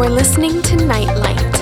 You're 0.00 0.08
listening 0.08 0.62
to 0.62 0.76
Nightlight. 0.76 1.56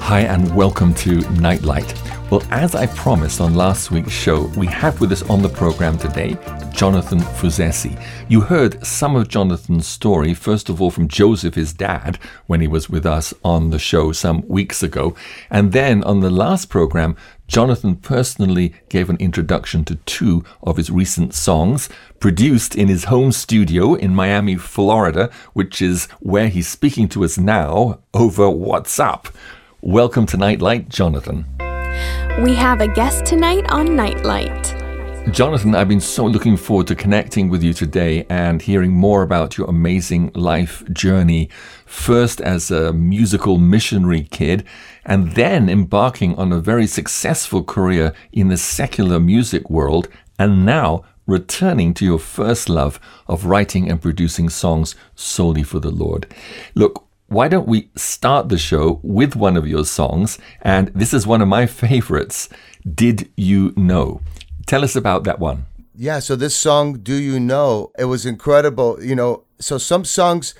Hi, 0.00 0.20
and 0.20 0.54
welcome 0.54 0.94
to 0.94 1.18
Nightlight. 1.32 2.00
Well, 2.30 2.44
as 2.52 2.76
I 2.76 2.86
promised 2.86 3.40
on 3.40 3.54
last 3.54 3.90
week's 3.90 4.12
show, 4.12 4.42
we 4.56 4.68
have 4.68 5.00
with 5.00 5.10
us 5.10 5.28
on 5.28 5.42
the 5.42 5.48
program 5.48 5.98
today 5.98 6.38
Jonathan 6.72 7.18
Fuzessi. 7.18 8.00
You 8.28 8.40
heard 8.40 8.86
some 8.86 9.16
of 9.16 9.28
Jonathan's 9.28 9.86
story, 9.86 10.34
first 10.34 10.68
of 10.68 10.80
all 10.80 10.90
from 10.90 11.08
Joseph, 11.08 11.56
his 11.56 11.72
dad, 11.72 12.18
when 12.46 12.60
he 12.60 12.68
was 12.68 12.88
with 12.88 13.04
us 13.04 13.34
on 13.44 13.70
the 13.70 13.78
show 13.80 14.12
some 14.12 14.46
weeks 14.46 14.82
ago. 14.82 15.16
And 15.50 15.72
then 15.72 16.04
on 16.04 16.20
the 16.20 16.30
last 16.30 16.70
program, 16.70 17.16
Jonathan 17.52 17.96
personally 17.96 18.72
gave 18.88 19.10
an 19.10 19.18
introduction 19.18 19.84
to 19.84 19.96
two 20.06 20.42
of 20.62 20.78
his 20.78 20.88
recent 20.88 21.34
songs, 21.34 21.90
produced 22.18 22.74
in 22.74 22.88
his 22.88 23.04
home 23.04 23.30
studio 23.30 23.92
in 23.92 24.14
Miami, 24.14 24.56
Florida, 24.56 25.30
which 25.52 25.82
is 25.82 26.06
where 26.20 26.48
he's 26.48 26.66
speaking 26.66 27.06
to 27.10 27.22
us 27.22 27.36
now 27.36 27.98
over 28.14 28.44
WhatsApp. 28.44 29.30
Welcome 29.82 30.24
to 30.28 30.38
Nightlight, 30.38 30.88
Jonathan. 30.88 31.44
We 32.40 32.54
have 32.54 32.80
a 32.80 32.88
guest 32.88 33.26
tonight 33.26 33.70
on 33.70 33.94
Nightlight. 33.94 34.74
Jonathan, 35.30 35.74
I've 35.74 35.88
been 35.88 36.00
so 36.00 36.24
looking 36.26 36.56
forward 36.56 36.88
to 36.88 36.96
connecting 36.96 37.48
with 37.48 37.62
you 37.62 37.72
today 37.72 38.26
and 38.28 38.60
hearing 38.60 38.92
more 38.92 39.22
about 39.22 39.56
your 39.56 39.68
amazing 39.68 40.32
life 40.34 40.82
journey. 40.92 41.48
First 41.86 42.40
as 42.40 42.70
a 42.70 42.92
musical 42.92 43.58
missionary 43.58 44.24
kid, 44.24 44.64
and 45.04 45.32
then 45.32 45.68
embarking 45.68 46.34
on 46.36 46.52
a 46.52 46.60
very 46.60 46.86
successful 46.86 47.62
career 47.62 48.12
in 48.32 48.48
the 48.48 48.56
secular 48.56 49.18
music 49.18 49.68
world, 49.70 50.08
and 50.38 50.64
now 50.64 51.04
returning 51.26 51.94
to 51.94 52.04
your 52.04 52.18
first 52.18 52.68
love 52.68 52.98
of 53.26 53.46
writing 53.46 53.90
and 53.90 54.02
producing 54.02 54.48
songs 54.48 54.94
solely 55.14 55.62
for 55.62 55.78
the 55.78 55.90
Lord. 55.90 56.26
Look, 56.74 57.06
why 57.28 57.48
don't 57.48 57.68
we 57.68 57.88
start 57.96 58.48
the 58.48 58.58
show 58.58 59.00
with 59.02 59.34
one 59.34 59.56
of 59.56 59.66
your 59.66 59.84
songs? 59.86 60.38
And 60.60 60.88
this 60.88 61.14
is 61.14 61.26
one 61.26 61.40
of 61.40 61.48
my 61.48 61.66
favorites 61.66 62.48
Did 62.94 63.30
You 63.36 63.72
Know? 63.76 64.20
Tell 64.66 64.84
us 64.84 64.96
about 64.96 65.24
that 65.24 65.38
one. 65.38 65.64
Yeah, 65.94 66.18
so 66.18 66.36
this 66.36 66.56
song, 66.56 66.98
Do 66.98 67.14
You 67.14 67.40
Know? 67.40 67.92
It 67.98 68.04
was 68.04 68.26
incredible. 68.26 69.02
You 69.02 69.14
know, 69.14 69.44
so 69.58 69.78
some 69.78 70.04
songs, 70.04 70.54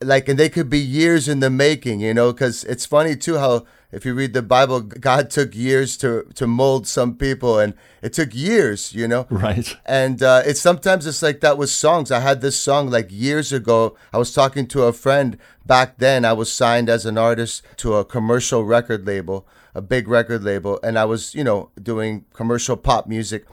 like, 0.00 0.28
and 0.28 0.38
they 0.38 0.48
could 0.48 0.70
be 0.70 0.78
years 0.78 1.28
in 1.28 1.40
the 1.40 1.50
making, 1.50 2.00
you 2.00 2.14
know, 2.14 2.32
because 2.32 2.64
it's 2.64 2.86
funny 2.86 3.16
too 3.16 3.38
how 3.38 3.64
if 3.90 4.04
you 4.04 4.12
read 4.12 4.34
the 4.34 4.42
Bible, 4.42 4.80
God 4.80 5.30
took 5.30 5.54
years 5.54 5.96
to 5.98 6.24
to 6.34 6.46
mold 6.46 6.86
some 6.86 7.16
people, 7.16 7.58
and 7.58 7.74
it 8.02 8.12
took 8.12 8.34
years, 8.34 8.94
you 8.94 9.08
know. 9.08 9.26
Right. 9.38 9.76
And 9.86 10.22
uh, 10.22 10.42
it's 10.44 10.60
sometimes 10.60 11.06
it's 11.06 11.22
like 11.22 11.40
that 11.40 11.56
with 11.56 11.70
songs. 11.70 12.10
I 12.10 12.20
had 12.20 12.40
this 12.40 12.58
song 12.58 12.90
like 12.90 13.08
years 13.10 13.52
ago. 13.52 13.96
I 14.12 14.18
was 14.18 14.32
talking 14.32 14.66
to 14.68 14.82
a 14.82 14.92
friend 14.92 15.38
back 15.64 15.98
then. 15.98 16.24
I 16.24 16.32
was 16.32 16.52
signed 16.52 16.88
as 16.90 17.06
an 17.06 17.16
artist 17.16 17.62
to 17.78 17.94
a 17.94 18.04
commercial 18.04 18.64
record 18.64 19.06
label, 19.06 19.46
a 19.74 19.80
big 19.80 20.06
record 20.08 20.42
label, 20.42 20.78
and 20.82 20.98
I 20.98 21.04
was, 21.06 21.34
you 21.34 21.44
know, 21.44 21.70
doing 21.80 22.26
commercial 22.34 22.76
pop 22.76 23.06
music. 23.06 23.46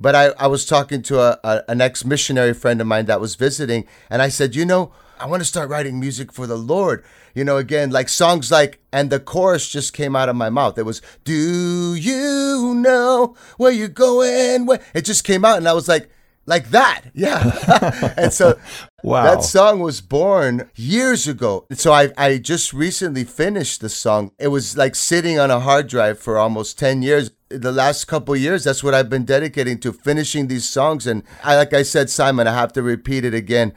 But 0.00 0.14
I, 0.14 0.26
I 0.38 0.46
was 0.48 0.66
talking 0.66 1.02
to 1.02 1.20
a, 1.20 1.38
a 1.42 1.64
an 1.68 1.80
ex 1.80 2.04
missionary 2.04 2.52
friend 2.52 2.80
of 2.80 2.86
mine 2.86 3.06
that 3.06 3.20
was 3.20 3.36
visiting, 3.36 3.86
and 4.10 4.20
I 4.20 4.28
said, 4.28 4.54
you 4.54 4.66
know, 4.66 4.92
I 5.20 5.26
want 5.26 5.40
to 5.40 5.44
start 5.44 5.68
writing 5.68 6.00
music 6.00 6.32
for 6.32 6.46
the 6.46 6.56
Lord. 6.56 7.04
You 7.34 7.44
know, 7.44 7.56
again, 7.56 7.90
like 7.90 8.08
songs 8.08 8.50
like, 8.50 8.80
and 8.92 9.10
the 9.10 9.20
chorus 9.20 9.68
just 9.68 9.92
came 9.92 10.16
out 10.16 10.28
of 10.28 10.36
my 10.36 10.50
mouth. 10.50 10.78
It 10.78 10.84
was, 10.84 11.02
Do 11.24 11.94
you 11.94 12.74
know 12.74 13.36
where 13.56 13.70
you're 13.72 13.88
going? 13.88 14.66
Where? 14.66 14.80
It 14.94 15.04
just 15.04 15.24
came 15.24 15.44
out, 15.44 15.58
and 15.58 15.68
I 15.68 15.72
was 15.72 15.88
like, 15.88 16.08
like 16.46 16.70
that. 16.70 17.02
Yeah. 17.14 18.14
and 18.16 18.32
so 18.32 18.58
Wow. 19.04 19.22
that 19.22 19.44
song 19.44 19.78
was 19.78 20.00
born 20.00 20.68
years 20.74 21.28
ago. 21.28 21.66
So 21.72 21.92
I, 21.92 22.10
I 22.16 22.38
just 22.38 22.72
recently 22.72 23.22
finished 23.22 23.80
the 23.80 23.88
song. 23.88 24.32
It 24.40 24.48
was 24.48 24.76
like 24.76 24.96
sitting 24.96 25.38
on 25.38 25.52
a 25.52 25.60
hard 25.60 25.86
drive 25.86 26.18
for 26.18 26.36
almost 26.36 26.78
10 26.80 27.02
years. 27.02 27.30
The 27.48 27.70
last 27.70 28.06
couple 28.06 28.34
years, 28.34 28.64
that's 28.64 28.82
what 28.82 28.94
I've 28.94 29.08
been 29.08 29.24
dedicating 29.24 29.78
to 29.80 29.92
finishing 29.92 30.48
these 30.48 30.68
songs. 30.68 31.06
And 31.06 31.22
I, 31.44 31.54
like 31.54 31.72
I 31.72 31.82
said, 31.82 32.10
Simon, 32.10 32.48
I 32.48 32.54
have 32.54 32.72
to 32.72 32.82
repeat 32.82 33.24
it 33.24 33.34
again. 33.34 33.72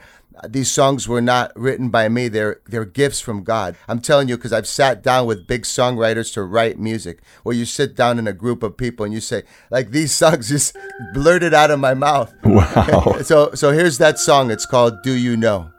These 0.47 0.71
songs 0.71 1.07
were 1.07 1.21
not 1.21 1.51
written 1.55 1.89
by 1.89 2.09
me. 2.09 2.27
They're 2.27 2.61
they're 2.67 2.85
gifts 2.85 3.19
from 3.19 3.43
God. 3.43 3.75
I'm 3.87 3.99
telling 3.99 4.27
you 4.27 4.37
because 4.37 4.53
I've 4.53 4.67
sat 4.67 5.03
down 5.03 5.27
with 5.27 5.47
big 5.47 5.63
songwriters 5.63 6.33
to 6.33 6.43
write 6.43 6.79
music. 6.79 7.21
Where 7.43 7.55
you 7.55 7.65
sit 7.65 7.95
down 7.95 8.19
in 8.19 8.27
a 8.27 8.33
group 8.33 8.63
of 8.63 8.77
people 8.77 9.05
and 9.05 9.13
you 9.13 9.21
say, 9.21 9.43
like 9.69 9.91
these 9.91 10.13
songs 10.21 10.49
just 10.49 10.75
blurted 11.13 11.53
out 11.53 11.71
of 11.71 11.79
my 11.79 11.93
mouth. 11.93 12.33
Wow. 12.43 13.17
So 13.23 13.51
so 13.53 13.71
here's 13.71 13.97
that 13.99 14.19
song. 14.19 14.51
It's 14.51 14.65
called 14.65 15.03
Do 15.03 15.13
You 15.13 15.37
Know? 15.37 15.71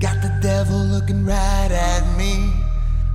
Got 0.00 0.22
the 0.22 0.38
devil 0.42 0.78
looking 0.78 1.24
right 1.24 1.70
at 1.70 2.16
me, 2.16 2.52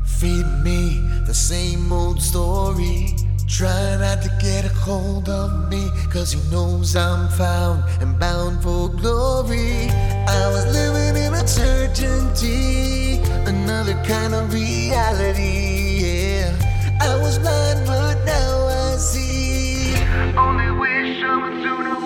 feeding 0.06 0.64
me 0.64 1.00
the 1.26 1.34
same 1.34 1.92
old 1.92 2.22
story. 2.22 3.16
Trying 3.54 4.00
not 4.00 4.24
to 4.24 4.30
get 4.40 4.66
a 4.66 4.70
hold 4.70 5.30
of 5.30 5.70
me, 5.70 5.92
cause 6.10 6.32
he 6.32 6.42
knows 6.50 6.96
I'm 6.96 7.30
found 7.30 7.84
and 8.02 8.18
bound 8.18 8.64
for 8.64 8.90
glory. 8.90 9.92
I 9.92 10.48
was 10.50 10.66
living 10.74 11.22
in 11.22 11.36
uncertainty, 11.36 13.22
another 13.46 13.94
kind 14.06 14.34
of 14.34 14.52
reality. 14.52 16.00
Yeah, 16.02 16.50
I 17.00 17.16
was 17.22 17.38
blind, 17.38 17.86
but 17.86 18.26
now 18.26 18.70
I 18.70 18.98
see. 18.98 19.98
Only 20.36 20.72
wish 20.72 21.22
someone 21.22 21.62
sooner 21.62 22.03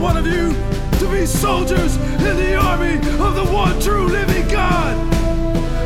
one 0.00 0.16
of 0.16 0.26
you 0.26 0.48
to 0.98 1.06
be 1.12 1.26
soldiers 1.26 1.96
in 2.24 2.36
the 2.36 2.56
army 2.56 2.94
of 3.20 3.34
the 3.34 3.44
one 3.52 3.78
true 3.80 4.06
living 4.06 4.48
God. 4.48 4.96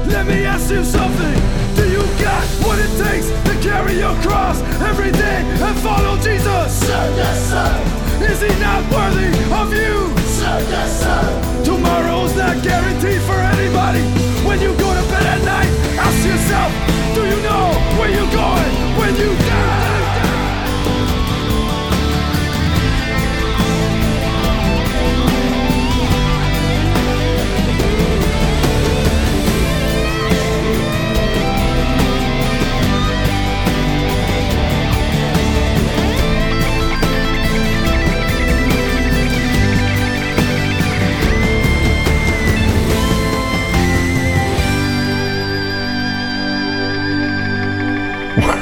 Let 0.07 0.27
me 0.27 0.45
ask 0.45 0.71
you 0.71 0.85
something. 0.85 1.35
Do 1.75 1.83
you 1.91 2.03
got 2.23 2.47
what 2.63 2.79
it 2.79 2.93
takes 3.03 3.27
to 3.27 3.53
carry 3.61 3.99
your 3.99 4.15
cross 4.23 4.61
every 4.83 5.11
day 5.11 5.43
and 5.67 5.77
follow 5.81 6.17
Jesus? 6.19 6.79
Sir, 6.79 7.05
yes, 7.17 7.51
sir. 7.51 8.31
Is 8.31 8.41
he 8.41 8.55
not 8.63 8.83
worthy 8.95 9.35
of 9.51 9.73
you? 9.75 10.17
Sir, 10.31 10.63
yes, 10.71 11.03
sir. 11.03 11.65
Tomorrow's 11.65 12.37
not 12.37 12.63
guaranteed 12.63 13.21
for 13.23 13.35
anybody. 13.35 14.03
When 14.47 14.61
you 14.61 14.71
go 14.79 14.95
to 14.95 15.05
bed 15.11 15.27
at 15.27 15.43
night, 15.43 15.71
ask 15.99 16.19
yourself, 16.25 16.71
do 17.17 17.23
you 17.27 17.43
know 17.43 17.67
where 17.99 18.11
you're 18.11 18.31
going 18.31 18.75
when 18.97 19.17
you 19.17 19.35
die? 19.51 19.84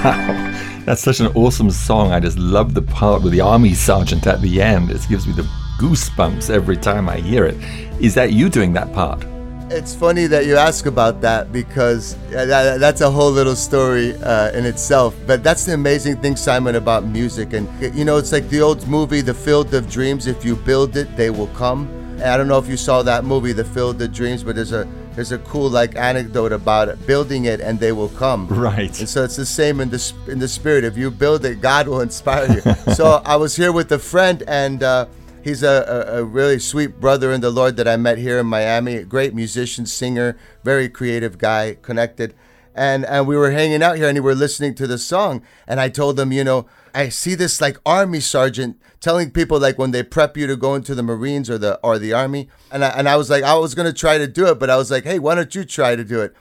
That's 0.03 1.01
such 1.01 1.21
an 1.21 1.29
awesome 1.37 1.71
song. 1.71 2.11
I 2.13 2.19
just 2.19 2.37
love 2.37 2.75
the 2.75 2.83
part 2.83 3.23
with 3.23 3.33
the 3.33 3.41
army 3.41 3.73
sergeant 3.73 4.27
at 4.27 4.41
the 4.41 4.61
end. 4.61 4.91
It 4.91 5.01
gives 5.09 5.29
me 5.29 5.33
the 5.33 5.49
goosebumps 5.79 6.51
every 6.51 6.77
time 6.77 7.09
I 7.09 7.19
hear 7.19 7.47
it. 7.47 7.55
Is 8.01 8.13
that 8.15 8.33
you 8.33 8.49
doing 8.49 8.73
that 8.73 8.93
part? 8.93 9.25
It's 9.71 9.95
funny 9.95 10.27
that 10.27 10.45
you 10.45 10.57
ask 10.57 10.87
about 10.87 11.21
that 11.21 11.53
because 11.53 12.17
that, 12.31 12.81
that's 12.81 13.01
a 13.01 13.09
whole 13.09 13.31
little 13.31 13.55
story 13.55 14.17
uh, 14.17 14.51
in 14.51 14.67
itself. 14.67 15.15
But 15.25 15.45
that's 15.45 15.67
the 15.67 15.75
amazing 15.75 16.17
thing, 16.21 16.35
Simon, 16.35 16.75
about 16.75 17.05
music. 17.05 17.53
And, 17.53 17.69
you 17.95 18.05
know, 18.05 18.17
it's 18.17 18.33
like 18.33 18.49
the 18.49 18.61
old 18.61 18.87
movie, 18.89 19.21
The 19.21 19.35
Field 19.35 19.73
of 19.73 19.89
Dreams. 19.89 20.27
If 20.27 20.45
you 20.45 20.57
build 20.57 20.97
it, 20.97 21.17
they 21.17 21.31
will 21.31 21.47
come. 21.55 21.89
I 22.25 22.37
don't 22.37 22.49
know 22.49 22.59
if 22.59 22.69
you 22.69 22.77
saw 22.77 23.05
that 23.05 23.25
movie, 23.25 23.53
The 23.53 23.65
Field 23.65 24.03
of 24.03 24.13
Dreams, 24.13 24.43
but 24.43 24.57
there's 24.57 24.73
a 24.73 24.85
there's 25.15 25.33
a 25.33 25.39
cool 25.39 25.69
like 25.69 25.97
anecdote 25.97 26.53
about 26.53 26.89
it, 26.89 27.07
building 27.07 27.45
it 27.45 27.61
and 27.61 27.79
they 27.79 27.93
will 27.93 28.09
come. 28.11 28.49
Right. 28.49 28.99
And 28.99 29.09
so 29.09 29.25
it's 29.25 29.37
the 29.37 29.47
same 29.47 29.81
in 29.81 29.91
the 29.91 30.15
in 30.29 30.39
the 30.39 30.49
spirit. 30.49 30.85
If 30.85 30.97
you 30.97 31.11
build 31.11 31.45
it, 31.45 31.61
God 31.61 31.89
will 31.89 32.01
inspire 32.01 32.51
you. 32.51 32.75
so 32.95 33.23
I 33.25 33.37
was 33.37 33.57
here 33.57 33.73
with 33.73 33.93
a 33.93 33.99
friend 33.99 34.43
and. 34.47 34.83
Uh, 34.83 35.07
He's 35.43 35.65
a, 35.65 36.07
a, 36.13 36.21
a, 36.21 36.25
really 36.25 36.61
sweet 36.61 37.01
brother 37.01 37.33
in 37.33 37.41
the 37.41 37.51
Lord 37.51 37.77
that 37.77 37.89
I 37.89 37.97
met 37.97 38.17
here 38.17 38.39
in 38.39 38.47
Miami. 38.47 38.95
A 38.95 39.03
great 39.03 39.35
musician, 39.35 39.87
singer, 39.87 40.37
very 40.63 40.89
creative 40.89 41.37
guy, 41.37 41.79
connected. 41.83 42.33
And 42.75 43.05
and 43.05 43.27
we 43.27 43.37
were 43.37 43.51
hanging 43.51 43.83
out 43.83 43.97
here 43.97 44.09
and 44.09 44.17
we 44.17 44.21
were 44.21 44.35
listening 44.35 44.75
to 44.77 44.87
the 44.87 44.99
song. 44.99 45.43
And 45.67 45.81
I 45.81 45.89
told 45.89 46.17
them 46.17 46.33
you 46.33 46.45
know, 46.45 46.67
I 46.95 47.09
see 47.09 47.35
this 47.35 47.61
like 47.61 47.79
army 47.85 48.21
sergeant 48.21 48.81
telling 49.01 49.31
people 49.31 49.59
like 49.59 49.79
when 49.79 49.91
they 49.91 50.03
prep 50.03 50.37
you 50.37 50.47
to 50.47 50.57
go 50.57 50.75
into 50.75 50.95
the 50.95 51.03
Marines 51.03 51.51
or 51.51 51.59
the 51.59 51.79
or 51.83 51.99
the 51.99 52.13
army. 52.13 52.49
And 52.71 52.85
I 52.85 52.89
and 52.89 53.09
I 53.09 53.17
was 53.17 53.31
like, 53.31 53.45
I 53.45 53.55
was 53.55 53.75
gonna 53.75 53.93
try 53.93 54.19
to 54.19 54.27
do 54.27 54.47
it, 54.47 54.59
but 54.59 54.71
I 54.71 54.77
was 54.77 54.91
like, 54.91 55.05
hey, 55.05 55.19
why 55.19 55.35
don't 55.35 55.55
you 55.55 55.65
try 55.65 55.97
to 55.97 56.05
do 56.05 56.21
it? 56.21 56.35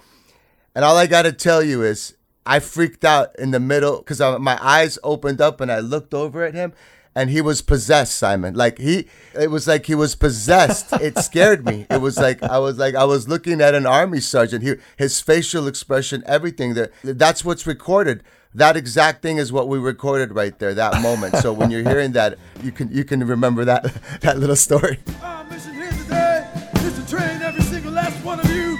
And 0.73 0.85
all 0.85 0.95
I 0.95 1.07
gotta 1.07 1.33
tell 1.33 1.61
you 1.61 1.83
is 1.83 2.15
I 2.45 2.59
freaked 2.59 3.05
out 3.05 3.37
in 3.37 3.51
the 3.51 3.59
middle 3.59 3.97
because 3.97 4.19
my 4.39 4.57
eyes 4.61 4.97
opened 5.03 5.41
up 5.41 5.61
and 5.61 5.71
I 5.71 5.79
looked 5.79 6.13
over 6.13 6.43
at 6.43 6.53
him 6.53 6.73
and 7.15 7.29
he 7.29 7.41
was 7.41 7.61
possessed 7.61 8.15
simon. 8.15 8.53
Like 8.55 8.77
he 8.77 9.07
it 9.33 9.49
was 9.51 9.67
like 9.67 9.85
he 9.85 9.95
was 9.95 10.15
possessed. 10.15 10.93
It 10.93 11.17
scared 11.29 11.65
me. 11.65 11.85
It 11.89 12.01
was 12.01 12.17
like 12.17 12.41
i 12.43 12.57
was 12.57 12.77
like 12.77 12.95
i 12.95 13.03
was 13.03 13.27
looking 13.27 13.61
at 13.61 13.75
an 13.75 13.85
army 13.85 14.19
sergeant. 14.19 14.63
He, 14.63 14.75
his 14.97 15.19
facial 15.19 15.67
expression 15.67 16.23
everything 16.25 16.73
that 16.75 16.91
that's 17.03 17.43
what's 17.43 17.67
recorded. 17.67 18.23
That 18.53 18.75
exact 18.75 19.21
thing 19.21 19.37
is 19.37 19.51
what 19.51 19.69
we 19.69 19.79
recorded 19.79 20.35
right 20.35 20.57
there 20.59 20.73
that 20.73 21.01
moment. 21.01 21.37
So 21.37 21.53
when 21.53 21.71
you're 21.71 21.83
hearing 21.83 22.11
that 22.13 22.37
you 22.63 22.71
can 22.71 22.91
you 22.91 23.03
can 23.03 23.25
remember 23.25 23.65
that 23.65 23.93
that 24.21 24.37
little 24.37 24.55
story. 24.55 24.99
Our 25.21 25.43
mission 25.45 25.73
here 25.73 25.91
today. 25.91 26.47
Is 26.75 26.99
to 26.99 27.07
train 27.07 27.41
every 27.41 27.63
single 27.63 27.91
last 27.91 28.23
one 28.25 28.39
of 28.39 28.49
you 28.49 28.77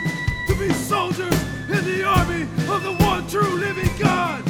to 0.48 0.56
be 0.56 0.74
soldiers 0.74 1.34
in 1.70 1.86
the 1.86 2.04
army 2.04 2.44
of 2.68 2.84
the 2.84 2.96
one 3.00 3.28
true 3.28 3.56
living 3.60 3.92
God. 4.00 4.44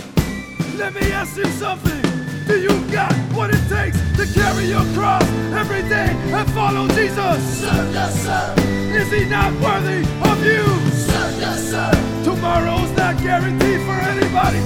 Let 0.75 0.93
me 0.95 1.11
ask 1.11 1.37
you 1.37 1.45
something. 1.45 2.30
Do 2.47 2.59
you 2.59 2.91
got 2.91 3.13
what 3.33 3.49
it 3.49 3.61
takes 3.69 3.97
to 4.17 4.25
carry 4.39 4.65
your 4.65 4.83
cross 4.93 5.23
every 5.53 5.83
day 5.83 6.09
and 6.09 6.51
follow 6.51 6.87
Jesus? 6.89 7.59
Sir, 7.59 7.89
yes, 7.93 8.23
sir. 8.23 8.55
Is 8.93 9.11
he 9.11 9.25
not 9.25 9.53
worthy 9.61 10.01
of 10.29 10.45
you? 10.45 10.63
Sir, 10.91 11.35
yes, 11.39 11.69
sir. 11.71 11.91
Tomorrow's 12.23 12.91
not 12.97 13.17
guaranteed 13.21 13.81
for 13.81 13.97
anybody. 14.13 14.59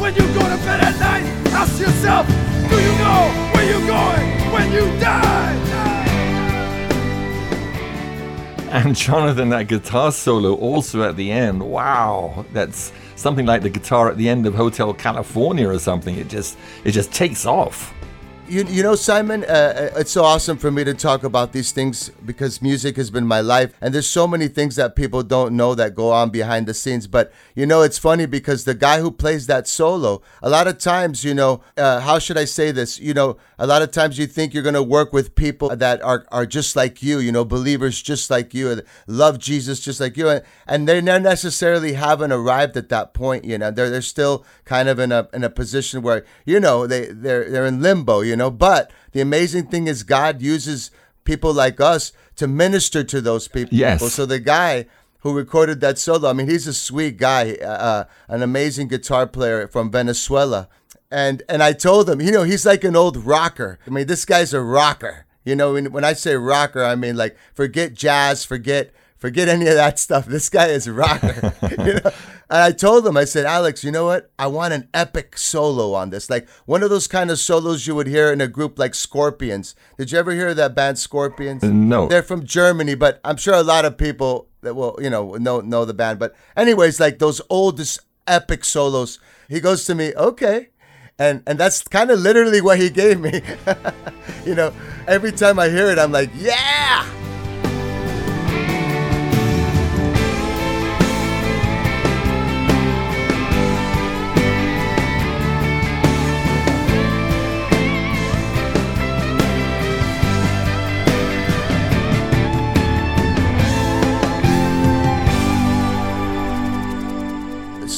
When 0.00 0.14
you 0.14 0.26
go 0.34 0.40
to 0.40 0.56
bed 0.64 0.80
at 0.80 0.98
night, 1.00 1.24
ask 1.52 1.80
yourself, 1.80 2.26
do 2.26 2.76
you 2.80 2.92
know 2.98 3.30
where 3.52 3.64
you're 3.68 3.86
going 3.86 4.52
when 4.52 4.72
you 4.72 5.00
die? 5.00 5.58
And 8.72 8.96
Jonathan, 8.96 9.50
that 9.50 9.68
guitar 9.68 10.12
solo 10.12 10.54
also 10.54 11.02
at 11.02 11.16
the 11.16 11.30
end. 11.30 11.62
Wow, 11.62 12.46
that's 12.54 12.90
something 13.22 13.46
like 13.46 13.62
the 13.62 13.70
guitar 13.70 14.10
at 14.10 14.16
the 14.16 14.28
end 14.28 14.46
of 14.46 14.54
Hotel 14.54 14.92
California 14.92 15.68
or 15.68 15.78
something. 15.78 16.16
It 16.16 16.28
just 16.28 16.58
it 16.84 16.90
just 16.90 17.12
takes 17.12 17.46
off. 17.46 17.94
You, 18.52 18.64
you 18.64 18.82
know, 18.82 18.96
Simon, 18.96 19.44
uh, 19.44 19.92
it's 19.96 20.10
so 20.10 20.24
awesome 20.24 20.58
for 20.58 20.70
me 20.70 20.84
to 20.84 20.92
talk 20.92 21.24
about 21.24 21.52
these 21.52 21.72
things 21.72 22.10
because 22.26 22.60
music 22.60 22.96
has 22.96 23.10
been 23.10 23.26
my 23.26 23.40
life. 23.40 23.72
And 23.80 23.94
there's 23.94 24.06
so 24.06 24.28
many 24.28 24.46
things 24.46 24.76
that 24.76 24.94
people 24.94 25.22
don't 25.22 25.56
know 25.56 25.74
that 25.74 25.94
go 25.94 26.12
on 26.12 26.28
behind 26.28 26.66
the 26.66 26.74
scenes. 26.74 27.06
But, 27.06 27.32
you 27.54 27.64
know, 27.64 27.80
it's 27.80 27.96
funny 27.96 28.26
because 28.26 28.66
the 28.66 28.74
guy 28.74 29.00
who 29.00 29.10
plays 29.10 29.46
that 29.46 29.66
solo, 29.66 30.20
a 30.42 30.50
lot 30.50 30.68
of 30.68 30.76
times, 30.76 31.24
you 31.24 31.32
know, 31.32 31.62
uh, 31.78 32.00
how 32.00 32.18
should 32.18 32.36
I 32.36 32.44
say 32.44 32.72
this? 32.72 33.00
You 33.00 33.14
know, 33.14 33.38
a 33.58 33.66
lot 33.66 33.80
of 33.80 33.90
times 33.90 34.18
you 34.18 34.26
think 34.26 34.52
you're 34.52 34.62
going 34.62 34.74
to 34.74 34.82
work 34.82 35.14
with 35.14 35.34
people 35.34 35.74
that 35.74 36.02
are, 36.02 36.26
are 36.30 36.44
just 36.44 36.76
like 36.76 37.02
you, 37.02 37.20
you 37.20 37.32
know, 37.32 37.46
believers 37.46 38.02
just 38.02 38.28
like 38.28 38.52
you, 38.52 38.82
love 39.06 39.38
Jesus 39.38 39.80
just 39.80 39.98
like 39.98 40.18
you. 40.18 40.28
And, 40.28 40.44
and 40.66 40.86
they 40.86 41.00
necessarily 41.00 41.94
haven't 41.94 42.32
arrived 42.32 42.76
at 42.76 42.90
that 42.90 43.14
point, 43.14 43.46
you 43.46 43.56
know, 43.56 43.70
they're, 43.70 43.88
they're 43.88 44.02
still 44.02 44.44
kind 44.66 44.90
of 44.90 44.98
in 44.98 45.10
a, 45.10 45.26
in 45.32 45.42
a 45.42 45.48
position 45.48 46.02
where, 46.02 46.26
you 46.44 46.60
know, 46.60 46.86
they, 46.86 47.06
they're, 47.06 47.48
they're 47.48 47.64
in 47.64 47.80
limbo, 47.80 48.20
you 48.20 48.36
know, 48.36 48.41
but 48.50 48.90
the 49.12 49.20
amazing 49.20 49.66
thing 49.66 49.86
is 49.86 50.02
God 50.02 50.42
uses 50.42 50.90
people 51.24 51.52
like 51.52 51.80
us 51.80 52.12
to 52.36 52.46
minister 52.46 53.04
to 53.04 53.20
those 53.20 53.48
people. 53.48 53.76
Yes. 53.76 54.12
So 54.12 54.26
the 54.26 54.40
guy 54.40 54.86
who 55.20 55.34
recorded 55.34 55.80
that 55.80 55.98
solo, 55.98 56.28
I 56.28 56.32
mean, 56.32 56.48
he's 56.48 56.66
a 56.66 56.74
sweet 56.74 57.16
guy, 57.16 57.52
uh, 57.54 58.04
an 58.28 58.42
amazing 58.42 58.88
guitar 58.88 59.26
player 59.26 59.68
from 59.68 59.90
Venezuela. 59.90 60.68
And 61.10 61.42
and 61.48 61.62
I 61.62 61.74
told 61.74 62.08
him, 62.08 62.20
you 62.20 62.32
know, 62.32 62.42
he's 62.42 62.64
like 62.64 62.84
an 62.84 62.96
old 62.96 63.18
rocker. 63.18 63.78
I 63.86 63.90
mean, 63.90 64.06
this 64.06 64.24
guy's 64.24 64.54
a 64.54 64.62
rocker. 64.62 65.26
You 65.44 65.56
know, 65.56 65.74
when, 65.74 65.92
when 65.92 66.04
I 66.04 66.14
say 66.14 66.36
rocker, 66.36 66.82
I 66.82 66.94
mean 66.94 67.16
like 67.16 67.36
forget 67.52 67.94
jazz, 67.94 68.44
forget 68.44 68.92
forget 69.22 69.48
any 69.48 69.68
of 69.68 69.74
that 69.76 70.00
stuff. 70.00 70.26
This 70.26 70.48
guy 70.48 70.66
is 70.66 70.88
a 70.88 70.92
rocker. 70.92 71.54
you 71.70 71.76
know? 71.76 72.10
And 72.50 72.60
I 72.60 72.72
told 72.72 73.06
him, 73.06 73.16
I 73.16 73.24
said, 73.24 73.46
Alex, 73.46 73.84
you 73.84 73.92
know 73.92 74.04
what? 74.04 74.32
I 74.36 74.48
want 74.48 74.74
an 74.74 74.88
epic 74.92 75.38
solo 75.38 75.94
on 75.94 76.10
this. 76.10 76.28
Like 76.28 76.48
one 76.66 76.82
of 76.82 76.90
those 76.90 77.06
kind 77.06 77.30
of 77.30 77.38
solos 77.38 77.86
you 77.86 77.94
would 77.94 78.08
hear 78.08 78.32
in 78.32 78.40
a 78.40 78.48
group 78.48 78.80
like 78.80 78.96
Scorpions. 78.96 79.76
Did 79.96 80.10
you 80.10 80.18
ever 80.18 80.32
hear 80.32 80.54
that 80.54 80.74
band 80.74 80.98
Scorpions? 80.98 81.62
Uh, 81.62 81.68
no. 81.68 82.08
They're 82.08 82.24
from 82.24 82.44
Germany, 82.44 82.96
but 82.96 83.20
I'm 83.24 83.36
sure 83.36 83.54
a 83.54 83.62
lot 83.62 83.84
of 83.84 83.96
people 83.96 84.48
that 84.62 84.74
will, 84.74 84.98
you 85.00 85.08
know, 85.08 85.36
know 85.36 85.60
know 85.60 85.84
the 85.84 85.94
band. 85.94 86.18
But 86.18 86.34
anyways, 86.56 86.98
like 86.98 87.20
those 87.20 87.40
oldest 87.48 88.00
epic 88.26 88.64
solos. 88.64 89.20
He 89.48 89.60
goes 89.60 89.84
to 89.84 89.94
me, 89.94 90.12
okay. 90.16 90.70
And 91.16 91.44
and 91.46 91.60
that's 91.60 91.82
kind 91.82 92.10
of 92.10 92.18
literally 92.18 92.60
what 92.60 92.80
he 92.80 92.90
gave 92.90 93.20
me. 93.20 93.40
you 94.44 94.56
know, 94.56 94.72
every 95.06 95.30
time 95.30 95.60
I 95.60 95.68
hear 95.68 95.90
it, 95.90 95.98
I'm 95.98 96.10
like, 96.10 96.30
yeah. 96.34 97.21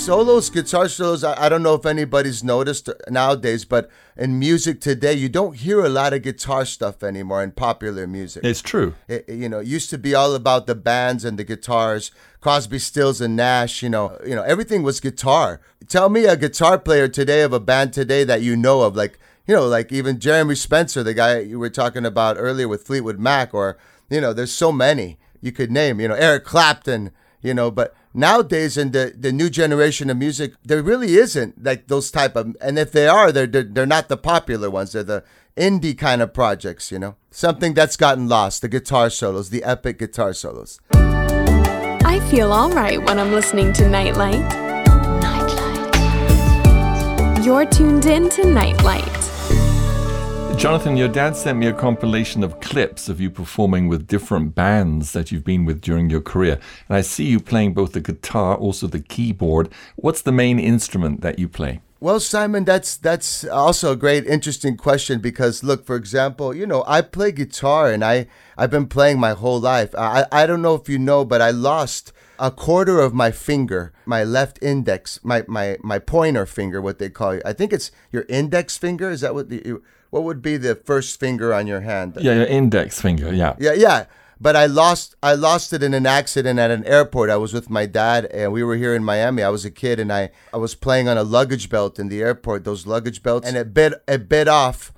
Solos, 0.04 0.50
guitar 0.50 0.86
solos, 0.86 1.24
I, 1.24 1.46
I, 1.46 1.48
don't 1.48 1.62
know 1.62 1.72
if 1.74 1.86
anybody's 1.86 2.44
noticed 2.44 2.90
nowadays, 3.08 3.64
but 3.64 3.90
in 4.18 4.38
music 4.38 4.78
today, 4.80 5.14
you 5.14 5.30
don't 5.30 5.56
hear 5.56 5.82
a 5.82 5.88
lot 5.88 6.12
of 6.12 6.20
guitar 6.20 6.66
stuff 6.66 7.02
anymore 7.02 7.42
in 7.42 7.52
popular 7.52 8.06
music. 8.06 8.44
It's 8.44 8.60
true. 8.60 8.94
It, 9.08 9.26
you 9.28 9.48
know, 9.48 9.60
it 9.60 9.66
used 9.66 9.88
to 9.90 9.98
be 9.98 10.14
all 10.14 10.34
about 10.34 10.66
the 10.66 10.74
bands 10.74 11.24
and 11.24 11.38
the 11.38 11.44
guitars. 11.44 12.10
Crosby, 12.42 12.78
Stills, 12.78 13.22
and 13.22 13.34
Nash. 13.34 13.82
You 13.82 13.88
know, 13.88 14.18
you 14.26 14.34
know, 14.34 14.42
everything 14.42 14.82
was 14.82 15.00
guitar. 15.00 15.62
Tell 15.88 16.10
me 16.10 16.26
a 16.26 16.36
guitar 16.36 16.78
player 16.78 17.08
today 17.08 17.40
of 17.40 17.54
a 17.54 17.60
band 17.60 17.94
today 17.94 18.24
that 18.24 18.42
you 18.42 18.56
know 18.56 18.82
of, 18.82 18.94
like 18.94 19.18
you 19.46 19.54
know, 19.54 19.66
like 19.66 19.90
even 19.90 20.20
Jeremy 20.20 20.54
Spencer, 20.54 21.02
the 21.02 21.14
guy 21.14 21.38
you 21.38 21.58
were 21.58 21.70
talking 21.70 22.04
about 22.04 22.36
earlier 22.38 22.68
with 22.68 22.86
Fleetwood 22.86 23.18
Mac, 23.18 23.54
or 23.54 23.78
you 24.10 24.20
know, 24.20 24.34
there's 24.34 24.52
so 24.52 24.70
many 24.70 25.16
you 25.40 25.50
could 25.50 25.72
name. 25.72 25.98
You 25.98 26.08
know, 26.08 26.14
Eric 26.14 26.44
Clapton. 26.44 27.10
You 27.40 27.52
know, 27.52 27.70
but 27.70 27.94
nowadays 28.14 28.78
in 28.78 28.92
the, 28.92 29.12
the 29.18 29.32
new 29.32 29.50
generation 29.50 30.08
of 30.08 30.16
music, 30.16 30.54
there 30.64 30.82
really 30.82 31.16
isn't 31.16 31.62
like 31.62 31.88
those 31.88 32.10
type 32.10 32.36
of, 32.36 32.56
and 32.60 32.78
if 32.78 32.92
they 32.92 33.08
are, 33.08 33.32
they're, 33.32 33.46
they're 33.46 33.64
they're 33.64 33.86
not 33.86 34.08
the 34.08 34.16
popular 34.16 34.70
ones. 34.70 34.92
They're 34.92 35.02
the 35.02 35.24
indie 35.56 35.98
kind 35.98 36.22
of 36.22 36.32
projects. 36.32 36.90
You 36.90 37.00
know, 37.00 37.16
something 37.30 37.74
that's 37.74 37.96
gotten 37.96 38.28
lost. 38.28 38.62
The 38.62 38.68
guitar 38.68 39.10
solos, 39.10 39.50
the 39.50 39.64
epic 39.64 39.98
guitar 39.98 40.32
solos. 40.32 40.80
I 40.92 42.20
feel 42.30 42.52
alright 42.52 43.02
when 43.04 43.18
I'm 43.18 43.32
listening 43.32 43.72
to 43.74 43.88
Nightlight. 43.88 44.62
You're 47.44 47.66
tuned 47.66 48.06
in 48.06 48.30
to 48.30 48.46
Nightlight. 48.46 49.23
Jonathan, 50.56 50.96
your 50.96 51.08
dad 51.08 51.36
sent 51.36 51.58
me 51.58 51.66
a 51.66 51.72
compilation 51.72 52.42
of 52.42 52.60
clips 52.60 53.08
of 53.08 53.20
you 53.20 53.30
performing 53.30 53.88
with 53.88 54.06
different 54.06 54.54
bands 54.54 55.12
that 55.12 55.30
you've 55.30 55.44
been 55.44 55.64
with 55.64 55.80
during 55.80 56.08
your 56.08 56.20
career. 56.20 56.58
And 56.88 56.96
I 56.96 57.02
see 57.02 57.24
you 57.24 57.40
playing 57.40 57.74
both 57.74 57.92
the 57.92 58.00
guitar, 58.00 58.56
also 58.56 58.86
the 58.86 59.00
keyboard. 59.00 59.68
What's 59.96 60.22
the 60.22 60.32
main 60.32 60.58
instrument 60.58 61.20
that 61.20 61.38
you 61.38 61.48
play? 61.48 61.80
Well, 62.00 62.20
Simon, 62.20 62.64
that's 62.64 62.96
that's 62.96 63.44
also 63.44 63.92
a 63.92 63.96
great, 63.96 64.26
interesting 64.26 64.76
question 64.76 65.20
because 65.20 65.64
look, 65.64 65.86
for 65.86 65.96
example, 65.96 66.54
you 66.54 66.66
know, 66.66 66.84
I 66.86 67.00
play 67.00 67.32
guitar 67.32 67.90
and 67.90 68.04
I 68.04 68.26
I've 68.58 68.70
been 68.70 68.88
playing 68.88 69.18
my 69.18 69.32
whole 69.32 69.58
life. 69.60 69.94
I 69.96 70.26
I 70.30 70.46
don't 70.46 70.62
know 70.62 70.74
if 70.74 70.88
you 70.88 70.98
know, 70.98 71.24
but 71.24 71.40
I 71.40 71.50
lost 71.50 72.12
a 72.38 72.50
quarter 72.50 73.00
of 73.00 73.14
my 73.14 73.30
finger, 73.30 73.92
my 74.04 74.22
left 74.22 74.58
index, 74.62 75.18
my 75.22 75.44
my 75.48 75.78
my 75.82 75.98
pointer 75.98 76.46
finger, 76.46 76.82
what 76.82 76.98
they 76.98 77.08
call 77.08 77.30
it. 77.30 77.42
I 77.44 77.52
think 77.52 77.72
it's 77.72 77.90
your 78.12 78.26
index 78.28 78.76
finger. 78.76 79.10
Is 79.10 79.22
that 79.22 79.34
what 79.34 79.48
the 79.48 79.80
what 80.14 80.22
would 80.22 80.40
be 80.40 80.56
the 80.56 80.76
first 80.76 81.18
finger 81.18 81.52
on 81.52 81.66
your 81.66 81.80
hand? 81.80 82.16
Yeah, 82.20 82.34
your 82.34 82.46
index 82.46 83.00
finger. 83.00 83.34
Yeah. 83.34 83.56
Yeah, 83.58 83.72
yeah. 83.72 84.04
But 84.40 84.54
I 84.54 84.66
lost 84.66 85.16
I 85.24 85.34
lost 85.34 85.72
it 85.72 85.82
in 85.82 85.92
an 85.92 86.06
accident 86.06 86.60
at 86.60 86.70
an 86.70 86.84
airport. 86.84 87.30
I 87.30 87.36
was 87.36 87.52
with 87.52 87.68
my 87.68 87.84
dad 87.86 88.26
and 88.26 88.52
we 88.52 88.62
were 88.62 88.76
here 88.76 88.94
in 88.94 89.02
Miami. 89.02 89.42
I 89.42 89.48
was 89.48 89.64
a 89.64 89.72
kid 89.72 89.98
and 89.98 90.12
I, 90.12 90.30
I 90.52 90.58
was 90.58 90.76
playing 90.76 91.08
on 91.08 91.18
a 91.18 91.24
luggage 91.24 91.68
belt 91.68 91.98
in 91.98 92.10
the 92.10 92.22
airport, 92.22 92.62
those 92.62 92.86
luggage 92.86 93.24
belts, 93.24 93.48
and 93.48 93.56
it 93.56 93.74
bit 93.74 93.94
it 94.06 94.28
bit 94.28 94.46
off 94.46 94.92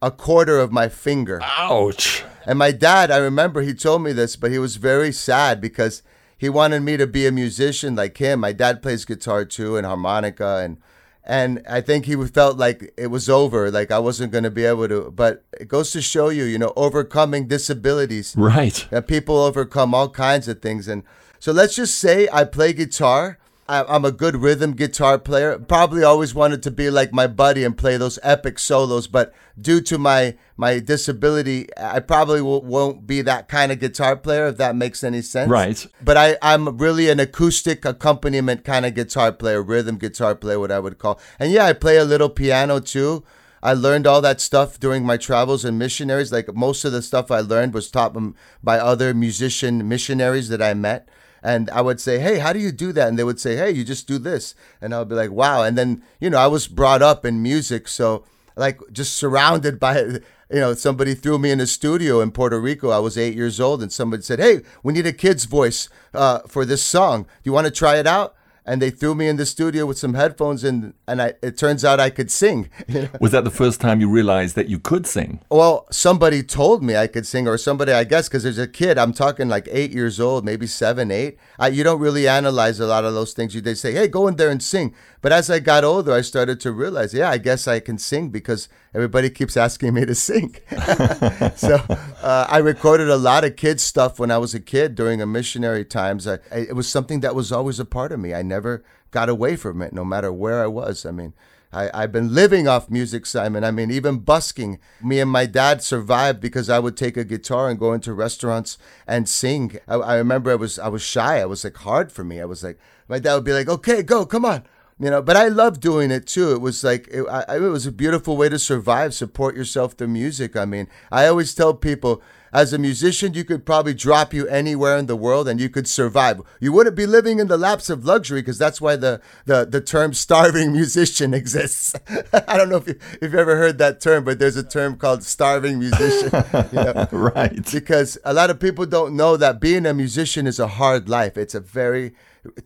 a 0.00 0.12
quarter 0.12 0.60
of 0.60 0.70
my 0.70 0.88
finger. 0.88 1.40
Ouch. 1.42 2.22
And 2.46 2.56
my 2.56 2.70
dad, 2.70 3.10
I 3.10 3.16
remember 3.16 3.62
he 3.62 3.74
told 3.74 4.02
me 4.02 4.12
this, 4.12 4.36
but 4.36 4.52
he 4.52 4.60
was 4.60 4.76
very 4.76 5.10
sad 5.10 5.60
because 5.60 6.04
he 6.38 6.48
wanted 6.48 6.82
me 6.82 6.96
to 6.96 7.08
be 7.08 7.26
a 7.26 7.32
musician 7.32 7.96
like 7.96 8.16
him. 8.18 8.38
My 8.38 8.52
dad 8.52 8.82
plays 8.82 9.04
guitar 9.04 9.44
too 9.44 9.76
and 9.76 9.84
harmonica 9.84 10.58
and 10.58 10.78
and 11.24 11.62
I 11.68 11.80
think 11.80 12.06
he 12.06 12.16
felt 12.26 12.56
like 12.56 12.92
it 12.96 13.08
was 13.08 13.28
over, 13.28 13.70
like 13.70 13.90
I 13.90 13.98
wasn't 13.98 14.32
going 14.32 14.44
to 14.44 14.50
be 14.50 14.64
able 14.64 14.88
to. 14.88 15.10
But 15.10 15.44
it 15.60 15.68
goes 15.68 15.90
to 15.92 16.02
show 16.02 16.28
you, 16.28 16.44
you 16.44 16.58
know, 16.58 16.72
overcoming 16.76 17.46
disabilities. 17.46 18.34
Right. 18.36 18.86
That 18.90 19.06
people 19.06 19.36
overcome 19.36 19.94
all 19.94 20.08
kinds 20.08 20.48
of 20.48 20.62
things. 20.62 20.88
And 20.88 21.02
so 21.38 21.52
let's 21.52 21.76
just 21.76 21.98
say 21.98 22.28
I 22.32 22.44
play 22.44 22.72
guitar. 22.72 23.38
I'm 23.70 24.04
a 24.04 24.12
good 24.12 24.36
rhythm 24.36 24.72
guitar 24.72 25.18
player. 25.18 25.58
Probably 25.58 26.02
always 26.02 26.34
wanted 26.34 26.62
to 26.64 26.70
be 26.70 26.90
like 26.90 27.12
my 27.12 27.26
buddy 27.26 27.64
and 27.64 27.76
play 27.76 27.96
those 27.96 28.18
epic 28.22 28.58
solos, 28.58 29.06
but 29.06 29.32
due 29.60 29.80
to 29.82 29.98
my 29.98 30.36
my 30.56 30.78
disability, 30.78 31.68
I 31.76 32.00
probably 32.00 32.40
w- 32.40 32.64
won't 32.64 33.06
be 33.06 33.22
that 33.22 33.48
kind 33.48 33.70
of 33.70 33.78
guitar 33.78 34.16
player 34.16 34.46
if 34.48 34.56
that 34.56 34.76
makes 34.76 35.04
any 35.04 35.22
sense. 35.22 35.48
Right. 35.48 35.86
But 36.02 36.16
I 36.16 36.36
I'm 36.42 36.78
really 36.78 37.08
an 37.10 37.20
acoustic 37.20 37.84
accompaniment 37.84 38.64
kind 38.64 38.84
of 38.84 38.94
guitar 38.94 39.32
player, 39.32 39.62
rhythm 39.62 39.98
guitar 39.98 40.34
player, 40.34 40.58
what 40.58 40.72
I 40.72 40.80
would 40.80 40.98
call. 40.98 41.20
And 41.38 41.52
yeah, 41.52 41.66
I 41.66 41.72
play 41.72 41.96
a 41.96 42.04
little 42.04 42.30
piano 42.30 42.80
too. 42.80 43.24
I 43.62 43.74
learned 43.74 44.06
all 44.06 44.22
that 44.22 44.40
stuff 44.40 44.80
during 44.80 45.04
my 45.04 45.16
travels 45.16 45.64
and 45.64 45.78
missionaries. 45.78 46.32
Like 46.32 46.54
most 46.54 46.84
of 46.84 46.92
the 46.92 47.02
stuff 47.02 47.30
I 47.30 47.40
learned 47.40 47.74
was 47.74 47.90
taught 47.90 48.16
by 48.62 48.78
other 48.78 49.14
musician 49.14 49.86
missionaries 49.88 50.48
that 50.48 50.62
I 50.62 50.74
met. 50.74 51.08
And 51.42 51.70
I 51.70 51.80
would 51.80 52.00
say, 52.00 52.18
hey, 52.18 52.38
how 52.38 52.52
do 52.52 52.58
you 52.58 52.72
do 52.72 52.92
that? 52.92 53.08
And 53.08 53.18
they 53.18 53.24
would 53.24 53.40
say, 53.40 53.56
hey, 53.56 53.70
you 53.70 53.84
just 53.84 54.06
do 54.06 54.18
this. 54.18 54.54
And 54.80 54.94
I 54.94 54.98
would 54.98 55.08
be 55.08 55.14
like, 55.14 55.30
wow. 55.30 55.62
And 55.62 55.76
then, 55.76 56.02
you 56.20 56.30
know, 56.30 56.38
I 56.38 56.46
was 56.46 56.68
brought 56.68 57.02
up 57.02 57.24
in 57.24 57.42
music. 57.42 57.88
So, 57.88 58.24
like, 58.56 58.80
just 58.92 59.14
surrounded 59.14 59.80
by, 59.80 59.98
you 60.00 60.20
know, 60.50 60.74
somebody 60.74 61.14
threw 61.14 61.38
me 61.38 61.50
in 61.50 61.60
a 61.60 61.66
studio 61.66 62.20
in 62.20 62.30
Puerto 62.30 62.60
Rico. 62.60 62.90
I 62.90 62.98
was 62.98 63.16
eight 63.16 63.34
years 63.34 63.60
old. 63.60 63.82
And 63.82 63.92
somebody 63.92 64.22
said, 64.22 64.38
hey, 64.38 64.60
we 64.82 64.92
need 64.92 65.06
a 65.06 65.12
kid's 65.12 65.44
voice 65.44 65.88
uh, 66.12 66.40
for 66.40 66.64
this 66.64 66.82
song. 66.82 67.22
Do 67.22 67.28
you 67.44 67.52
want 67.52 67.66
to 67.66 67.72
try 67.72 67.96
it 67.96 68.06
out? 68.06 68.34
And 68.70 68.80
they 68.80 68.90
threw 68.90 69.16
me 69.16 69.26
in 69.26 69.34
the 69.34 69.46
studio 69.46 69.84
with 69.84 69.98
some 69.98 70.14
headphones, 70.14 70.62
and, 70.62 70.94
and 71.08 71.20
I, 71.20 71.32
it 71.42 71.58
turns 71.58 71.84
out 71.84 71.98
I 71.98 72.08
could 72.08 72.30
sing. 72.30 72.70
Was 73.20 73.32
that 73.32 73.42
the 73.42 73.50
first 73.50 73.80
time 73.80 74.00
you 74.00 74.08
realized 74.08 74.54
that 74.54 74.68
you 74.68 74.78
could 74.78 75.08
sing? 75.08 75.40
Well, 75.50 75.88
somebody 75.90 76.44
told 76.44 76.80
me 76.80 76.96
I 76.96 77.08
could 77.08 77.26
sing, 77.26 77.48
or 77.48 77.58
somebody, 77.58 77.90
I 77.90 78.04
guess, 78.04 78.28
because 78.28 78.44
there's 78.44 78.58
a 78.58 78.68
kid. 78.68 78.96
I'm 78.96 79.12
talking 79.12 79.48
like 79.48 79.66
eight 79.72 79.90
years 79.90 80.20
old, 80.20 80.44
maybe 80.44 80.68
seven, 80.68 81.10
eight. 81.10 81.36
I, 81.58 81.66
you 81.66 81.82
don't 81.82 81.98
really 81.98 82.28
analyze 82.28 82.78
a 82.78 82.86
lot 82.86 83.04
of 83.04 83.12
those 83.12 83.32
things. 83.32 83.56
You 83.56 83.60
they 83.60 83.74
say, 83.74 83.90
"Hey, 83.90 84.06
go 84.06 84.28
in 84.28 84.36
there 84.36 84.50
and 84.50 84.62
sing." 84.62 84.94
But 85.20 85.32
as 85.32 85.50
I 85.50 85.58
got 85.58 85.82
older, 85.82 86.12
I 86.12 86.20
started 86.20 86.60
to 86.60 86.70
realize, 86.70 87.12
yeah, 87.12 87.28
I 87.28 87.38
guess 87.38 87.66
I 87.66 87.80
can 87.80 87.98
sing 87.98 88.28
because 88.28 88.68
everybody 88.94 89.30
keeps 89.30 89.56
asking 89.56 89.94
me 89.94 90.04
to 90.04 90.14
sing. 90.14 90.56
so 91.56 91.82
uh, 92.22 92.46
I 92.48 92.58
recorded 92.58 93.08
a 93.08 93.16
lot 93.16 93.44
of 93.44 93.56
kids 93.56 93.82
stuff 93.82 94.18
when 94.18 94.30
I 94.30 94.38
was 94.38 94.54
a 94.54 94.60
kid 94.60 94.94
during 94.94 95.20
a 95.20 95.26
missionary 95.26 95.84
times. 95.84 96.26
I, 96.26 96.34
I, 96.50 96.58
it 96.68 96.76
was 96.76 96.88
something 96.88 97.20
that 97.20 97.34
was 97.34 97.52
always 97.52 97.80
a 97.80 97.84
part 97.84 98.12
of 98.12 98.20
me. 98.20 98.34
I 98.34 98.42
never 98.42 98.84
got 99.10 99.28
away 99.28 99.56
from 99.56 99.82
it, 99.82 99.92
no 99.92 100.04
matter 100.04 100.32
where 100.32 100.62
I 100.62 100.66
was. 100.66 101.04
I 101.06 101.10
mean. 101.10 101.34
I, 101.72 101.88
I've 101.94 102.10
been 102.10 102.34
living 102.34 102.66
off 102.66 102.90
music, 102.90 103.24
Simon. 103.26 103.62
I 103.62 103.70
mean, 103.70 103.92
even 103.92 104.18
busking. 104.18 104.80
Me 105.00 105.20
and 105.20 105.30
my 105.30 105.46
dad 105.46 105.82
survived 105.82 106.40
because 106.40 106.68
I 106.68 106.80
would 106.80 106.96
take 106.96 107.16
a 107.16 107.24
guitar 107.24 107.70
and 107.70 107.78
go 107.78 107.92
into 107.92 108.12
restaurants 108.12 108.76
and 109.06 109.28
sing. 109.28 109.78
I, 109.86 109.94
I 109.94 110.16
remember 110.16 110.50
I 110.50 110.56
was 110.56 110.80
I 110.80 110.88
was 110.88 111.02
shy. 111.02 111.40
I 111.40 111.44
was 111.44 111.62
like 111.62 111.76
hard 111.76 112.10
for 112.10 112.24
me. 112.24 112.40
I 112.40 112.44
was 112.44 112.64
like 112.64 112.78
my 113.08 113.20
dad 113.20 113.34
would 113.34 113.44
be 113.44 113.52
like, 113.52 113.68
"Okay, 113.68 114.02
go, 114.02 114.26
come 114.26 114.44
on." 114.44 114.64
You 115.00 115.08
know, 115.08 115.22
but 115.22 115.34
I 115.34 115.48
love 115.48 115.80
doing 115.80 116.10
it 116.10 116.26
too. 116.26 116.52
It 116.52 116.60
was 116.60 116.84
like 116.84 117.08
it, 117.10 117.24
I, 117.24 117.56
it 117.56 117.60
was 117.60 117.86
a 117.86 117.92
beautiful 117.92 118.36
way 118.36 118.50
to 118.50 118.58
survive, 118.58 119.14
support 119.14 119.56
yourself 119.56 119.94
through 119.94 120.08
music. 120.08 120.56
I 120.56 120.66
mean, 120.66 120.88
I 121.10 121.26
always 121.26 121.54
tell 121.54 121.72
people 121.72 122.22
as 122.52 122.72
a 122.72 122.78
musician, 122.78 123.34
you 123.34 123.44
could 123.44 123.64
probably 123.64 123.94
drop 123.94 124.34
you 124.34 124.46
anywhere 124.48 124.98
in 124.98 125.06
the 125.06 125.16
world 125.16 125.48
and 125.48 125.60
you 125.60 125.68
could 125.68 125.88
survive. 125.88 126.40
You 126.58 126.72
wouldn't 126.72 126.96
be 126.96 127.06
living 127.06 127.38
in 127.38 127.46
the 127.46 127.56
laps 127.56 127.88
of 127.88 128.04
luxury 128.04 128.42
because 128.42 128.58
that's 128.58 128.80
why 128.80 128.96
the, 128.96 129.20
the, 129.46 129.64
the 129.64 129.80
term 129.80 130.12
starving 130.14 130.72
musician 130.80 131.32
exists. 131.32 131.94
I 132.32 132.56
don't 132.58 132.68
know 132.68 132.76
if, 132.76 132.88
you, 132.88 132.98
if 133.14 133.22
you've 133.22 133.34
ever 133.36 133.56
heard 133.56 133.78
that 133.78 134.00
term, 134.00 134.24
but 134.24 134.38
there's 134.38 134.56
a 134.56 134.64
term 134.64 134.96
called 134.96 135.22
starving 135.22 135.78
musician. 135.78 136.30
You 136.72 136.84
know? 136.84 137.08
right. 137.12 137.70
Because 137.70 138.18
a 138.24 138.34
lot 138.34 138.50
of 138.50 138.58
people 138.58 138.84
don't 138.84 139.16
know 139.16 139.36
that 139.36 139.60
being 139.60 139.86
a 139.86 139.94
musician 139.94 140.46
is 140.46 140.58
a 140.58 140.66
hard 140.66 141.08
life. 141.08 141.38
It's 141.38 141.54
a 141.54 141.60
very 141.60 142.12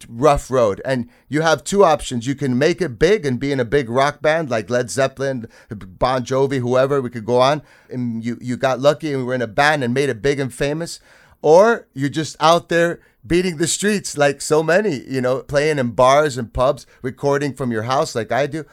rough 0.09 0.51
road. 0.51 0.81
And 0.85 1.09
you 1.29 1.43
have 1.43 1.65
two 1.65 1.85
options. 1.85 2.27
You 2.27 2.35
can 2.35 2.59
make 2.59 2.81
it 2.81 2.99
big 2.99 3.27
and 3.27 3.41
be 3.41 3.53
in 3.53 3.61
a 3.61 3.65
big 3.65 3.89
rock 3.89 4.23
band 4.23 4.51
like 4.51 4.71
Led 4.71 4.91
Zeppelin, 4.91 5.49
Bon 5.71 6.25
Jovi, 6.25 6.61
whoever, 6.61 7.01
we 7.01 7.11
could 7.11 7.25
go 7.25 7.41
on. 7.41 7.63
And 7.89 8.25
you, 8.25 8.39
you 8.41 8.57
got 8.57 8.81
lucky 8.81 9.13
and 9.13 9.19
we 9.19 9.25
were 9.25 9.35
in 9.35 9.43
a 9.43 9.47
band 9.47 9.85
and 9.85 9.95
made 9.95 10.09
it 10.09 10.23
big 10.23 10.41
and 10.41 10.53
famous. 10.53 11.01
Or 11.43 11.87
you're 11.93 12.09
just 12.09 12.37
out 12.41 12.69
there 12.69 13.01
beating 13.27 13.57
the 13.57 13.67
streets 13.67 14.17
like 14.17 14.41
so 14.41 14.63
many, 14.63 15.03
you 15.09 15.21
know, 15.21 15.43
playing 15.43 15.79
in 15.79 15.93
bars 15.93 16.37
and 16.39 16.53
pubs, 16.53 16.87
recording 17.03 17.55
from 17.55 17.71
your 17.71 17.85
house 17.85 18.15
like 18.15 18.33
I 18.33 18.47
do 18.47 18.65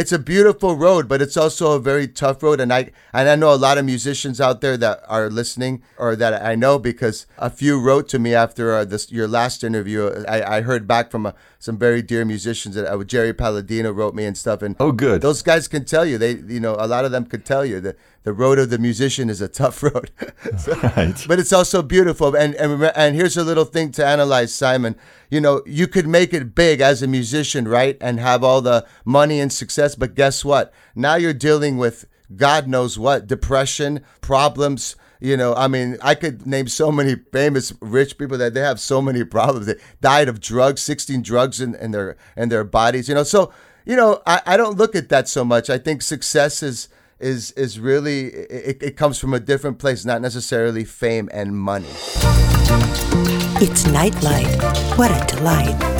it's 0.00 0.12
a 0.12 0.18
beautiful 0.18 0.76
road, 0.76 1.08
but 1.08 1.20
it's 1.20 1.36
also 1.36 1.72
a 1.72 1.80
very 1.80 2.06
tough 2.06 2.42
road. 2.42 2.60
And 2.60 2.72
I 2.72 2.90
and 3.12 3.28
I 3.28 3.36
know 3.36 3.52
a 3.52 3.60
lot 3.66 3.78
of 3.78 3.84
musicians 3.84 4.40
out 4.40 4.60
there 4.60 4.76
that 4.76 5.02
are 5.08 5.28
listening, 5.28 5.82
or 5.98 6.14
that 6.16 6.32
I 6.42 6.54
know 6.54 6.78
because 6.78 7.26
a 7.36 7.50
few 7.50 7.80
wrote 7.80 8.08
to 8.10 8.18
me 8.18 8.32
after 8.34 8.64
uh, 8.74 8.84
this 8.84 9.10
your 9.10 9.26
last 9.28 9.64
interview. 9.64 10.00
I, 10.28 10.58
I 10.58 10.60
heard 10.62 10.86
back 10.86 11.10
from 11.10 11.26
uh, 11.26 11.32
some 11.58 11.76
very 11.78 12.00
dear 12.02 12.24
musicians 12.24 12.76
that 12.76 12.86
uh, 12.92 13.02
Jerry 13.04 13.34
Palladino 13.34 13.90
wrote 13.90 14.14
me 14.14 14.24
and 14.24 14.36
stuff. 14.38 14.62
And 14.62 14.76
Oh, 14.78 14.92
good. 14.92 15.20
those 15.20 15.42
guys 15.42 15.66
can 15.68 15.84
tell 15.84 16.06
you 16.06 16.16
they 16.18 16.34
you 16.54 16.60
know 16.60 16.76
a 16.78 16.86
lot 16.86 17.04
of 17.04 17.10
them 17.10 17.24
could 17.26 17.44
tell 17.44 17.64
you 17.66 17.80
that 17.80 17.96
the 18.24 18.32
road 18.32 18.58
of 18.58 18.68
the 18.70 18.78
musician 18.78 19.30
is 19.30 19.40
a 19.40 19.48
tough 19.48 19.82
road. 19.88 20.10
So- 20.58 20.74
Right. 20.96 21.24
but 21.28 21.38
it's 21.38 21.52
also 21.52 21.82
beautiful. 21.82 22.34
And 22.34 22.54
and 22.56 22.82
and 22.94 23.14
here's 23.16 23.36
a 23.36 23.44
little 23.44 23.64
thing 23.64 23.92
to 23.92 24.06
analyze, 24.06 24.52
Simon. 24.54 24.96
You 25.30 25.40
know, 25.40 25.62
you 25.66 25.86
could 25.86 26.06
make 26.06 26.32
it 26.32 26.54
big 26.54 26.80
as 26.80 27.02
a 27.02 27.06
musician, 27.06 27.68
right, 27.68 27.96
and 28.00 28.18
have 28.20 28.42
all 28.42 28.60
the 28.62 28.86
money 29.04 29.40
and 29.40 29.52
success. 29.52 29.94
But 29.94 30.14
guess 30.14 30.44
what? 30.44 30.72
Now 30.94 31.14
you're 31.16 31.34
dealing 31.34 31.76
with 31.78 32.06
God 32.36 32.66
knows 32.68 32.98
what 32.98 33.26
depression, 33.26 34.00
problems. 34.20 34.96
You 35.20 35.36
know, 35.36 35.52
I 35.54 35.66
mean, 35.66 35.96
I 36.00 36.14
could 36.14 36.46
name 36.46 36.68
so 36.68 36.92
many 36.92 37.16
famous 37.32 37.72
rich 37.80 38.18
people 38.18 38.38
that 38.38 38.54
they 38.54 38.60
have 38.60 38.78
so 38.78 39.02
many 39.02 39.24
problems. 39.24 39.66
They 39.66 39.74
died 40.00 40.28
of 40.28 40.40
drugs, 40.40 40.80
16 40.82 41.22
drugs 41.22 41.60
in, 41.60 41.74
in 41.74 41.90
their 41.90 42.16
in 42.36 42.50
their 42.50 42.62
bodies. 42.64 43.08
You 43.08 43.14
know, 43.16 43.24
so 43.24 43.52
you 43.84 43.96
know, 43.96 44.22
I, 44.26 44.42
I 44.46 44.56
don't 44.56 44.76
look 44.78 44.94
at 44.94 45.08
that 45.08 45.28
so 45.28 45.44
much. 45.44 45.68
I 45.70 45.78
think 45.78 46.02
success 46.02 46.62
is 46.62 46.88
is 47.20 47.52
is 47.52 47.80
really 47.80 48.26
it, 48.26 48.82
it 48.82 48.96
comes 48.96 49.18
from 49.18 49.34
a 49.34 49.40
different 49.40 49.78
place, 49.78 50.04
not 50.04 50.20
necessarily 50.20 50.84
fame 50.84 51.28
and 51.32 51.56
money. 51.56 51.88
It's 53.60 53.86
Nightlight. 53.86 54.46
What 54.96 55.10
a 55.10 55.36
delight. 55.36 55.98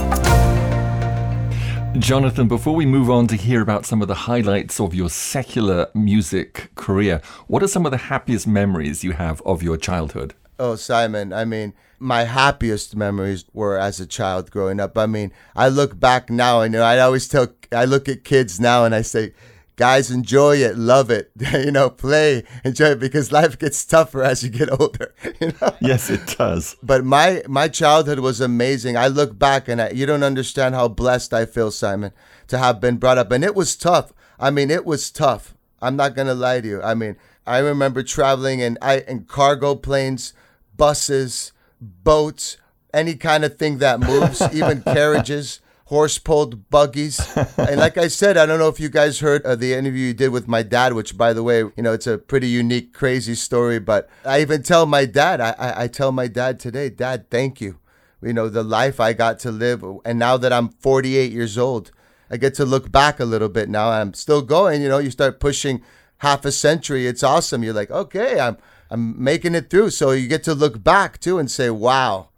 Jonathan, 1.98 2.46
before 2.46 2.76
we 2.76 2.86
move 2.86 3.10
on 3.10 3.26
to 3.26 3.34
hear 3.34 3.60
about 3.60 3.84
some 3.84 4.02
of 4.02 4.08
the 4.08 4.14
highlights 4.14 4.78
of 4.78 4.94
your 4.94 5.10
secular 5.10 5.88
music 5.94 6.70
career, 6.76 7.20
what 7.48 7.62
are 7.62 7.66
some 7.68 7.84
of 7.86 7.90
the 7.90 7.98
happiest 7.98 8.46
memories 8.46 9.02
you 9.02 9.12
have 9.12 9.42
of 9.44 9.62
your 9.62 9.76
childhood? 9.76 10.34
Oh, 10.60 10.76
Simon, 10.76 11.32
I 11.32 11.44
mean, 11.44 11.72
my 11.98 12.24
happiest 12.24 12.94
memories 12.94 13.44
were 13.52 13.76
as 13.78 13.98
a 13.98 14.06
child 14.06 14.50
growing 14.50 14.78
up. 14.78 14.96
I 14.96 15.06
mean, 15.06 15.32
I 15.56 15.68
look 15.68 15.98
back 15.98 16.30
now 16.30 16.60
and 16.60 16.74
you 16.74 16.78
know, 16.78 16.84
I 16.84 17.00
always 17.00 17.26
tell, 17.26 17.48
I 17.72 17.84
look 17.84 18.08
at 18.08 18.22
kids 18.22 18.60
now 18.60 18.84
and 18.84 18.94
I 18.94 19.02
say, 19.02 19.32
guys, 19.78 20.10
enjoy 20.10 20.56
it, 20.56 20.76
love 20.76 21.10
it, 21.10 21.30
you 21.54 21.72
know, 21.72 21.88
play, 21.88 22.44
enjoy 22.64 22.88
it 22.90 23.00
because 23.00 23.32
life 23.32 23.58
gets 23.58 23.82
tougher 23.86 24.22
as 24.22 24.42
you 24.42 24.50
get 24.50 24.68
older. 24.80 25.14
You 25.40 25.52
know? 25.60 25.74
Yes, 25.80 26.10
it 26.10 26.36
does. 26.36 26.76
But 26.82 27.04
my 27.06 27.42
my 27.48 27.68
childhood 27.68 28.18
was 28.18 28.42
amazing. 28.42 28.98
I 28.98 29.06
look 29.06 29.38
back 29.38 29.68
and 29.68 29.80
I, 29.80 29.90
you 29.90 30.04
don't 30.04 30.22
understand 30.22 30.74
how 30.74 30.88
blessed 30.88 31.32
I 31.32 31.46
feel, 31.46 31.70
Simon, 31.70 32.12
to 32.48 32.58
have 32.58 32.80
been 32.80 32.98
brought 32.98 33.16
up. 33.16 33.32
And 33.32 33.42
it 33.42 33.54
was 33.54 33.74
tough. 33.76 34.12
I 34.38 34.50
mean, 34.50 34.70
it 34.70 34.84
was 34.84 35.10
tough. 35.10 35.54
I'm 35.80 35.96
not 35.96 36.14
gonna 36.14 36.34
lie 36.34 36.60
to 36.60 36.68
you. 36.68 36.82
I 36.82 36.94
mean, 36.94 37.16
I 37.46 37.58
remember 37.58 38.02
traveling 38.02 38.60
in 38.60 38.76
I 38.82 38.98
in 39.00 39.24
cargo 39.24 39.74
planes 39.74 40.34
buses, 40.78 41.52
boats, 41.80 42.56
any 42.94 43.14
kind 43.14 43.44
of 43.44 43.58
thing 43.58 43.78
that 43.78 44.00
moves, 44.00 44.40
even 44.54 44.80
carriages, 44.94 45.60
horse 45.88 46.18
pulled 46.18 46.68
buggies. 46.68 47.18
and 47.56 47.80
like 47.80 47.96
I 47.96 48.08
said, 48.08 48.36
I 48.36 48.44
don't 48.44 48.58
know 48.58 48.68
if 48.68 48.78
you 48.78 48.90
guys 48.90 49.20
heard 49.20 49.42
uh, 49.44 49.56
the 49.56 49.72
interview 49.72 50.08
you 50.08 50.14
did 50.14 50.28
with 50.28 50.46
my 50.46 50.62
dad, 50.62 50.92
which, 50.92 51.16
by 51.16 51.32
the 51.32 51.42
way, 51.42 51.60
you 51.60 51.72
know, 51.78 51.94
it's 51.94 52.06
a 52.06 52.18
pretty 52.18 52.48
unique, 52.48 52.92
crazy 52.92 53.34
story. 53.34 53.78
But 53.78 54.08
I 54.22 54.42
even 54.42 54.62
tell 54.62 54.84
my 54.84 55.06
dad, 55.06 55.40
I, 55.40 55.54
I, 55.58 55.82
I 55.84 55.88
tell 55.88 56.12
my 56.12 56.28
dad 56.28 56.60
today, 56.60 56.90
Dad, 56.90 57.30
thank 57.30 57.62
you. 57.62 57.78
You 58.20 58.34
know, 58.34 58.50
the 58.50 58.62
life 58.62 59.00
I 59.00 59.14
got 59.14 59.38
to 59.40 59.50
live. 59.50 59.82
And 60.04 60.18
now 60.18 60.36
that 60.36 60.52
I'm 60.52 60.68
48 60.68 61.32
years 61.32 61.56
old, 61.56 61.90
I 62.30 62.36
get 62.36 62.52
to 62.54 62.66
look 62.66 62.92
back 62.92 63.18
a 63.18 63.24
little 63.24 63.48
bit 63.48 63.70
now. 63.70 63.88
I'm 63.88 64.12
still 64.12 64.42
going, 64.42 64.82
you 64.82 64.88
know, 64.88 64.98
you 64.98 65.10
start 65.10 65.40
pushing 65.40 65.82
half 66.18 66.44
a 66.44 66.52
century. 66.52 67.06
It's 67.06 67.22
awesome. 67.22 67.62
You're 67.62 67.72
like, 67.72 67.90
okay, 67.90 68.38
I'm 68.38 68.58
I'm 68.90 69.22
making 69.22 69.54
it 69.54 69.70
through. 69.70 69.90
So 69.90 70.10
you 70.10 70.28
get 70.28 70.44
to 70.44 70.54
look 70.54 70.82
back 70.82 71.18
too 71.18 71.38
and 71.38 71.50
say, 71.50 71.70
wow, 71.70 72.28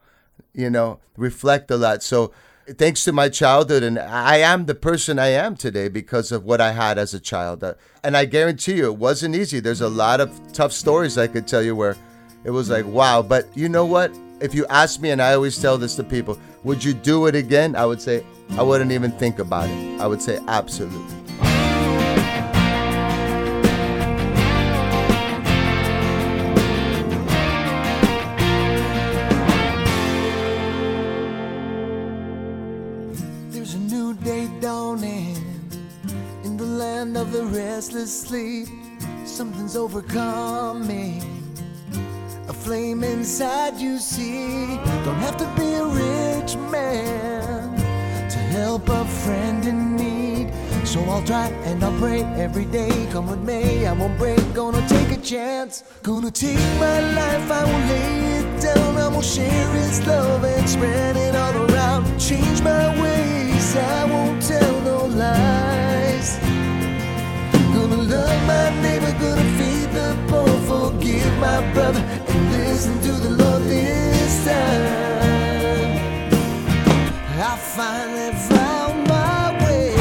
you 0.53 0.71
know, 0.71 1.01
reflect 1.17 1.71
a 1.71 1.77
lot. 1.77 2.03
So 2.05 2.33
thanks 2.77 3.05
to 3.05 3.13
my 3.13 3.29
childhood, 3.29 3.83
and 3.83 3.99
I 3.99 4.37
am 4.39 4.67
the 4.67 4.75
person 4.75 5.19
I 5.19 5.29
am 5.29 5.57
today 5.57 5.89
because 5.89 6.33
of 6.33 6.45
what 6.45 6.61
I 6.61 6.73
had 6.73 6.99
as 6.99 7.15
a 7.15 7.21
child. 7.21 7.65
Uh, 7.65 7.75
and 8.03 8.17
I 8.17 8.25
guarantee 8.25 8.77
you, 8.77 8.87
it 8.87 8.97
wasn't 8.97 9.35
easy. 9.35 9.61
There's 9.61 9.81
a 9.81 9.89
lot 9.89 10.21
of 10.21 10.53
tough 10.53 10.73
stories 10.73 11.19
I 11.19 11.27
could 11.27 11.47
tell 11.47 11.63
you 11.63 11.75
where 11.75 11.97
it 12.45 12.51
was 12.51 12.71
like, 12.71 12.87
wow. 12.87 13.23
But 13.23 13.47
you 13.57 13.69
know 13.69 13.85
what? 13.85 14.13
If 14.41 14.55
you 14.55 14.67
ask 14.69 15.01
me, 15.01 15.11
and 15.11 15.21
I 15.21 15.35
always 15.35 15.61
tell 15.61 15.77
this 15.77 15.97
to 15.97 16.05
people, 16.05 16.39
would 16.65 16.83
you 16.83 16.95
do 16.95 17.27
it 17.27 17.35
again? 17.35 17.77
I 17.77 17.85
would 17.87 18.01
say, 18.01 18.25
I 18.53 18.63
wouldn't 18.63 18.93
even 18.93 19.13
think 19.13 19.39
about 19.39 19.69
it. 19.69 20.01
I 20.01 20.07
would 20.07 20.23
say, 20.23 20.39
absolutely. 20.49 21.20
Sleep, 38.31 38.69
something's 39.25 39.75
overcome 39.75 40.87
me. 40.87 41.21
A 42.47 42.53
flame 42.53 43.03
inside 43.03 43.75
you 43.77 43.99
see. 43.99 44.77
Don't 45.05 45.21
have 45.27 45.37
to 45.39 45.47
be 45.59 45.69
a 45.75 45.85
rich 45.85 46.55
man 46.71 47.77
to 48.31 48.39
help 48.57 48.89
a 48.89 49.05
friend 49.05 49.67
in 49.67 49.97
need. 49.97 50.53
So 50.87 51.01
I'll 51.11 51.25
try 51.25 51.49
and 51.69 51.83
I'll 51.83 51.99
pray 51.99 52.23
every 52.47 52.67
day. 52.67 53.09
Come 53.11 53.27
with 53.27 53.43
me, 53.43 53.85
I 53.85 53.93
won't 53.93 54.17
break. 54.17 54.41
Gonna 54.55 54.87
take 54.87 55.11
a 55.11 55.21
chance. 55.21 55.83
Gonna 56.05 56.31
take 56.31 56.71
my 56.79 57.01
life, 57.21 57.51
I 57.51 57.65
won't 57.65 57.87
lay 57.89 58.13
it 58.39 58.63
down. 58.63 58.97
I 58.97 59.09
will 59.09 59.23
share 59.23 59.71
His 59.75 60.07
love 60.07 60.45
and 60.45 60.71
spread 60.71 61.17
it 61.17 61.35
all 61.35 61.57
around. 61.67 62.05
Change 62.21 62.63
my 62.63 62.87
ways, 63.03 63.75
I 63.75 64.05
won't 64.05 64.41
tell 64.41 64.81
no 64.83 65.07
lies. 65.07 66.50
My 68.47 68.71
neighbor, 68.83 69.13
gonna 69.21 69.45
feed 69.59 69.89
the 69.93 70.17
poor, 70.29 70.49
forgive 70.71 71.33
my 71.39 71.61
brother, 71.73 72.01
and 72.01 72.53
listen 72.53 73.01
to 73.03 73.13
the 73.13 73.31
Lord 73.31 73.63
this 73.65 74.45
time. 74.45 76.01
I 77.43 77.57
finally 77.57 78.33
found 78.49 79.09
my 79.09 79.65
way. 79.65 79.95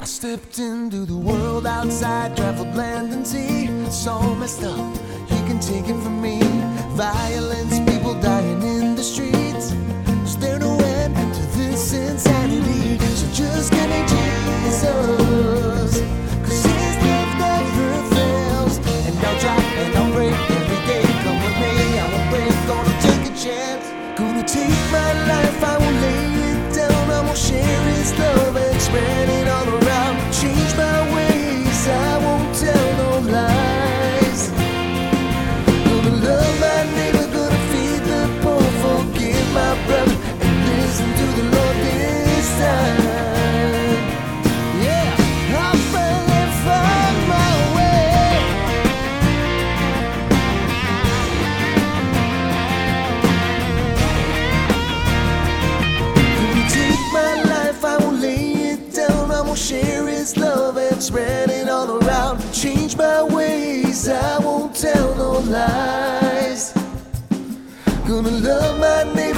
I 0.00 0.04
stepped 0.04 0.58
into 0.58 1.04
the 1.04 1.16
world 1.16 1.66
outside, 1.66 2.36
traveled 2.36 2.74
land 2.74 3.12
and 3.12 3.26
sea. 3.26 3.68
All 4.08 4.34
messed 4.36 4.62
up, 4.62 4.94
you 5.28 5.42
can 5.46 5.58
take 5.60 5.88
it 5.88 6.00
from 6.02 6.22
me 6.22 6.40
violence, 7.00 7.80
people 7.90 8.12
dying 8.20 8.60
in 8.60 8.94
the 8.94 9.02
streets. 9.02 9.72
Is 10.22 10.36
there 10.36 10.58
no 10.58 10.76
end 10.80 11.16
to 11.34 11.42
this 11.56 11.94
insanity? 11.94 12.98
So 13.16 13.26
just 13.32 13.72
give 13.72 13.88
me 13.88 14.04
Jesus. 14.06 15.79
Love 61.10 61.50
and 61.50 61.68
all 61.68 62.02
around. 62.02 62.38
Change 62.52 62.96
my 62.96 63.22
ways, 63.22 64.08
I 64.08 64.38
won't 64.38 64.74
tell 64.74 65.14
no 65.16 65.38
lies. 65.40 66.72
Gonna 68.06 68.30
love 68.30 68.78
my 68.78 69.04
neighbor, 69.14 69.29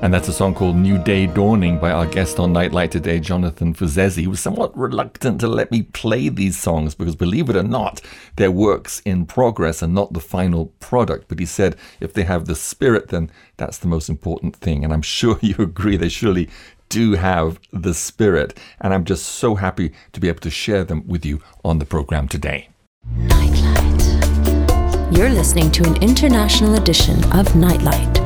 And 0.00 0.14
that's 0.14 0.28
a 0.28 0.32
song 0.32 0.54
called 0.54 0.76
New 0.76 0.96
Day 0.96 1.26
Dawning 1.26 1.76
by 1.76 1.90
our 1.90 2.06
guest 2.06 2.38
on 2.38 2.52
Nightlight 2.52 2.92
today, 2.92 3.18
Jonathan 3.18 3.74
Fuzessi. 3.74 4.20
He 4.20 4.26
was 4.28 4.38
somewhat 4.38 4.76
reluctant 4.78 5.40
to 5.40 5.48
let 5.48 5.72
me 5.72 5.82
play 5.82 6.28
these 6.28 6.56
songs 6.56 6.94
because, 6.94 7.16
believe 7.16 7.50
it 7.50 7.56
or 7.56 7.64
not, 7.64 8.00
they're 8.36 8.52
works 8.52 9.02
in 9.04 9.26
progress 9.26 9.82
and 9.82 9.92
not 9.92 10.12
the 10.12 10.20
final 10.20 10.66
product. 10.78 11.26
But 11.26 11.40
he 11.40 11.46
said 11.46 11.74
if 11.98 12.12
they 12.12 12.22
have 12.22 12.44
the 12.44 12.54
spirit, 12.54 13.08
then 13.08 13.28
that's 13.56 13.78
the 13.78 13.88
most 13.88 14.08
important 14.08 14.54
thing. 14.54 14.84
And 14.84 14.92
I'm 14.92 15.02
sure 15.02 15.36
you 15.42 15.56
agree, 15.58 15.96
they 15.96 16.08
surely 16.08 16.48
do 16.88 17.14
have 17.14 17.58
the 17.72 17.92
spirit. 17.92 18.56
And 18.80 18.94
I'm 18.94 19.04
just 19.04 19.26
so 19.26 19.56
happy 19.56 19.92
to 20.12 20.20
be 20.20 20.28
able 20.28 20.40
to 20.40 20.50
share 20.50 20.84
them 20.84 21.08
with 21.08 21.26
you 21.26 21.42
on 21.64 21.80
the 21.80 21.84
program 21.84 22.28
today. 22.28 22.68
Nightlight. 23.16 24.04
You're 25.12 25.30
listening 25.30 25.72
to 25.72 25.84
an 25.88 26.00
international 26.00 26.76
edition 26.76 27.24
of 27.32 27.56
Nightlight 27.56 28.17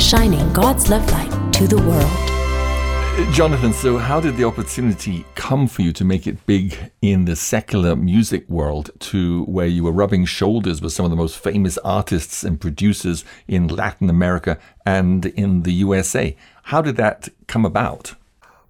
shining 0.00 0.50
God's 0.52 0.88
love 0.88 1.08
light 1.12 1.52
to 1.52 1.68
the 1.68 1.76
world. 1.76 2.30
Jonathan, 3.34 3.72
so 3.72 3.98
how 3.98 4.18
did 4.18 4.36
the 4.36 4.44
opportunity 4.44 5.26
come 5.34 5.68
for 5.68 5.82
you 5.82 5.92
to 5.92 6.04
make 6.04 6.26
it 6.26 6.46
big 6.46 6.90
in 7.02 7.26
the 7.26 7.36
secular 7.36 7.94
music 7.94 8.48
world 8.48 8.90
to 8.98 9.44
where 9.44 9.66
you 9.66 9.84
were 9.84 9.92
rubbing 9.92 10.24
shoulders 10.24 10.80
with 10.80 10.92
some 10.92 11.04
of 11.04 11.10
the 11.10 11.16
most 11.16 11.36
famous 11.36 11.76
artists 11.78 12.42
and 12.42 12.60
producers 12.60 13.24
in 13.46 13.68
Latin 13.68 14.08
America 14.08 14.58
and 14.86 15.26
in 15.26 15.64
the 15.64 15.72
USA? 15.72 16.34
How 16.64 16.80
did 16.80 16.96
that 16.96 17.28
come 17.46 17.66
about? 17.66 18.14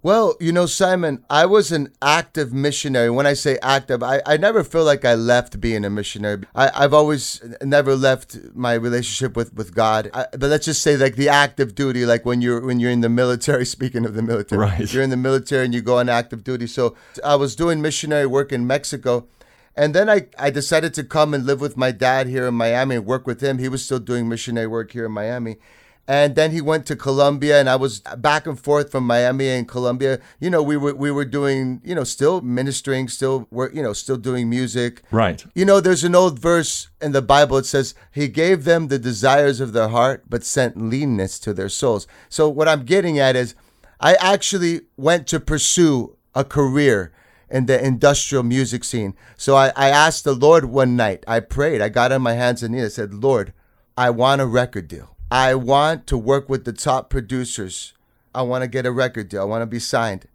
Well, 0.03 0.35
you 0.39 0.51
know, 0.51 0.65
Simon, 0.65 1.23
I 1.29 1.45
was 1.45 1.71
an 1.71 1.93
active 2.01 2.51
missionary. 2.51 3.11
When 3.11 3.27
I 3.27 3.33
say 3.33 3.59
active, 3.61 4.01
I, 4.01 4.21
I 4.25 4.35
never 4.35 4.63
feel 4.63 4.83
like 4.83 5.05
I 5.05 5.13
left 5.13 5.61
being 5.61 5.85
a 5.85 5.91
missionary. 5.91 6.43
I, 6.55 6.71
I've 6.73 6.93
always 6.93 7.39
never 7.61 7.95
left 7.95 8.35
my 8.55 8.73
relationship 8.73 9.37
with, 9.37 9.53
with 9.53 9.75
God. 9.75 10.09
I, 10.11 10.25
but 10.31 10.49
let's 10.49 10.65
just 10.65 10.81
say 10.81 10.97
like 10.97 11.17
the 11.17 11.29
active 11.29 11.75
duty, 11.75 12.07
like 12.07 12.25
when 12.25 12.41
you're 12.41 12.65
when 12.65 12.79
you're 12.79 12.89
in 12.89 13.01
the 13.01 13.09
military, 13.09 13.65
speaking 13.77 14.05
of 14.05 14.15
the 14.15 14.23
military. 14.23 14.59
Right. 14.59 14.91
You're 14.91 15.03
in 15.03 15.11
the 15.11 15.17
military 15.17 15.65
and 15.65 15.73
you 15.73 15.81
go 15.83 15.99
on 15.99 16.09
active 16.09 16.43
duty. 16.43 16.65
So 16.65 16.95
I 17.23 17.35
was 17.35 17.55
doing 17.55 17.79
missionary 17.79 18.25
work 18.25 18.51
in 18.51 18.65
Mexico. 18.65 19.27
And 19.75 19.93
then 19.93 20.09
I, 20.09 20.27
I 20.37 20.49
decided 20.49 20.93
to 20.95 21.03
come 21.03 21.33
and 21.33 21.45
live 21.45 21.61
with 21.61 21.77
my 21.77 21.91
dad 21.91 22.27
here 22.27 22.47
in 22.47 22.55
Miami 22.55 22.95
and 22.95 23.05
work 23.05 23.25
with 23.25 23.39
him. 23.39 23.57
He 23.57 23.69
was 23.69 23.85
still 23.85 23.99
doing 23.99 24.27
missionary 24.27 24.67
work 24.67 24.91
here 24.91 25.05
in 25.05 25.13
Miami 25.13 25.57
and 26.07 26.35
then 26.35 26.51
he 26.51 26.61
went 26.61 26.85
to 26.87 26.95
Colombia, 26.95 27.59
and 27.59 27.69
I 27.69 27.75
was 27.75 27.99
back 28.17 28.47
and 28.47 28.59
forth 28.59 28.91
from 28.91 29.05
Miami 29.05 29.47
and 29.49 29.67
Colombia. 29.67 30.19
You 30.39 30.49
know, 30.49 30.63
we 30.63 30.75
were 30.75 30.95
we 30.95 31.11
were 31.11 31.25
doing, 31.25 31.81
you 31.83 31.95
know, 31.95 32.03
still 32.03 32.41
ministering, 32.41 33.07
still 33.07 33.47
work, 33.51 33.73
you 33.73 33.83
know, 33.83 33.93
still 33.93 34.17
doing 34.17 34.49
music. 34.49 35.03
Right. 35.11 35.45
You 35.53 35.63
know, 35.63 35.79
there's 35.79 36.03
an 36.03 36.15
old 36.15 36.39
verse 36.39 36.89
in 37.01 37.11
the 37.11 37.21
Bible. 37.21 37.57
It 37.57 37.65
says, 37.65 37.93
"He 38.11 38.27
gave 38.27 38.63
them 38.63 38.87
the 38.87 38.99
desires 38.99 39.59
of 39.59 39.73
their 39.73 39.89
heart, 39.89 40.23
but 40.27 40.43
sent 40.43 40.75
leanness 40.75 41.39
to 41.39 41.53
their 41.53 41.69
souls." 41.69 42.07
So 42.29 42.49
what 42.49 42.67
I'm 42.67 42.83
getting 42.83 43.19
at 43.19 43.35
is, 43.35 43.55
I 43.99 44.15
actually 44.15 44.81
went 44.97 45.27
to 45.27 45.39
pursue 45.39 46.17
a 46.33 46.43
career 46.43 47.11
in 47.49 47.67
the 47.67 47.85
industrial 47.85 48.43
music 48.43 48.83
scene. 48.83 49.13
So 49.37 49.55
I, 49.55 49.71
I 49.75 49.89
asked 49.89 50.23
the 50.23 50.33
Lord 50.33 50.65
one 50.65 50.95
night. 50.95 51.23
I 51.27 51.41
prayed. 51.41 51.81
I 51.81 51.89
got 51.89 52.11
on 52.11 52.21
my 52.21 52.33
hands 52.33 52.63
and 52.63 52.73
knees. 52.73 52.85
I 52.85 52.87
said, 52.89 53.13
"Lord, 53.13 53.53
I 53.95 54.09
want 54.09 54.41
a 54.41 54.45
record 54.45 54.87
deal." 54.87 55.15
I 55.31 55.55
want 55.55 56.07
to 56.07 56.17
work 56.17 56.49
with 56.49 56.65
the 56.65 56.73
top 56.73 57.09
producers. 57.09 57.93
I 58.35 58.41
want 58.41 58.63
to 58.63 58.67
get 58.67 58.85
a 58.85 58.91
record 58.91 59.29
deal. 59.29 59.43
I 59.43 59.45
want 59.45 59.61
to 59.61 59.65
be 59.65 59.79
signed. 59.79 60.25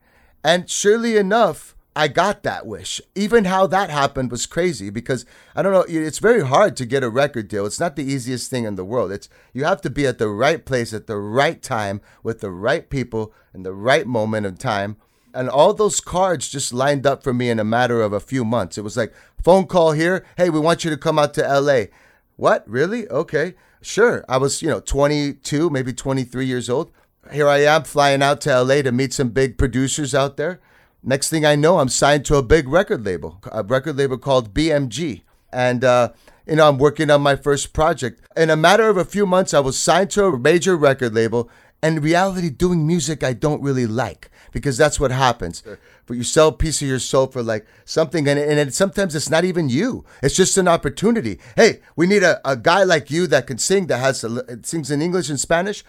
And 0.43 0.71
surely 0.71 1.19
enough, 1.19 1.77
I 1.95 2.09
got 2.09 2.43
that 2.45 2.67
wish. 2.67 3.03
Even 3.15 3.45
how 3.45 3.67
that 3.67 3.91
happened 3.91 4.31
was 4.31 4.47
crazy 4.47 4.89
because 4.89 5.27
I 5.55 5.61
don't 5.61 5.75
know, 5.75 5.85
it's 5.87 6.19
very 6.19 6.47
hard 6.47 6.79
to 6.79 6.87
get 6.87 7.05
a 7.05 7.11
record 7.11 7.49
deal. 7.49 7.67
It's 7.67 7.79
not 7.79 7.97
the 7.97 8.11
easiest 8.11 8.51
thing 8.51 8.65
in 8.65 8.77
the 8.77 8.87
world. 8.87 9.13
It's 9.13 9.29
you 9.53 9.65
have 9.65 9.83
to 9.83 9.91
be 9.91 10.07
at 10.07 10.17
the 10.17 10.31
right 10.31 10.65
place 10.65 10.95
at 10.95 11.07
the 11.07 11.19
right 11.19 11.63
time 11.63 12.01
with 12.23 12.41
the 12.41 12.51
right 12.51 12.89
people 12.89 13.35
in 13.53 13.65
the 13.65 13.75
right 13.75 14.07
moment 14.07 14.47
of 14.47 14.59
time. 14.59 14.97
And 15.35 15.51
all 15.51 15.75
those 15.75 16.01
cards 16.01 16.49
just 16.49 16.73
lined 16.73 17.07
up 17.07 17.23
for 17.23 17.35
me 17.35 17.51
in 17.51 17.59
a 17.59 17.65
matter 17.65 18.01
of 18.01 18.15
a 18.15 18.21
few 18.21 18.47
months. 18.47 18.79
It 18.79 18.85
was 18.85 18.97
like 18.97 19.13
phone 19.43 19.67
call 19.67 19.93
here, 19.93 20.25
"Hey, 20.39 20.49
we 20.49 20.59
want 20.59 20.85
you 20.85 20.91
to 20.91 20.97
come 20.97 21.19
out 21.19 21.35
to 21.35 21.47
LA." 21.47 21.89
What? 22.37 22.69
Really? 22.69 23.09
Okay. 23.09 23.55
Sure. 23.83 24.25
I 24.29 24.37
was, 24.37 24.63
you 24.63 24.69
know, 24.69 24.81
22, 24.81 25.71
maybe 25.71 25.93
23 25.93 26.47
years 26.47 26.69
old. 26.69 26.91
Here 27.33 27.49
I 27.49 27.59
am 27.59 27.83
flying 27.85 28.23
out 28.23 28.41
to 28.43 28.63
LA 28.63 28.83
to 28.83 28.93
meet 28.93 29.13
some 29.13 29.31
big 29.31 29.59
producers 29.59 30.15
out 30.15 30.37
there. 30.37 30.61
Next 31.03 31.29
thing 31.29 31.45
I 31.45 31.57
know, 31.57 31.79
I'm 31.79 31.89
signed 31.89 32.25
to 32.27 32.37
a 32.37 32.43
big 32.43 32.69
record 32.69 33.05
label, 33.05 33.41
a 33.51 33.63
record 33.63 33.97
label 33.97 34.19
called 34.19 34.55
BMG. 34.55 35.23
And, 35.53 35.85
uh, 35.85 36.11
you 36.47 36.57
know, 36.57 36.69
I'm 36.69 36.79
working 36.79 37.11
on 37.11 37.23
my 37.23 37.37
first 37.37 37.73
project. 37.73 38.21
In 38.37 38.51
a 38.51 38.57
matter 38.57 38.89
of 38.89 38.97
a 38.97 39.05
few 39.05 39.27
months, 39.27 39.55
I 39.55 39.61
was 39.61 39.79
signed 39.79 40.11
to 40.13 40.25
a 40.27 40.39
major 40.39 40.77
record 40.77 41.15
label 41.15 41.51
and 41.83 42.03
reality 42.03 42.51
doing 42.51 42.87
music 42.87 43.23
I 43.23 43.33
don't 43.33 43.63
really 43.63 43.87
like 43.87 44.31
because 44.57 44.79
that's 44.79 44.99
what 44.99 45.11
happens. 45.11 45.63
But 46.07 46.17
you 46.17 46.23
sell 46.23 46.49
a 46.49 46.53
piece 46.53 46.81
of 46.81 46.89
your 46.89 46.99
soul 46.99 47.27
for 47.27 47.43
like 47.43 47.67
something, 47.85 48.27
and, 48.27 48.39
and 48.39 48.59
it, 48.59 48.75
sometimes 48.75 49.15
it's 49.15 49.29
not 49.29 49.45
even 49.45 49.69
you. 49.69 50.07
It's 50.23 50.35
just 50.35 50.57
an 50.57 50.67
opportunity. 50.67 51.39
Hey, 51.57 51.81
we 51.95 52.07
need 52.07 52.23
a, 52.23 52.41
a 52.43 52.57
guy 52.57 52.83
like 52.83 53.11
you 53.11 53.27
that 53.27 53.47
can 53.47 53.59
sing, 53.59 53.87
that 53.89 53.99
has 53.99 54.25
a, 54.25 54.65
sings 54.65 54.91
in 54.91 55.03
English 55.03 55.29
and 55.29 55.39
Spanish, 55.39 55.85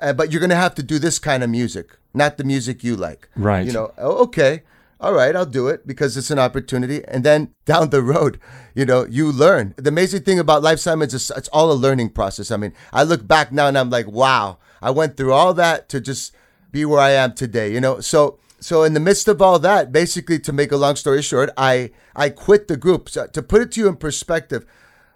uh, 0.00 0.14
but 0.14 0.32
you're 0.32 0.40
gonna 0.40 0.56
have 0.56 0.74
to 0.76 0.82
do 0.82 0.98
this 0.98 1.18
kind 1.18 1.44
of 1.44 1.50
music, 1.50 1.90
not 2.14 2.38
the 2.38 2.44
music 2.44 2.82
you 2.82 2.96
like. 2.96 3.28
Right. 3.36 3.66
You 3.66 3.72
know. 3.72 3.92
Oh, 3.98 4.22
okay. 4.24 4.62
All 4.98 5.12
right, 5.12 5.36
I'll 5.36 5.44
do 5.44 5.68
it 5.68 5.86
because 5.86 6.16
it's 6.16 6.30
an 6.30 6.38
opportunity. 6.38 7.04
And 7.06 7.22
then 7.22 7.52
down 7.66 7.90
the 7.90 8.00
road, 8.00 8.40
you 8.74 8.86
know, 8.86 9.04
you 9.04 9.30
learn. 9.30 9.74
The 9.76 9.90
amazing 9.90 10.22
thing 10.22 10.38
about 10.38 10.62
life, 10.62 10.78
Simon, 10.78 11.08
is 11.08 11.30
it's 11.36 11.48
all 11.48 11.70
a 11.70 11.74
learning 11.74 12.10
process. 12.10 12.50
I 12.50 12.56
mean, 12.56 12.72
I 12.94 13.02
look 13.02 13.28
back 13.28 13.52
now 13.52 13.66
and 13.66 13.76
I'm 13.76 13.90
like, 13.90 14.06
wow, 14.06 14.56
I 14.80 14.90
went 14.90 15.18
through 15.18 15.34
all 15.34 15.52
that 15.52 15.90
to 15.90 16.00
just 16.00 16.32
be 16.72 16.84
where 16.84 17.00
I 17.00 17.10
am 17.10 17.34
today, 17.34 17.72
you 17.72 17.80
know? 17.80 18.00
So, 18.00 18.38
so 18.60 18.82
in 18.82 18.94
the 18.94 19.00
midst 19.00 19.28
of 19.28 19.40
all 19.42 19.58
that, 19.58 19.92
basically 19.92 20.38
to 20.40 20.52
make 20.52 20.72
a 20.72 20.76
long 20.76 20.96
story 20.96 21.22
short, 21.22 21.50
I, 21.56 21.90
I 22.14 22.30
quit 22.30 22.68
the 22.68 22.76
group. 22.76 23.08
So 23.08 23.26
to 23.26 23.42
put 23.42 23.62
it 23.62 23.72
to 23.72 23.80
you 23.80 23.88
in 23.88 23.96
perspective, 23.96 24.66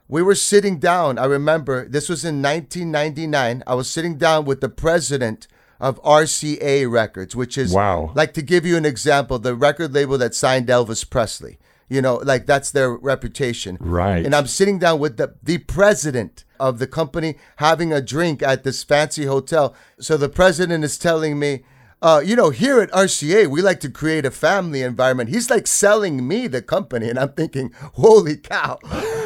we 0.09 0.23
were 0.23 0.35
sitting 0.35 0.79
down. 0.79 1.19
I 1.19 1.25
remember 1.25 1.89
this 1.89 2.09
was 2.09 2.25
in 2.25 2.43
1999. 2.43 3.63
I 3.67 3.75
was 3.75 3.89
sitting 3.89 4.19
down 4.19 4.45
with 4.45 4.61
the 4.61 4.69
president 4.69 5.47
of 5.79 6.03
RCA 6.03 6.91
Records, 6.91 7.35
which 7.35 7.57
is 7.57 7.73
wow. 7.73 8.13
Like 8.15 8.35
to 8.35 8.43
give 8.43 8.67
you 8.67 8.77
an 8.77 8.85
example, 8.85 9.39
the 9.39 9.55
record 9.55 9.95
label 9.95 10.19
that 10.19 10.35
signed 10.35 10.67
Elvis 10.69 11.09
Presley. 11.09 11.59
You 11.91 12.01
know, 12.01 12.17
like 12.17 12.47
that's 12.47 12.71
their 12.71 12.91
reputation. 12.91 13.77
Right. 13.81 14.25
And 14.25 14.35
I'm 14.35 14.47
sitting 14.47 14.79
down 14.79 14.99
with 15.01 15.19
the 15.19 15.35
the 15.43 15.59
president 15.59 16.45
of 16.59 16.79
the 16.79 16.87
company 16.87 17.37
having 17.57 17.93
a 17.93 18.01
drink 18.01 18.43
at 18.43 18.65
this 18.65 18.83
fancy 18.83 19.25
hotel. 19.25 19.75
So 19.99 20.17
the 20.17 20.29
president 20.29 20.85
is 20.85 20.97
telling 20.99 21.39
me, 21.39 21.65
uh, 22.03 22.23
you 22.25 22.35
know, 22.35 22.51
here 22.51 22.81
at 22.81 22.91
RCA, 22.93 23.47
we 23.49 23.61
like 23.61 23.81
to 23.81 23.91
create 23.91 24.25
a 24.25 24.31
family 24.31 24.83
environment. 24.83 25.29
He's 25.29 25.51
like 25.51 25.67
selling 25.67 26.27
me 26.27 26.47
the 26.47 26.63
company. 26.63 27.11
And 27.11 27.19
I'm 27.19 27.33
thinking, 27.33 27.73
holy 27.95 28.37
cow. 28.37 28.79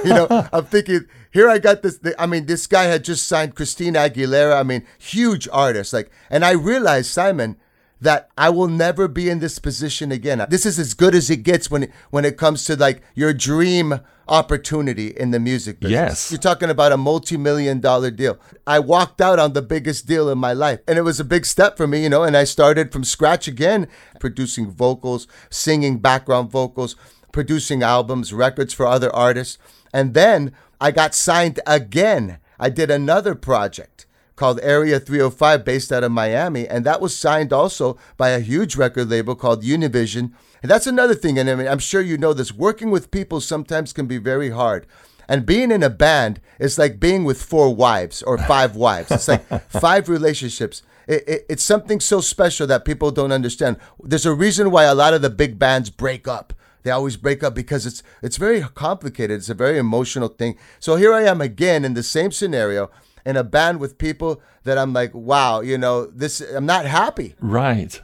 You 0.04 0.10
know, 0.10 0.48
I'm 0.52 0.64
thinking, 0.64 1.06
here 1.30 1.48
I 1.48 1.58
got 1.58 1.82
this. 1.82 2.00
I 2.18 2.26
mean, 2.26 2.46
this 2.46 2.66
guy 2.66 2.84
had 2.84 3.04
just 3.04 3.28
signed 3.28 3.54
Christina 3.54 4.00
Aguilera. 4.00 4.58
I 4.58 4.62
mean, 4.62 4.84
huge 4.98 5.48
artist. 5.52 5.92
Like, 5.92 6.10
and 6.30 6.44
I 6.44 6.52
realized, 6.52 7.10
Simon, 7.10 7.56
that 8.04 8.30
I 8.38 8.50
will 8.50 8.68
never 8.68 9.08
be 9.08 9.28
in 9.28 9.40
this 9.40 9.58
position 9.58 10.12
again. 10.12 10.44
This 10.48 10.64
is 10.66 10.78
as 10.78 10.94
good 10.94 11.14
as 11.14 11.30
it 11.30 11.38
gets 11.38 11.70
when 11.70 11.84
it, 11.84 11.90
when 12.10 12.24
it 12.24 12.36
comes 12.36 12.64
to 12.66 12.76
like 12.76 13.02
your 13.14 13.32
dream 13.32 14.00
opportunity 14.28 15.08
in 15.08 15.30
the 15.30 15.40
music 15.40 15.80
business. 15.80 15.92
Yes. 15.92 16.30
You're 16.30 16.38
talking 16.38 16.70
about 16.70 16.92
a 16.92 16.96
multi-million 16.96 17.80
dollar 17.80 18.10
deal. 18.10 18.38
I 18.66 18.78
walked 18.78 19.20
out 19.20 19.38
on 19.38 19.52
the 19.52 19.62
biggest 19.62 20.06
deal 20.06 20.28
in 20.28 20.38
my 20.38 20.52
life 20.52 20.80
and 20.86 20.98
it 20.98 21.02
was 21.02 21.18
a 21.18 21.24
big 21.24 21.46
step 21.46 21.76
for 21.76 21.86
me, 21.86 22.02
you 22.02 22.08
know, 22.08 22.22
and 22.22 22.36
I 22.36 22.44
started 22.44 22.92
from 22.92 23.04
scratch 23.04 23.48
again, 23.48 23.88
producing 24.20 24.70
vocals, 24.70 25.26
singing 25.50 25.98
background 25.98 26.50
vocals, 26.50 26.96
producing 27.32 27.82
albums, 27.82 28.32
records 28.32 28.72
for 28.72 28.86
other 28.86 29.14
artists. 29.14 29.58
And 29.92 30.14
then 30.14 30.52
I 30.80 30.90
got 30.90 31.14
signed 31.14 31.60
again. 31.66 32.38
I 32.58 32.68
did 32.70 32.90
another 32.90 33.34
project 33.34 34.03
called 34.36 34.60
Area 34.62 34.98
305 34.98 35.64
based 35.64 35.92
out 35.92 36.04
of 36.04 36.12
Miami 36.12 36.66
and 36.66 36.84
that 36.84 37.00
was 37.00 37.16
signed 37.16 37.52
also 37.52 37.98
by 38.16 38.30
a 38.30 38.40
huge 38.40 38.76
record 38.76 39.08
label 39.08 39.34
called 39.34 39.62
Univision. 39.62 40.32
And 40.62 40.70
that's 40.70 40.86
another 40.86 41.14
thing 41.14 41.38
and 41.38 41.48
I 41.48 41.54
mean 41.54 41.68
I'm 41.68 41.78
sure 41.78 42.00
you 42.00 42.18
know 42.18 42.32
this 42.32 42.52
working 42.52 42.90
with 42.90 43.10
people 43.10 43.40
sometimes 43.40 43.92
can 43.92 44.06
be 44.06 44.18
very 44.18 44.50
hard. 44.50 44.86
And 45.28 45.46
being 45.46 45.70
in 45.70 45.82
a 45.82 45.90
band 45.90 46.40
is 46.58 46.78
like 46.78 47.00
being 47.00 47.24
with 47.24 47.42
four 47.42 47.74
wives 47.74 48.22
or 48.22 48.38
five 48.38 48.76
wives. 48.84 49.10
It's 49.10 49.28
like 49.28 49.46
five 49.70 50.08
relationships. 50.08 50.82
It, 51.06 51.24
it, 51.26 51.46
it's 51.48 51.62
something 51.62 52.00
so 52.00 52.20
special 52.20 52.66
that 52.66 52.84
people 52.84 53.10
don't 53.10 53.32
understand. 53.32 53.76
There's 54.02 54.26
a 54.26 54.34
reason 54.34 54.70
why 54.70 54.84
a 54.84 54.94
lot 54.94 55.14
of 55.14 55.22
the 55.22 55.30
big 55.30 55.58
bands 55.58 55.90
break 55.90 56.26
up. 56.28 56.52
They 56.82 56.90
always 56.90 57.16
break 57.16 57.42
up 57.42 57.54
because 57.54 57.86
it's 57.86 58.02
it's 58.22 58.36
very 58.36 58.62
complicated. 58.74 59.38
It's 59.38 59.48
a 59.48 59.54
very 59.54 59.78
emotional 59.78 60.28
thing. 60.28 60.56
So 60.78 60.96
here 60.96 61.14
i 61.14 61.22
am 61.22 61.40
again 61.40 61.84
in 61.84 61.94
the 61.94 62.02
same 62.02 62.30
scenario 62.30 62.90
in 63.24 63.36
a 63.36 63.44
band 63.44 63.80
with 63.80 63.98
people 63.98 64.40
that 64.64 64.78
I'm 64.78 64.92
like, 64.92 65.14
wow, 65.14 65.60
you 65.60 65.78
know, 65.78 66.06
this 66.06 66.40
I'm 66.40 66.66
not 66.66 66.86
happy. 66.86 67.34
Right. 67.40 68.00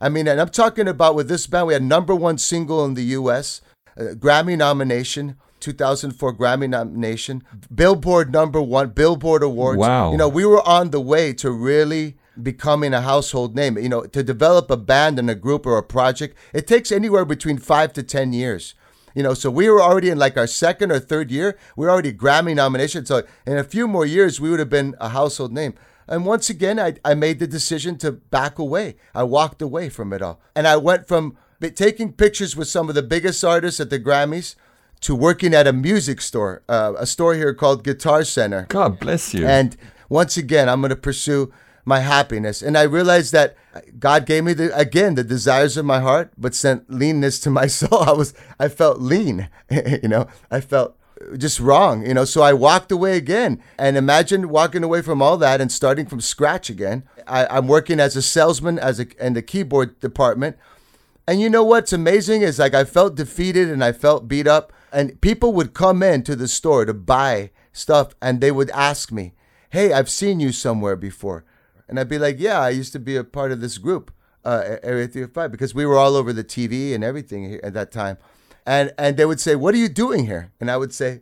I 0.00 0.08
mean, 0.08 0.26
and 0.28 0.40
I'm 0.40 0.50
talking 0.50 0.88
about 0.88 1.14
with 1.14 1.28
this 1.28 1.46
band, 1.46 1.68
we 1.68 1.72
had 1.72 1.82
number 1.82 2.14
one 2.14 2.38
single 2.38 2.84
in 2.84 2.94
the 2.94 3.04
U.S., 3.04 3.60
uh, 3.96 4.14
Grammy 4.14 4.56
nomination. 4.56 5.36
2004 5.60 6.34
Grammy 6.34 6.68
nomination, 6.68 7.42
Billboard 7.74 8.30
number 8.30 8.60
one, 8.60 8.90
Billboard 8.90 9.42
Awards. 9.42 9.78
Wow. 9.78 10.12
You 10.12 10.18
know, 10.18 10.28
we 10.28 10.44
were 10.44 10.60
on 10.68 10.90
the 10.90 11.00
way 11.00 11.32
to 11.34 11.50
really 11.50 12.18
becoming 12.42 12.92
a 12.92 13.00
household 13.00 13.56
name. 13.56 13.78
You 13.78 13.88
know, 13.88 14.02
to 14.02 14.22
develop 14.22 14.70
a 14.70 14.76
band 14.76 15.18
and 15.18 15.30
a 15.30 15.34
group 15.34 15.64
or 15.64 15.78
a 15.78 15.82
project, 15.82 16.36
it 16.52 16.66
takes 16.66 16.92
anywhere 16.92 17.24
between 17.24 17.56
five 17.56 17.94
to 17.94 18.02
10 18.02 18.34
years. 18.34 18.74
You 19.14 19.22
know, 19.22 19.34
so 19.34 19.50
we 19.50 19.68
were 19.70 19.80
already 19.80 20.10
in 20.10 20.18
like 20.18 20.36
our 20.36 20.46
second 20.46 20.90
or 20.90 20.98
third 20.98 21.30
year. 21.30 21.56
We 21.76 21.86
are 21.86 21.90
already 21.90 22.12
Grammy 22.12 22.54
nomination. 22.54 23.06
So 23.06 23.22
in 23.46 23.56
a 23.56 23.64
few 23.64 23.86
more 23.86 24.04
years, 24.04 24.40
we 24.40 24.50
would 24.50 24.58
have 24.58 24.70
been 24.70 24.94
a 25.00 25.10
household 25.10 25.52
name. 25.52 25.74
And 26.06 26.26
once 26.26 26.50
again, 26.50 26.78
I, 26.78 26.96
I 27.04 27.14
made 27.14 27.38
the 27.38 27.46
decision 27.46 27.96
to 27.98 28.12
back 28.12 28.58
away. 28.58 28.96
I 29.14 29.22
walked 29.22 29.62
away 29.62 29.88
from 29.88 30.12
it 30.12 30.20
all. 30.20 30.40
And 30.54 30.66
I 30.66 30.76
went 30.76 31.08
from 31.08 31.36
taking 31.74 32.12
pictures 32.12 32.56
with 32.56 32.68
some 32.68 32.88
of 32.88 32.94
the 32.94 33.02
biggest 33.02 33.42
artists 33.42 33.80
at 33.80 33.88
the 33.88 33.98
Grammys 33.98 34.54
to 35.00 35.14
working 35.14 35.54
at 35.54 35.66
a 35.66 35.72
music 35.72 36.20
store, 36.20 36.62
uh, 36.68 36.94
a 36.98 37.06
store 37.06 37.34
here 37.34 37.54
called 37.54 37.84
Guitar 37.84 38.24
Center. 38.24 38.66
God 38.68 38.98
bless 38.98 39.32
you. 39.32 39.46
And 39.46 39.76
once 40.08 40.36
again, 40.36 40.68
I'm 40.68 40.80
going 40.80 40.90
to 40.90 40.96
pursue 40.96 41.52
my 41.84 42.00
happiness. 42.00 42.62
And 42.62 42.76
I 42.76 42.82
realized 42.82 43.32
that 43.32 43.56
God 43.98 44.26
gave 44.26 44.44
me 44.44 44.52
the 44.52 44.76
again 44.76 45.14
the 45.14 45.24
desires 45.24 45.76
of 45.76 45.84
my 45.84 46.00
heart, 46.00 46.32
but 46.36 46.54
sent 46.54 46.90
leanness 46.90 47.40
to 47.40 47.50
my 47.50 47.66
soul. 47.78 48.00
I 48.00 48.12
was 48.12 48.34
I 48.58 48.68
felt 48.68 49.00
lean, 49.00 49.48
you 49.70 50.08
know. 50.08 50.26
I 50.50 50.60
felt 50.60 50.96
just 51.36 51.60
wrong, 51.60 52.06
you 52.06 52.14
know. 52.14 52.24
So 52.24 52.42
I 52.42 52.52
walked 52.52 52.92
away 52.92 53.16
again. 53.16 53.62
And 53.78 53.96
imagine 53.96 54.48
walking 54.48 54.84
away 54.84 55.02
from 55.02 55.22
all 55.22 55.36
that 55.38 55.60
and 55.60 55.70
starting 55.70 56.06
from 56.06 56.20
scratch 56.20 56.70
again. 56.70 57.04
I, 57.26 57.58
am 57.58 57.68
working 57.68 58.00
as 58.00 58.16
a 58.16 58.22
salesman 58.22 58.78
as 58.78 59.00
a 59.00 59.06
in 59.24 59.34
the 59.34 59.42
keyboard 59.42 60.00
department. 60.00 60.56
And 61.26 61.40
you 61.40 61.48
know 61.48 61.64
what's 61.64 61.92
amazing 61.92 62.42
is 62.42 62.58
like 62.58 62.74
I 62.74 62.84
felt 62.84 63.14
defeated 63.14 63.70
and 63.70 63.82
I 63.82 63.92
felt 63.92 64.28
beat 64.28 64.46
up. 64.46 64.72
And 64.92 65.20
people 65.20 65.52
would 65.54 65.74
come 65.74 66.02
in 66.02 66.22
to 66.24 66.36
the 66.36 66.46
store 66.46 66.84
to 66.84 66.94
buy 66.94 67.50
stuff 67.72 68.14
and 68.22 68.40
they 68.40 68.52
would 68.52 68.70
ask 68.70 69.10
me, 69.10 69.34
Hey, 69.70 69.92
I've 69.92 70.10
seen 70.10 70.38
you 70.38 70.52
somewhere 70.52 70.94
before. 70.94 71.44
And 71.88 72.00
I'd 72.00 72.08
be 72.08 72.18
like, 72.18 72.36
yeah, 72.38 72.60
I 72.60 72.70
used 72.70 72.92
to 72.92 72.98
be 72.98 73.16
a 73.16 73.24
part 73.24 73.52
of 73.52 73.60
this 73.60 73.78
group, 73.78 74.12
uh, 74.44 74.78
Area 74.82 75.06
305, 75.06 75.50
because 75.50 75.74
we 75.74 75.84
were 75.84 75.98
all 75.98 76.16
over 76.16 76.32
the 76.32 76.44
TV 76.44 76.94
and 76.94 77.04
everything 77.04 77.60
at 77.62 77.74
that 77.74 77.92
time. 77.92 78.18
And, 78.66 78.92
and 78.96 79.16
they 79.16 79.26
would 79.26 79.40
say, 79.40 79.54
what 79.56 79.74
are 79.74 79.78
you 79.78 79.88
doing 79.88 80.26
here? 80.26 80.50
And 80.60 80.70
I 80.70 80.76
would 80.76 80.94
say, 80.94 81.20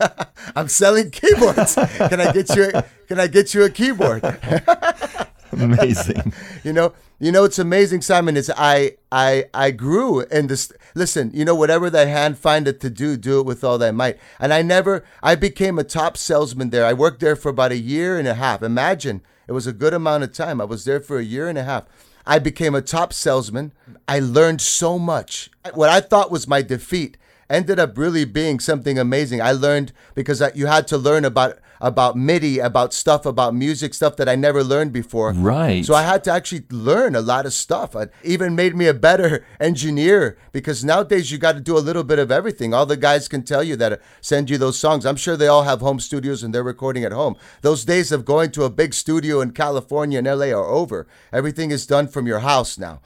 I'm 0.56 0.68
selling 0.68 1.10
keyboards. 1.10 1.74
Can 1.98 2.20
I 2.20 2.32
get 2.32 2.54
you? 2.54 2.70
A, 2.72 2.84
can 3.08 3.20
I 3.20 3.26
get 3.26 3.54
you 3.54 3.64
a 3.64 3.70
keyboard? 3.70 4.22
amazing. 5.52 6.32
you 6.62 6.72
know, 6.72 6.92
you 7.18 7.32
know, 7.32 7.44
it's 7.44 7.58
amazing, 7.58 8.02
Simon. 8.02 8.36
Is 8.36 8.50
I, 8.56 8.96
I, 9.10 9.46
I 9.54 9.70
grew 9.70 10.20
in 10.20 10.46
this. 10.46 10.72
Listen, 10.98 11.30
you 11.32 11.44
know, 11.44 11.54
whatever 11.54 11.88
thy 11.88 12.06
hand 12.06 12.38
findeth 12.38 12.80
to 12.80 12.90
do, 12.90 13.16
do 13.16 13.38
it 13.38 13.46
with 13.46 13.62
all 13.62 13.78
thy 13.78 13.92
might. 13.92 14.18
And 14.40 14.52
I 14.52 14.62
never, 14.62 15.04
I 15.22 15.36
became 15.36 15.78
a 15.78 15.84
top 15.84 16.16
salesman 16.16 16.70
there. 16.70 16.84
I 16.84 16.92
worked 16.92 17.20
there 17.20 17.36
for 17.36 17.50
about 17.50 17.70
a 17.70 17.78
year 17.78 18.18
and 18.18 18.26
a 18.26 18.34
half. 18.34 18.64
Imagine 18.64 19.22
it 19.46 19.52
was 19.52 19.68
a 19.68 19.72
good 19.72 19.94
amount 19.94 20.24
of 20.24 20.32
time. 20.32 20.60
I 20.60 20.64
was 20.64 20.84
there 20.84 21.00
for 21.00 21.18
a 21.18 21.24
year 21.24 21.46
and 21.46 21.56
a 21.56 21.62
half. 21.62 21.84
I 22.26 22.40
became 22.40 22.74
a 22.74 22.82
top 22.82 23.12
salesman. 23.12 23.72
I 24.08 24.18
learned 24.18 24.60
so 24.60 24.98
much. 24.98 25.50
What 25.72 25.88
I 25.88 26.00
thought 26.00 26.32
was 26.32 26.48
my 26.48 26.62
defeat 26.62 27.16
ended 27.48 27.78
up 27.78 27.96
really 27.96 28.24
being 28.24 28.58
something 28.58 28.98
amazing. 28.98 29.40
I 29.40 29.52
learned 29.52 29.92
because 30.16 30.42
you 30.56 30.66
had 30.66 30.88
to 30.88 30.98
learn 30.98 31.24
about 31.24 31.60
about 31.80 32.16
MIDI, 32.16 32.58
about 32.58 32.92
stuff, 32.92 33.26
about 33.26 33.54
music, 33.54 33.94
stuff 33.94 34.16
that 34.16 34.28
I 34.28 34.34
never 34.34 34.64
learned 34.64 34.92
before. 34.92 35.32
Right. 35.32 35.84
So 35.84 35.94
I 35.94 36.02
had 36.02 36.24
to 36.24 36.32
actually 36.32 36.64
learn 36.70 37.14
a 37.14 37.20
lot 37.20 37.46
of 37.46 37.52
stuff. 37.52 37.94
It 37.94 38.12
even 38.22 38.54
made 38.54 38.74
me 38.74 38.86
a 38.86 38.94
better 38.94 39.46
engineer 39.60 40.38
because 40.52 40.84
nowadays 40.84 41.30
you 41.30 41.38
got 41.38 41.52
to 41.52 41.60
do 41.60 41.76
a 41.76 41.80
little 41.80 42.04
bit 42.04 42.18
of 42.18 42.30
everything. 42.30 42.74
All 42.74 42.86
the 42.86 42.96
guys 42.96 43.28
can 43.28 43.42
tell 43.42 43.62
you 43.62 43.76
that 43.76 43.92
uh, 43.92 43.96
send 44.20 44.50
you 44.50 44.58
those 44.58 44.78
songs. 44.78 45.06
I'm 45.06 45.16
sure 45.16 45.36
they 45.36 45.48
all 45.48 45.62
have 45.62 45.80
home 45.80 46.00
studios 46.00 46.42
and 46.42 46.54
they're 46.54 46.62
recording 46.62 47.04
at 47.04 47.12
home. 47.12 47.36
Those 47.62 47.84
days 47.84 48.12
of 48.12 48.24
going 48.24 48.50
to 48.52 48.64
a 48.64 48.70
big 48.70 48.94
studio 48.94 49.40
in 49.40 49.52
California 49.52 50.18
and 50.18 50.26
LA 50.26 50.46
are 50.46 50.66
over. 50.66 51.06
Everything 51.32 51.70
is 51.70 51.86
done 51.86 52.08
from 52.08 52.26
your 52.26 52.40
house 52.40 52.78
now. 52.78 53.00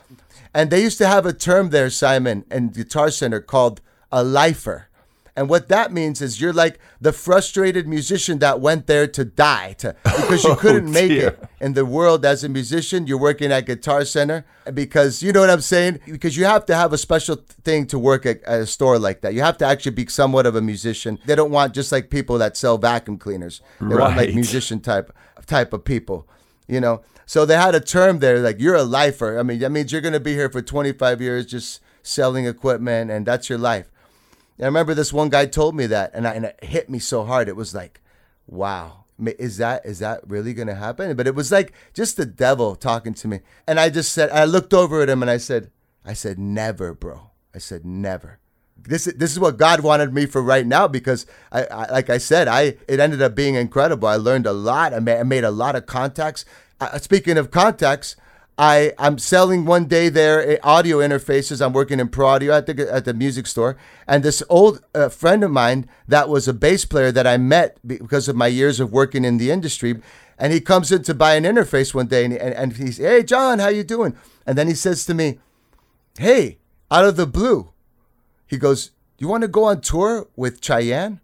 And 0.55 0.71
they 0.71 0.83
used 0.83 0.99
to 0.99 1.07
have 1.07 1.25
a 1.25 1.33
term 1.33 1.71
there, 1.71 1.89
Simon, 1.89 2.45
in 2.51 2.69
Guitar 2.69 3.11
Center 3.11 3.41
called 3.41 3.81
a 4.11 4.23
lifer. 4.23 4.89
And 5.35 5.49
what 5.49 5.69
that 5.69 5.93
means 5.93 6.21
is 6.21 6.41
you're 6.41 6.53
like 6.53 6.79
the 7.01 7.13
frustrated 7.13 7.89
musician 7.89 8.39
that 8.41 8.61
went 8.61 8.87
there 8.87 9.07
to 9.07 9.25
die 9.25 9.73
to, 9.79 9.97
because 10.05 10.45
you 10.45 10.51
oh, 10.53 10.57
couldn't 10.57 10.89
oh, 10.89 10.93
make 10.93 11.11
it 11.11 11.43
in 11.59 11.73
the 11.73 11.87
world 11.87 12.27
as 12.27 12.45
a 12.45 12.51
musician. 12.51 13.07
You're 13.07 13.19
working 13.19 13.51
at 13.51 13.65
Guitar 13.65 14.05
Center 14.05 14.45
because 14.75 15.23
you 15.23 15.33
know 15.33 15.41
what 15.41 15.49
I'm 15.49 15.63
saying? 15.63 16.01
Because 16.07 16.37
you 16.37 16.45
have 16.45 16.67
to 16.67 16.75
have 16.75 16.93
a 16.93 16.99
special 16.99 17.37
thing 17.65 17.87
to 17.87 17.99
work 17.99 18.27
at, 18.27 18.43
at 18.43 18.61
a 18.61 18.67
store 18.67 18.99
like 18.99 19.23
that. 19.23 19.33
You 19.33 19.41
have 19.41 19.57
to 19.59 19.65
actually 19.65 19.93
be 19.93 20.07
somewhat 20.07 20.45
of 20.45 20.55
a 20.55 20.61
musician. 20.61 21.19
They 21.25 21.35
don't 21.35 21.51
want 21.51 21.73
just 21.73 21.93
like 21.93 22.11
people 22.11 22.37
that 22.39 22.57
sell 22.57 22.77
vacuum 22.77 23.17
cleaners. 23.17 23.63
They 23.81 23.87
right. 23.87 24.01
want 24.01 24.17
like 24.19 24.35
musician 24.35 24.81
type 24.81 25.17
type 25.47 25.73
of 25.73 25.85
people, 25.85 26.29
you 26.69 26.81
know? 26.81 27.01
So 27.25 27.47
they 27.47 27.57
had 27.57 27.75
a 27.75 27.81
term 27.81 28.19
there 28.19 28.41
like 28.41 28.61
you're 28.61 28.75
a 28.75 28.83
lifer. 28.83 29.39
I 29.39 29.43
mean, 29.43 29.61
that 29.61 29.71
means 29.71 29.93
you're 29.93 30.03
going 30.03 30.13
to 30.13 30.21
be 30.21 30.35
here 30.35 30.51
for 30.51 30.61
25 30.61 31.23
years 31.23 31.47
just 31.47 31.81
selling 32.03 32.47
equipment 32.47 33.11
and 33.11 33.25
that's 33.25 33.49
your 33.49 33.59
life. 33.59 33.92
I 34.63 34.67
remember 34.67 34.95
this 34.95 35.13
one 35.13 35.29
guy 35.29 35.47
told 35.47 35.75
me 35.75 35.87
that, 35.87 36.13
and, 36.15 36.27
I, 36.27 36.35
and 36.35 36.45
it 36.47 36.63
hit 36.63 36.89
me 36.89 36.99
so 36.99 37.25
hard. 37.25 37.49
It 37.49 37.57
was 37.57 37.75
like, 37.75 38.01
wow, 38.47 39.05
is 39.19 39.59
that 39.59 39.85
is 39.85 39.99
that 40.01 40.21
really 40.27 40.55
gonna 40.55 40.75
happen? 40.75 41.15
But 41.17 41.27
it 41.27 41.35
was 41.35 41.53
like 41.53 41.73
just 41.95 42.17
the 42.17 42.27
devil 42.27 42.75
talking 42.77 43.15
to 43.15 43.29
me, 43.29 43.41
and 43.67 43.79
I 43.79 43.89
just 43.89 44.13
said, 44.13 44.31
I 44.31 44.45
looked 44.45 44.75
over 44.75 45.03
at 45.03 45.09
him 45.09 45.23
and 45.23 45.31
I 45.31 45.37
said, 45.37 45.71
I 46.05 46.15
said, 46.15 46.39
never, 46.39 46.95
bro. 46.95 47.31
I 47.55 47.59
said, 47.59 47.85
never. 47.85 48.39
This 48.77 49.05
this 49.05 49.31
is 49.31 49.39
what 49.39 49.59
God 49.59 49.81
wanted 49.81 50.13
me 50.13 50.27
for 50.27 50.43
right 50.43 50.67
now 50.67 50.89
because 50.89 51.25
I, 51.53 51.65
I 51.65 51.93
like 51.93 52.11
I 52.11 52.19
said, 52.19 52.49
I 52.49 52.77
it 52.89 52.99
ended 52.99 53.23
up 53.23 53.35
being 53.35 53.55
incredible. 53.55 54.09
I 54.09 54.17
learned 54.17 54.47
a 54.47 54.53
lot. 54.53 54.93
I 54.93 54.99
made, 54.99 55.21
I 55.21 55.23
made 55.23 55.45
a 55.45 55.51
lot 55.53 55.77
of 55.77 55.87
contacts. 55.87 56.45
Uh, 56.81 56.99
speaking 56.99 57.39
of 57.39 57.53
contacts, 57.53 58.17
I 58.59 58.93
I'm 58.99 59.19
selling 59.19 59.65
one 59.65 59.87
day 59.87 60.09
there 60.09 60.47
eh, 60.47 60.59
audio 60.63 60.99
interfaces. 60.99 61.65
I'm 61.65 61.73
working 61.73 62.01
in 62.01 62.09
pro 62.09 62.29
audio 62.29 62.53
at 62.53 62.67
the 62.67 62.93
at 62.93 63.05
the 63.05 63.15
music 63.15 63.47
store, 63.47 63.77
and 64.07 64.23
this 64.23 64.43
old 64.49 64.85
uh, 64.95 65.09
friend 65.09 65.43
of 65.43 65.51
mine 65.51 65.89
that 66.07 66.29
was 66.29 66.47
a 66.47 66.53
bass 66.53 66.85
player 66.85 67.11
that 67.13 67.27
I 67.27 67.39
met 67.39 67.79
because 67.87 68.29
of 68.29 68.37
my 68.37 68.49
years 68.49 68.79
of 68.79 68.93
working 68.93 69.25
in 69.25 69.39
the 69.39 69.51
industry, 69.51 70.01
and 70.39 70.53
he 70.53 70.61
comes 70.61 70.93
in 70.93 71.03
to 71.05 71.15
buy 71.15 71.35
an 71.35 71.45
interface 71.45 71.95
one 71.95 72.09
day, 72.09 72.25
and, 72.25 72.35
and, 72.35 72.55
and 72.55 72.77
he's 72.77 72.99
hey 72.99 73.23
John, 73.23 73.59
how 73.59 73.69
you 73.69 73.85
doing? 73.85 74.17
And 74.47 74.59
then 74.59 74.69
he 74.69 74.75
says 74.75 75.07
to 75.07 75.15
me, 75.15 75.39
Hey, 76.19 76.59
out 76.91 77.07
of 77.07 77.17
the 77.17 77.27
blue, 77.27 77.73
he 78.47 78.59
goes, 78.59 78.91
You 79.19 79.29
want 79.29 79.43
to 79.43 79.49
go 79.49 79.65
on 79.65 79.81
tour 79.81 80.29
with 80.37 80.61
Chayanne? 80.61 81.21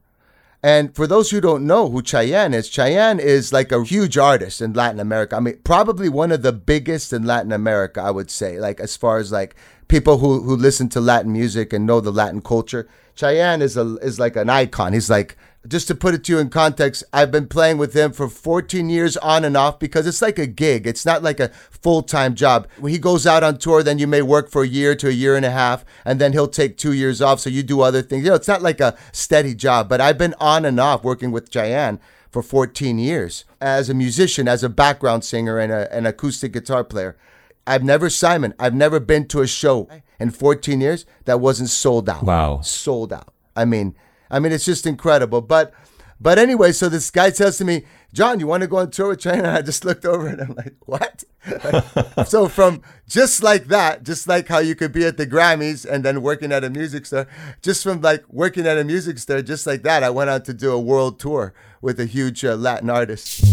And 0.62 0.94
for 0.94 1.06
those 1.06 1.30
who 1.30 1.40
don't 1.40 1.66
know 1.66 1.88
who 1.88 2.02
Chayanne 2.02 2.52
is, 2.52 2.68
Chayanne 2.68 3.20
is 3.20 3.52
like 3.52 3.70
a 3.70 3.84
huge 3.84 4.18
artist 4.18 4.60
in 4.60 4.72
Latin 4.72 4.98
America. 4.98 5.36
I 5.36 5.40
mean, 5.40 5.58
probably 5.62 6.08
one 6.08 6.32
of 6.32 6.42
the 6.42 6.52
biggest 6.52 7.12
in 7.12 7.24
Latin 7.24 7.52
America, 7.52 8.00
I 8.02 8.10
would 8.10 8.30
say. 8.30 8.58
Like 8.58 8.80
as 8.80 8.96
far 8.96 9.18
as 9.18 9.30
like 9.30 9.54
people 9.86 10.18
who 10.18 10.42
who 10.42 10.56
listen 10.56 10.88
to 10.90 11.00
Latin 11.00 11.32
music 11.32 11.72
and 11.72 11.86
know 11.86 12.00
the 12.00 12.10
Latin 12.10 12.42
culture, 12.42 12.88
Chayanne 13.16 13.60
is 13.60 13.76
a 13.76 13.96
is 13.98 14.18
like 14.18 14.34
an 14.34 14.50
icon. 14.50 14.92
He's 14.92 15.08
like 15.08 15.36
just 15.68 15.86
to 15.88 15.94
put 15.94 16.14
it 16.14 16.24
to 16.24 16.32
you 16.32 16.38
in 16.38 16.48
context, 16.48 17.04
I've 17.12 17.30
been 17.30 17.46
playing 17.46 17.78
with 17.78 17.94
him 17.94 18.12
for 18.12 18.28
14 18.28 18.88
years 18.88 19.16
on 19.18 19.44
and 19.44 19.56
off 19.56 19.78
because 19.78 20.06
it's 20.06 20.22
like 20.22 20.38
a 20.38 20.46
gig. 20.46 20.86
It's 20.86 21.04
not 21.04 21.22
like 21.22 21.40
a 21.40 21.48
full 21.48 22.02
time 22.02 22.34
job. 22.34 22.66
When 22.78 22.92
he 22.92 22.98
goes 22.98 23.26
out 23.26 23.44
on 23.44 23.58
tour, 23.58 23.82
then 23.82 23.98
you 23.98 24.06
may 24.06 24.22
work 24.22 24.50
for 24.50 24.62
a 24.62 24.68
year 24.68 24.94
to 24.96 25.08
a 25.08 25.12
year 25.12 25.36
and 25.36 25.44
a 25.44 25.50
half, 25.50 25.84
and 26.04 26.20
then 26.20 26.32
he'll 26.32 26.48
take 26.48 26.76
two 26.76 26.92
years 26.92 27.20
off. 27.20 27.40
So 27.40 27.50
you 27.50 27.62
do 27.62 27.80
other 27.80 28.02
things. 28.02 28.24
You 28.24 28.30
know, 28.30 28.36
it's 28.36 28.48
not 28.48 28.62
like 28.62 28.80
a 28.80 28.96
steady 29.12 29.54
job, 29.54 29.88
but 29.88 30.00
I've 30.00 30.18
been 30.18 30.34
on 30.40 30.64
and 30.64 30.80
off 30.80 31.04
working 31.04 31.30
with 31.30 31.50
Chayanne 31.50 31.98
for 32.30 32.42
14 32.42 32.98
years 32.98 33.44
as 33.60 33.88
a 33.88 33.94
musician, 33.94 34.48
as 34.48 34.62
a 34.62 34.68
background 34.68 35.24
singer, 35.24 35.58
and 35.58 35.72
a, 35.72 35.92
an 35.94 36.06
acoustic 36.06 36.52
guitar 36.52 36.84
player. 36.84 37.16
I've 37.66 37.84
never, 37.84 38.08
Simon, 38.08 38.54
I've 38.58 38.74
never 38.74 38.98
been 38.98 39.28
to 39.28 39.42
a 39.42 39.46
show 39.46 39.88
in 40.18 40.30
14 40.30 40.80
years 40.80 41.04
that 41.26 41.40
wasn't 41.40 41.68
sold 41.68 42.08
out. 42.08 42.22
Wow. 42.22 42.60
Sold 42.62 43.12
out. 43.12 43.34
I 43.54 43.64
mean, 43.66 43.94
I 44.30 44.38
mean, 44.38 44.52
it's 44.52 44.64
just 44.64 44.86
incredible. 44.86 45.40
But 45.40 45.72
but 46.20 46.38
anyway, 46.38 46.72
so 46.72 46.88
this 46.88 47.10
guy 47.10 47.30
says 47.30 47.58
to 47.58 47.64
me, 47.64 47.84
John, 48.12 48.40
you 48.40 48.46
want 48.46 48.62
to 48.62 48.66
go 48.66 48.78
on 48.78 48.90
tour 48.90 49.08
with 49.08 49.20
Chayanne? 49.20 49.38
And 49.38 49.46
I 49.58 49.62
just 49.62 49.84
looked 49.84 50.04
over 50.04 50.26
and 50.26 50.40
I'm 50.40 50.54
like, 50.54 50.74
what? 50.86 51.24
so 52.28 52.48
from 52.48 52.82
just 53.06 53.42
like 53.42 53.66
that, 53.66 54.02
just 54.02 54.26
like 54.26 54.48
how 54.48 54.58
you 54.58 54.74
could 54.74 54.92
be 54.92 55.04
at 55.04 55.16
the 55.16 55.26
Grammys 55.26 55.88
and 55.88 56.04
then 56.04 56.22
working 56.22 56.50
at 56.50 56.64
a 56.64 56.70
music 56.70 57.06
store, 57.06 57.28
just 57.62 57.82
from 57.82 58.00
like 58.00 58.24
working 58.28 58.66
at 58.66 58.78
a 58.78 58.84
music 58.84 59.18
store, 59.18 59.42
just 59.42 59.66
like 59.66 59.82
that, 59.82 60.02
I 60.02 60.10
went 60.10 60.30
out 60.30 60.44
to 60.46 60.54
do 60.54 60.72
a 60.72 60.80
world 60.80 61.20
tour 61.20 61.54
with 61.80 62.00
a 62.00 62.06
huge 62.06 62.44
uh, 62.44 62.56
Latin 62.56 62.90
artist. 62.90 63.44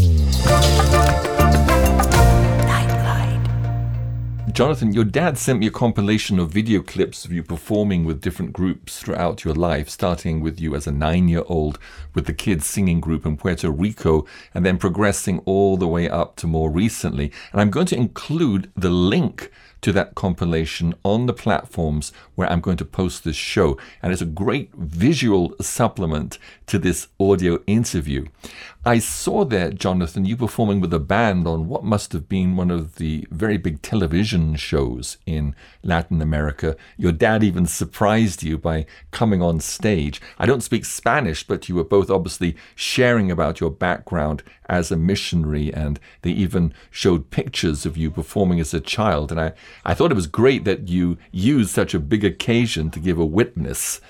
Jonathan, 4.55 4.93
your 4.93 5.03
dad 5.03 5.37
sent 5.37 5.59
me 5.59 5.67
a 5.67 5.69
compilation 5.69 6.39
of 6.39 6.49
video 6.49 6.81
clips 6.81 7.25
of 7.25 7.33
you 7.33 7.43
performing 7.43 8.05
with 8.05 8.21
different 8.21 8.53
groups 8.53 9.01
throughout 9.01 9.43
your 9.43 9.53
life, 9.53 9.89
starting 9.89 10.39
with 10.39 10.61
you 10.61 10.73
as 10.75 10.87
a 10.87 10.93
nine 10.93 11.27
year 11.27 11.43
old 11.47 11.77
with 12.13 12.25
the 12.25 12.33
kids 12.33 12.65
singing 12.65 13.01
group 13.01 13.25
in 13.25 13.35
Puerto 13.35 13.69
Rico, 13.69 14.25
and 14.53 14.65
then 14.65 14.77
progressing 14.77 15.39
all 15.39 15.75
the 15.75 15.89
way 15.89 16.07
up 16.07 16.37
to 16.37 16.47
more 16.47 16.71
recently. 16.71 17.33
And 17.51 17.59
I'm 17.59 17.69
going 17.69 17.87
to 17.87 17.97
include 17.97 18.71
the 18.77 18.89
link 18.89 19.51
to 19.81 19.91
that 19.93 20.15
compilation 20.15 20.95
on 21.03 21.25
the 21.25 21.33
platforms 21.33 22.11
where 22.35 22.51
I'm 22.51 22.61
going 22.61 22.77
to 22.77 22.85
post 22.85 23.23
this 23.23 23.35
show. 23.35 23.77
And 24.01 24.11
it's 24.11 24.21
a 24.21 24.25
great 24.25 24.73
visual 24.73 25.55
supplement 25.61 26.37
to 26.67 26.79
this 26.79 27.07
audio 27.19 27.59
interview. 27.67 28.25
I 28.87 28.99
saw 28.99 29.45
there, 29.45 29.71
Jonathan, 29.71 30.25
you 30.25 30.37
performing 30.37 30.79
with 30.79 30.93
a 30.93 30.99
band 30.99 31.47
on 31.47 31.67
what 31.67 31.83
must 31.83 32.13
have 32.13 32.29
been 32.29 32.55
one 32.55 32.69
of 32.69 32.95
the 32.97 33.27
very 33.31 33.57
big 33.57 33.81
television 33.81 34.55
shows 34.55 35.17
in 35.25 35.55
Latin 35.81 36.21
America. 36.21 36.75
Your 36.95 37.11
dad 37.11 37.43
even 37.43 37.65
surprised 37.65 38.43
you 38.43 38.59
by 38.59 38.85
coming 39.09 39.41
on 39.41 39.59
stage. 39.59 40.21
I 40.37 40.45
don't 40.45 40.61
speak 40.61 40.85
Spanish, 40.85 41.47
but 41.47 41.67
you 41.67 41.73
were 41.73 41.83
both 41.83 42.11
obviously 42.11 42.55
sharing 42.75 43.31
about 43.31 43.59
your 43.59 43.71
background 43.71 44.43
as 44.69 44.91
a 44.91 44.97
missionary, 44.97 45.73
and 45.73 45.99
they 46.21 46.31
even 46.31 46.71
showed 46.91 47.31
pictures 47.31 47.87
of 47.87 47.97
you 47.97 48.11
performing 48.11 48.59
as 48.59 48.73
a 48.73 48.79
child. 48.79 49.31
And 49.31 49.39
I, 49.39 49.53
I 49.83 49.93
thought 49.93 50.11
it 50.11 50.15
was 50.15 50.27
great 50.27 50.65
that 50.65 50.87
you 50.87 51.17
used 51.31 51.71
such 51.71 51.93
a 51.93 51.99
big 51.99 52.23
occasion 52.23 52.91
to 52.91 52.99
give 52.99 53.19
a 53.19 53.25
witness 53.25 54.01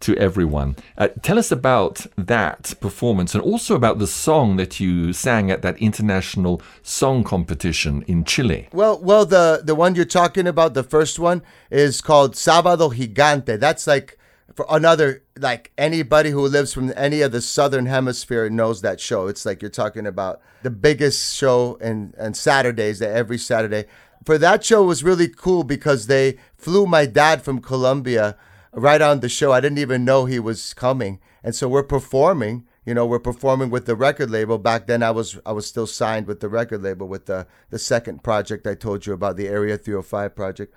to 0.00 0.16
everyone. 0.16 0.76
Uh, 0.96 1.08
tell 1.22 1.38
us 1.38 1.52
about 1.52 2.06
that 2.16 2.74
performance 2.80 3.34
and 3.34 3.44
also 3.44 3.74
about 3.74 3.98
the 3.98 4.06
song 4.06 4.56
that 4.56 4.80
you 4.80 5.12
sang 5.12 5.50
at 5.50 5.62
that 5.62 5.78
international 5.78 6.60
song 6.82 7.22
competition 7.22 8.02
in 8.06 8.24
Chile. 8.24 8.68
Well, 8.72 8.98
well, 8.98 9.26
the 9.26 9.60
the 9.62 9.74
one 9.74 9.94
you're 9.94 10.04
talking 10.04 10.46
about, 10.46 10.74
the 10.74 10.82
first 10.82 11.18
one, 11.18 11.42
is 11.70 12.00
called 12.00 12.34
Sábado 12.34 12.92
Gigante. 12.92 13.60
That's 13.60 13.86
like 13.86 14.18
for 14.54 14.66
another 14.70 15.22
like 15.38 15.70
anybody 15.78 16.30
who 16.30 16.46
lives 16.46 16.72
from 16.72 16.92
any 16.96 17.20
of 17.20 17.32
the 17.32 17.40
southern 17.40 17.86
hemisphere 17.86 18.48
knows 18.48 18.80
that 18.80 19.00
show. 19.00 19.28
It's 19.28 19.44
like 19.44 19.62
you're 19.62 19.70
talking 19.70 20.06
about 20.06 20.40
the 20.62 20.70
biggest 20.70 21.36
show 21.36 21.78
and 21.80 22.14
and 22.18 22.36
Saturdays 22.36 22.98
that 23.00 23.12
every 23.12 23.38
Saturday. 23.38 23.84
For 24.24 24.36
that 24.38 24.64
show 24.64 24.82
was 24.84 25.02
really 25.02 25.28
cool 25.28 25.64
because 25.64 26.06
they 26.06 26.38
flew 26.56 26.86
my 26.86 27.06
dad 27.06 27.42
from 27.42 27.60
Colombia 27.60 28.36
right 28.72 29.00
on 29.00 29.20
the 29.20 29.28
show. 29.28 29.52
I 29.52 29.60
didn't 29.60 29.78
even 29.78 30.04
know 30.04 30.26
he 30.26 30.38
was 30.38 30.74
coming, 30.74 31.20
and 31.42 31.54
so 31.54 31.68
we're 31.68 31.82
performing. 31.82 32.66
You 32.84 32.94
know, 32.94 33.06
we're 33.06 33.18
performing 33.18 33.70
with 33.70 33.86
the 33.86 33.94
record 33.94 34.30
label. 34.30 34.58
Back 34.58 34.86
then, 34.86 35.02
I 35.02 35.10
was 35.10 35.38
I 35.46 35.52
was 35.52 35.66
still 35.66 35.86
signed 35.86 36.26
with 36.26 36.40
the 36.40 36.48
record 36.48 36.82
label 36.82 37.08
with 37.08 37.26
the 37.26 37.46
the 37.70 37.78
second 37.78 38.22
project 38.22 38.66
I 38.66 38.74
told 38.74 39.06
you 39.06 39.12
about, 39.12 39.36
the 39.36 39.48
Area 39.48 39.76
305 39.76 40.34
project, 40.34 40.74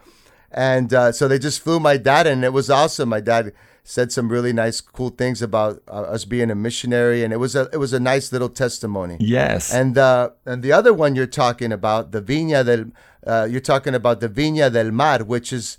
and 0.52 0.94
uh, 0.94 1.12
so 1.12 1.28
they 1.28 1.40
just 1.40 1.62
flew 1.62 1.80
my 1.80 1.98
dad, 1.98 2.28
and 2.28 2.44
it 2.44 2.54
was 2.54 2.70
awesome. 2.70 3.10
My 3.10 3.22
dad 3.22 3.54
said 3.84 4.12
some 4.12 4.30
really 4.30 4.54
nice, 4.54 4.80
cool 4.80 5.10
things 5.10 5.41
about 5.41 5.82
uh, 5.88 6.02
us 6.02 6.26
being 6.26 6.50
a 6.50 6.56
missionary, 6.56 7.24
and 7.24 7.34
it 7.34 7.38
was 7.38 7.56
a 7.56 7.69
it 7.74 7.78
was 7.78 7.93
a 7.93 8.00
nice 8.00 8.32
little 8.32 8.50
testimony. 8.50 9.17
Yes. 9.19 9.74
And 9.74 9.98
uh, 9.98 10.32
and 10.46 10.63
the 10.63 10.72
other 10.72 10.93
one 10.93 11.15
you're 11.15 11.28
talking 11.28 11.72
about, 11.72 12.12
the 12.12 12.22
Viña 12.22 12.65
del, 12.65 12.86
uh, 13.28 13.46
you're 13.50 13.62
talking 13.62 13.93
about 13.93 14.22
the 14.22 14.30
Viña 14.30 14.72
del 14.72 14.91
Mar, 14.91 15.24
which 15.24 15.52
is 15.52 15.78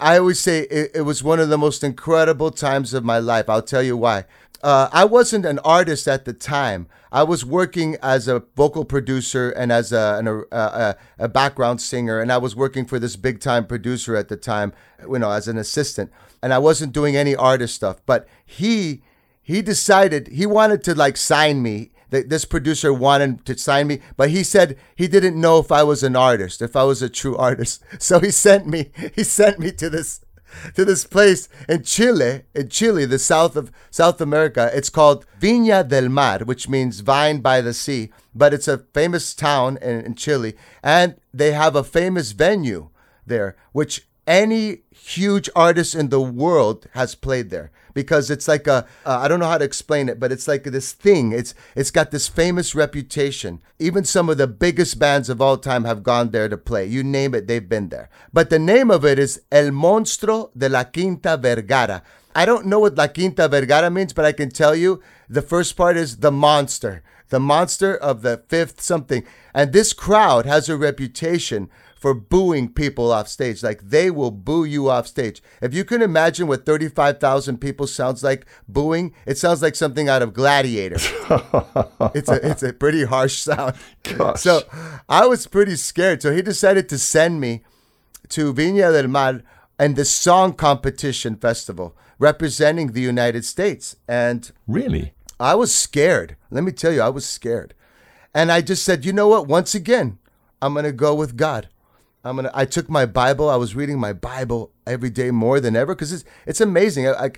I 0.00 0.18
always 0.18 0.40
say 0.40 0.60
it, 0.62 0.92
it, 0.94 1.02
was 1.02 1.22
one 1.22 1.40
of 1.40 1.48
the 1.48 1.58
most 1.58 1.82
incredible 1.84 2.50
times 2.50 2.94
of 2.94 3.04
my 3.04 3.18
life. 3.18 3.48
I'll 3.48 3.62
tell 3.62 3.82
you 3.82 3.96
why. 3.96 4.24
Uh, 4.62 4.88
I 4.92 5.04
wasn't 5.04 5.44
an 5.44 5.58
artist 5.60 6.06
at 6.06 6.24
the 6.24 6.32
time. 6.32 6.86
I 7.10 7.24
was 7.24 7.44
working 7.44 7.96
as 8.02 8.28
a 8.28 8.44
vocal 8.56 8.84
producer 8.84 9.50
and 9.50 9.72
as 9.72 9.92
a, 9.92 10.16
an, 10.18 10.28
a, 10.28 10.42
a, 10.52 10.96
a 11.18 11.28
background 11.28 11.80
singer, 11.80 12.20
and 12.20 12.32
I 12.32 12.38
was 12.38 12.54
working 12.54 12.86
for 12.86 12.98
this 12.98 13.16
big 13.16 13.40
time 13.40 13.66
producer 13.66 14.14
at 14.14 14.28
the 14.28 14.36
time, 14.36 14.72
you 15.00 15.18
know, 15.18 15.30
as 15.30 15.48
an 15.48 15.58
assistant. 15.58 16.12
And 16.42 16.54
I 16.54 16.58
wasn't 16.58 16.92
doing 16.92 17.16
any 17.16 17.34
artist 17.34 17.74
stuff. 17.74 18.00
But 18.06 18.28
he 18.44 19.02
he 19.42 19.60
decided 19.62 20.28
he 20.28 20.46
wanted 20.46 20.84
to 20.84 20.94
like 20.94 21.16
sign 21.16 21.62
me 21.62 21.90
this 22.12 22.44
producer 22.44 22.92
wanted 22.92 23.46
to 23.46 23.56
sign 23.56 23.86
me, 23.86 24.00
but 24.16 24.28
he 24.30 24.44
said 24.44 24.76
he 24.94 25.08
didn't 25.08 25.40
know 25.40 25.58
if 25.58 25.72
I 25.72 25.82
was 25.82 26.02
an 26.02 26.14
artist, 26.14 26.60
if 26.60 26.76
I 26.76 26.84
was 26.84 27.00
a 27.00 27.08
true 27.08 27.36
artist. 27.48 27.82
So 27.98 28.20
he 28.20 28.30
sent 28.30 28.66
me, 28.66 28.90
he 29.14 29.24
sent 29.24 29.58
me 29.58 29.72
to 29.72 29.88
this 29.88 30.20
to 30.74 30.84
this 30.84 31.04
place 31.04 31.48
in 31.68 31.82
Chile, 31.82 32.42
in 32.54 32.68
Chile, 32.68 33.04
the 33.04 33.18
south 33.18 33.56
of 33.56 33.70
South 33.90 34.20
America. 34.20 34.70
It's 34.74 34.90
called 34.90 35.26
Viña 35.40 35.86
del 35.86 36.08
Mar, 36.08 36.40
which 36.40 36.68
means 36.68 37.00
vine 37.00 37.40
by 37.40 37.60
the 37.60 37.74
sea, 37.74 38.10
but 38.34 38.54
it's 38.54 38.68
a 38.68 38.78
famous 38.78 39.34
town 39.34 39.78
in, 39.82 40.00
in 40.04 40.14
Chile, 40.14 40.54
and 40.82 41.16
they 41.32 41.52
have 41.52 41.76
a 41.76 41.84
famous 41.84 42.32
venue 42.32 42.90
there, 43.26 43.56
which 43.72 44.06
any 44.26 44.82
huge 44.90 45.50
artist 45.56 45.94
in 45.94 46.08
the 46.10 46.20
world 46.20 46.86
has 46.92 47.14
played 47.14 47.50
there 47.50 47.70
because 47.94 48.30
it's 48.30 48.48
like 48.48 48.66
a 48.66 48.86
uh, 49.04 49.18
I 49.18 49.28
don't 49.28 49.40
know 49.40 49.48
how 49.48 49.58
to 49.58 49.64
explain 49.64 50.08
it, 50.08 50.18
but 50.20 50.32
it's 50.32 50.48
like 50.48 50.64
this 50.64 50.92
thing. 50.92 51.32
It's 51.32 51.54
it's 51.74 51.90
got 51.90 52.10
this 52.10 52.28
famous 52.28 52.74
reputation. 52.74 53.60
Even 53.78 54.04
some 54.04 54.28
of 54.28 54.38
the 54.38 54.46
biggest 54.46 54.98
bands 54.98 55.28
of 55.28 55.40
all 55.40 55.56
time 55.56 55.84
have 55.84 56.02
gone 56.02 56.30
there 56.30 56.48
to 56.48 56.56
play. 56.56 56.86
You 56.86 57.02
name 57.02 57.34
it, 57.34 57.46
they've 57.46 57.68
been 57.68 57.88
there. 57.88 58.08
But 58.32 58.50
the 58.50 58.58
name 58.58 58.90
of 58.90 59.04
it 59.04 59.18
is 59.18 59.42
El 59.50 59.70
Monstruo 59.70 60.50
de 60.56 60.68
la 60.68 60.84
Quinta 60.84 61.36
Vergara. 61.36 62.02
I 62.34 62.46
don't 62.46 62.66
know 62.66 62.80
what 62.80 62.96
La 62.96 63.08
Quinta 63.08 63.46
Vergara 63.48 63.90
means, 63.90 64.12
but 64.12 64.24
I 64.24 64.32
can 64.32 64.50
tell 64.50 64.74
you 64.74 65.02
the 65.28 65.42
first 65.42 65.76
part 65.76 65.96
is 65.96 66.18
the 66.18 66.32
monster, 66.32 67.02
the 67.28 67.40
monster 67.40 67.94
of 67.94 68.22
the 68.22 68.42
fifth 68.48 68.80
something. 68.80 69.24
And 69.54 69.72
this 69.72 69.92
crowd 69.92 70.46
has 70.46 70.68
a 70.68 70.76
reputation 70.76 71.68
for 72.02 72.14
booing 72.14 72.68
people 72.68 73.12
off 73.12 73.28
stage. 73.28 73.62
Like 73.62 73.80
they 73.80 74.10
will 74.10 74.32
boo 74.32 74.64
you 74.64 74.90
off 74.90 75.06
stage. 75.06 75.40
If 75.60 75.72
you 75.72 75.84
can 75.84 76.02
imagine 76.02 76.48
what 76.48 76.66
35,000 76.66 77.58
people 77.58 77.86
sounds 77.86 78.24
like 78.24 78.44
booing, 78.66 79.14
it 79.24 79.38
sounds 79.38 79.62
like 79.62 79.76
something 79.76 80.08
out 80.08 80.20
of 80.20 80.34
Gladiator. 80.34 80.96
it's 82.12 82.28
a 82.28 82.50
it's 82.50 82.64
a 82.64 82.72
pretty 82.72 83.04
harsh 83.04 83.36
sound. 83.36 83.76
Gosh. 84.02 84.40
So 84.40 84.62
I 85.08 85.26
was 85.26 85.46
pretty 85.46 85.76
scared. 85.76 86.22
So 86.22 86.32
he 86.32 86.42
decided 86.42 86.88
to 86.88 86.98
send 86.98 87.40
me 87.40 87.62
to 88.30 88.52
Viña 88.52 88.92
del 88.92 89.06
Mar 89.06 89.42
and 89.78 89.94
the 89.94 90.04
song 90.04 90.54
competition 90.54 91.36
festival 91.36 91.96
representing 92.18 92.88
the 92.92 93.00
United 93.00 93.44
States. 93.44 93.94
And 94.08 94.50
really, 94.66 95.12
I 95.38 95.54
was 95.54 95.72
scared. 95.72 96.34
Let 96.50 96.64
me 96.64 96.72
tell 96.72 96.92
you, 96.92 97.00
I 97.00 97.10
was 97.10 97.24
scared. 97.24 97.74
And 98.34 98.50
I 98.50 98.60
just 98.60 98.82
said, 98.82 99.04
you 99.04 99.12
know 99.12 99.28
what? 99.28 99.46
Once 99.46 99.72
again, 99.72 100.18
I'm 100.60 100.72
going 100.72 100.84
to 100.84 100.92
go 100.92 101.14
with 101.14 101.36
God. 101.36 101.68
I'm 102.24 102.36
gonna. 102.36 102.50
I 102.54 102.64
took 102.64 102.88
my 102.88 103.06
Bible. 103.06 103.48
I 103.48 103.56
was 103.56 103.74
reading 103.74 103.98
my 103.98 104.12
Bible 104.12 104.72
every 104.86 105.10
day 105.10 105.30
more 105.30 105.60
than 105.60 105.74
ever 105.74 105.94
because 105.94 106.12
it's 106.12 106.24
it's 106.46 106.60
amazing. 106.60 107.08
I, 107.08 107.12
I, 107.12 107.30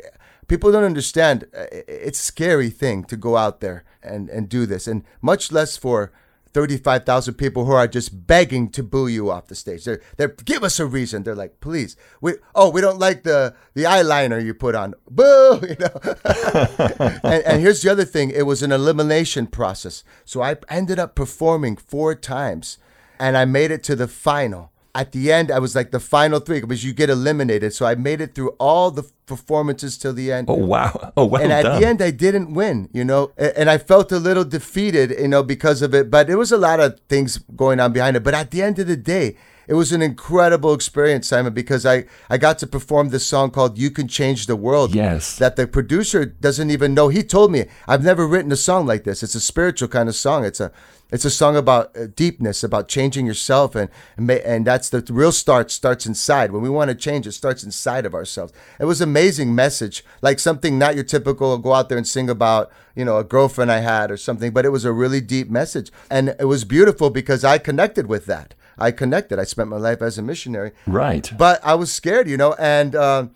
people 0.47 0.73
don't 0.73 0.85
understand. 0.85 1.44
Uh, 1.57 1.66
it's 1.70 2.20
a 2.20 2.23
scary 2.23 2.70
thing 2.70 3.05
to 3.05 3.16
go 3.16 3.37
out 3.37 3.61
there 3.61 3.85
and 4.03 4.29
and 4.29 4.49
do 4.49 4.66
this, 4.66 4.87
and 4.87 5.05
much 5.20 5.53
less 5.53 5.77
for. 5.77 6.12
35,000 6.53 7.35
people 7.35 7.64
who 7.64 7.73
are 7.73 7.88
just 7.88 8.29
begging 8.29 8.68
to 8.70 8.85
boo 8.85 9.09
you 9.09 9.29
off 9.29 9.49
the 9.49 9.57
stage. 9.57 9.85
They're, 9.85 10.01
they're 10.16 10.29
give 10.29 10.62
us 10.62 10.79
a 10.79 10.87
reason. 10.87 11.25
They're 11.25 11.35
like, 11.35 11.59
please, 11.59 11.97
we 12.20 12.35
oh 12.55 12.70
we 12.70 12.81
don't 12.81 13.01
like 13.01 13.25
the 13.25 13.57
the 13.75 13.83
eyeliner 13.83 14.40
you 14.40 14.55
put 14.55 14.77
on. 14.77 14.94
Boo, 15.11 15.59
you 15.68 15.75
know. 15.81 16.01
and, 17.25 17.44
and 17.44 17.61
here's 17.61 17.83
the 17.83 17.90
other 17.90 18.05
thing. 18.05 18.31
It 18.31 18.47
was 18.47 18.62
an 18.62 18.70
elimination 18.70 19.49
process. 19.49 20.05
So 20.25 20.42
I 20.42 20.55
ended 20.68 21.01
up 21.01 21.16
performing 21.16 21.75
four 21.75 22.14
times, 22.14 22.79
and 23.18 23.37
I 23.37 23.47
made 23.47 23.73
it 23.73 23.83
to 23.85 23.97
the 23.97 24.07
final 24.07 24.70
at 24.94 25.12
the 25.12 25.33
end, 25.33 25.50
I 25.50 25.59
was 25.59 25.74
like 25.74 25.90
the 25.90 25.98
final 26.00 26.38
three 26.40 26.61
because 26.61 26.85
you 26.85 26.92
get 26.92 27.11
eliminated. 27.11 27.72
So 27.74 27.85
I 27.85 27.94
made 27.96 28.20
it 28.20 28.35
through 28.35 28.50
all 28.61 28.90
the 28.90 29.02
performances 29.26 29.98
till 29.98 30.12
the 30.12 30.30
end. 30.30 30.46
Oh 30.48 30.54
wow! 30.54 31.12
Oh 31.16 31.24
well 31.24 31.42
And 31.42 31.52
at 31.52 31.62
done. 31.62 31.80
the 31.80 31.87
end, 31.87 32.00
I 32.02 32.11
didn't 32.11 32.54
win. 32.54 32.88
You 32.92 33.04
know, 33.04 33.33
and 33.37 33.68
I 33.68 33.78
felt 33.78 34.12
a 34.12 34.18
little 34.18 34.44
defeated. 34.44 35.11
You 35.18 35.28
know, 35.28 35.42
because 35.42 35.83
of 35.83 35.94
it. 35.94 36.11
But 36.11 36.26
there 36.28 36.38
was 36.38 36.52
a 36.52 36.57
lot 36.59 36.78
of 36.80 36.98
things 37.09 37.38
going 37.57 37.80
on 37.80 37.92
behind 37.92 38.16
it. 38.16 38.22
But 38.22 38.35
at 38.35 38.50
the 38.52 38.62
end 38.62 38.78
of 38.78 38.87
the 38.87 38.96
day, 38.96 39.37
it 39.66 39.74
was 39.74 39.92
an 39.92 40.03
incredible 40.03 40.74
experience, 40.74 41.29
Simon, 41.29 41.53
because 41.53 41.87
I, 41.87 42.05
I 42.29 42.38
got 42.38 42.59
to 42.59 42.66
perform 42.66 43.09
this 43.09 43.27
song 43.27 43.50
called 43.50 43.79
You 43.79 43.90
Can 43.90 44.09
Change 44.09 44.46
the 44.46 44.57
World. 44.57 44.94
Yes. 44.94 45.37
That 45.38 45.57
the 45.57 45.66
producer 45.66 46.24
doesn't 46.24 46.70
even 46.70 46.94
know. 46.94 47.09
He 47.09 47.22
told 47.22 47.53
me, 47.53 47.66
I've 47.88 48.05
never 48.05 48.27
written 48.27 48.53
a 48.53 48.57
song 48.57 48.87
like 48.87 49.05
this. 49.05 49.22
It's 49.22 49.35
a 49.35 49.40
spiritual 49.40 49.88
kind 49.88 50.09
of 50.09 50.14
song. 50.14 50.44
It's 50.44 50.61
a 50.61 50.72
it's 51.14 51.24
a 51.24 51.31
song 51.31 51.55
about 51.55 51.96
uh, 51.96 52.07
deepness, 52.16 52.64
about 52.64 52.88
changing 52.88 53.24
yourself, 53.24 53.77
and 53.77 53.88
and 54.16 54.66
that's 54.66 54.88
the 54.88 55.05
real 55.11 55.31
start 55.31 55.70
starts 55.70 56.07
inside. 56.07 56.50
When 56.50 56.62
we 56.62 56.68
want 56.68 56.88
to 56.88 56.94
change, 56.94 57.27
it 57.27 57.33
starts 57.33 57.62
inside 57.62 58.05
of 58.05 58.14
ourselves. 58.14 58.53
It 58.81 58.87
was 58.87 59.00
an 59.00 59.11
amazing 59.11 59.55
message, 59.55 60.05
like 60.22 60.40
something 60.40 60.77
not 60.77 60.96
your 60.96 61.05
typical 61.05 61.57
go 61.59 61.72
out 61.72 61.88
there 61.88 61.98
and 61.98 62.07
sing 62.07 62.29
about, 62.29 62.72
you 62.96 63.05
know, 63.05 63.18
a 63.18 63.22
girlfriend 63.22 63.70
I 63.70 63.79
had 63.79 64.11
or 64.11 64.16
something, 64.16 64.53
but 64.53 64.64
it 64.64 64.70
was 64.70 64.85
a 64.85 64.92
really 64.92 65.20
deep 65.20 65.48
message, 65.50 65.92
and 66.11 66.35
it 66.40 66.46
was 66.46 66.64
beautiful 66.64 67.11
because 67.11 67.44
I 67.44 67.59
connected 67.59 68.09
with 68.09 68.27
that. 68.27 68.55
I 68.79 68.91
connected. 68.91 69.39
I 69.39 69.45
spent 69.45 69.69
my 69.69 69.77
life 69.77 70.03
as 70.03 70.19
a 70.19 70.23
missionary. 70.23 70.73
Right. 70.87 71.31
But 71.37 71.61
I 71.65 71.75
was 71.75 71.93
scared, 71.93 72.29
you 72.29 72.37
know. 72.37 72.55
And 72.59 72.95
uh, 72.95 73.29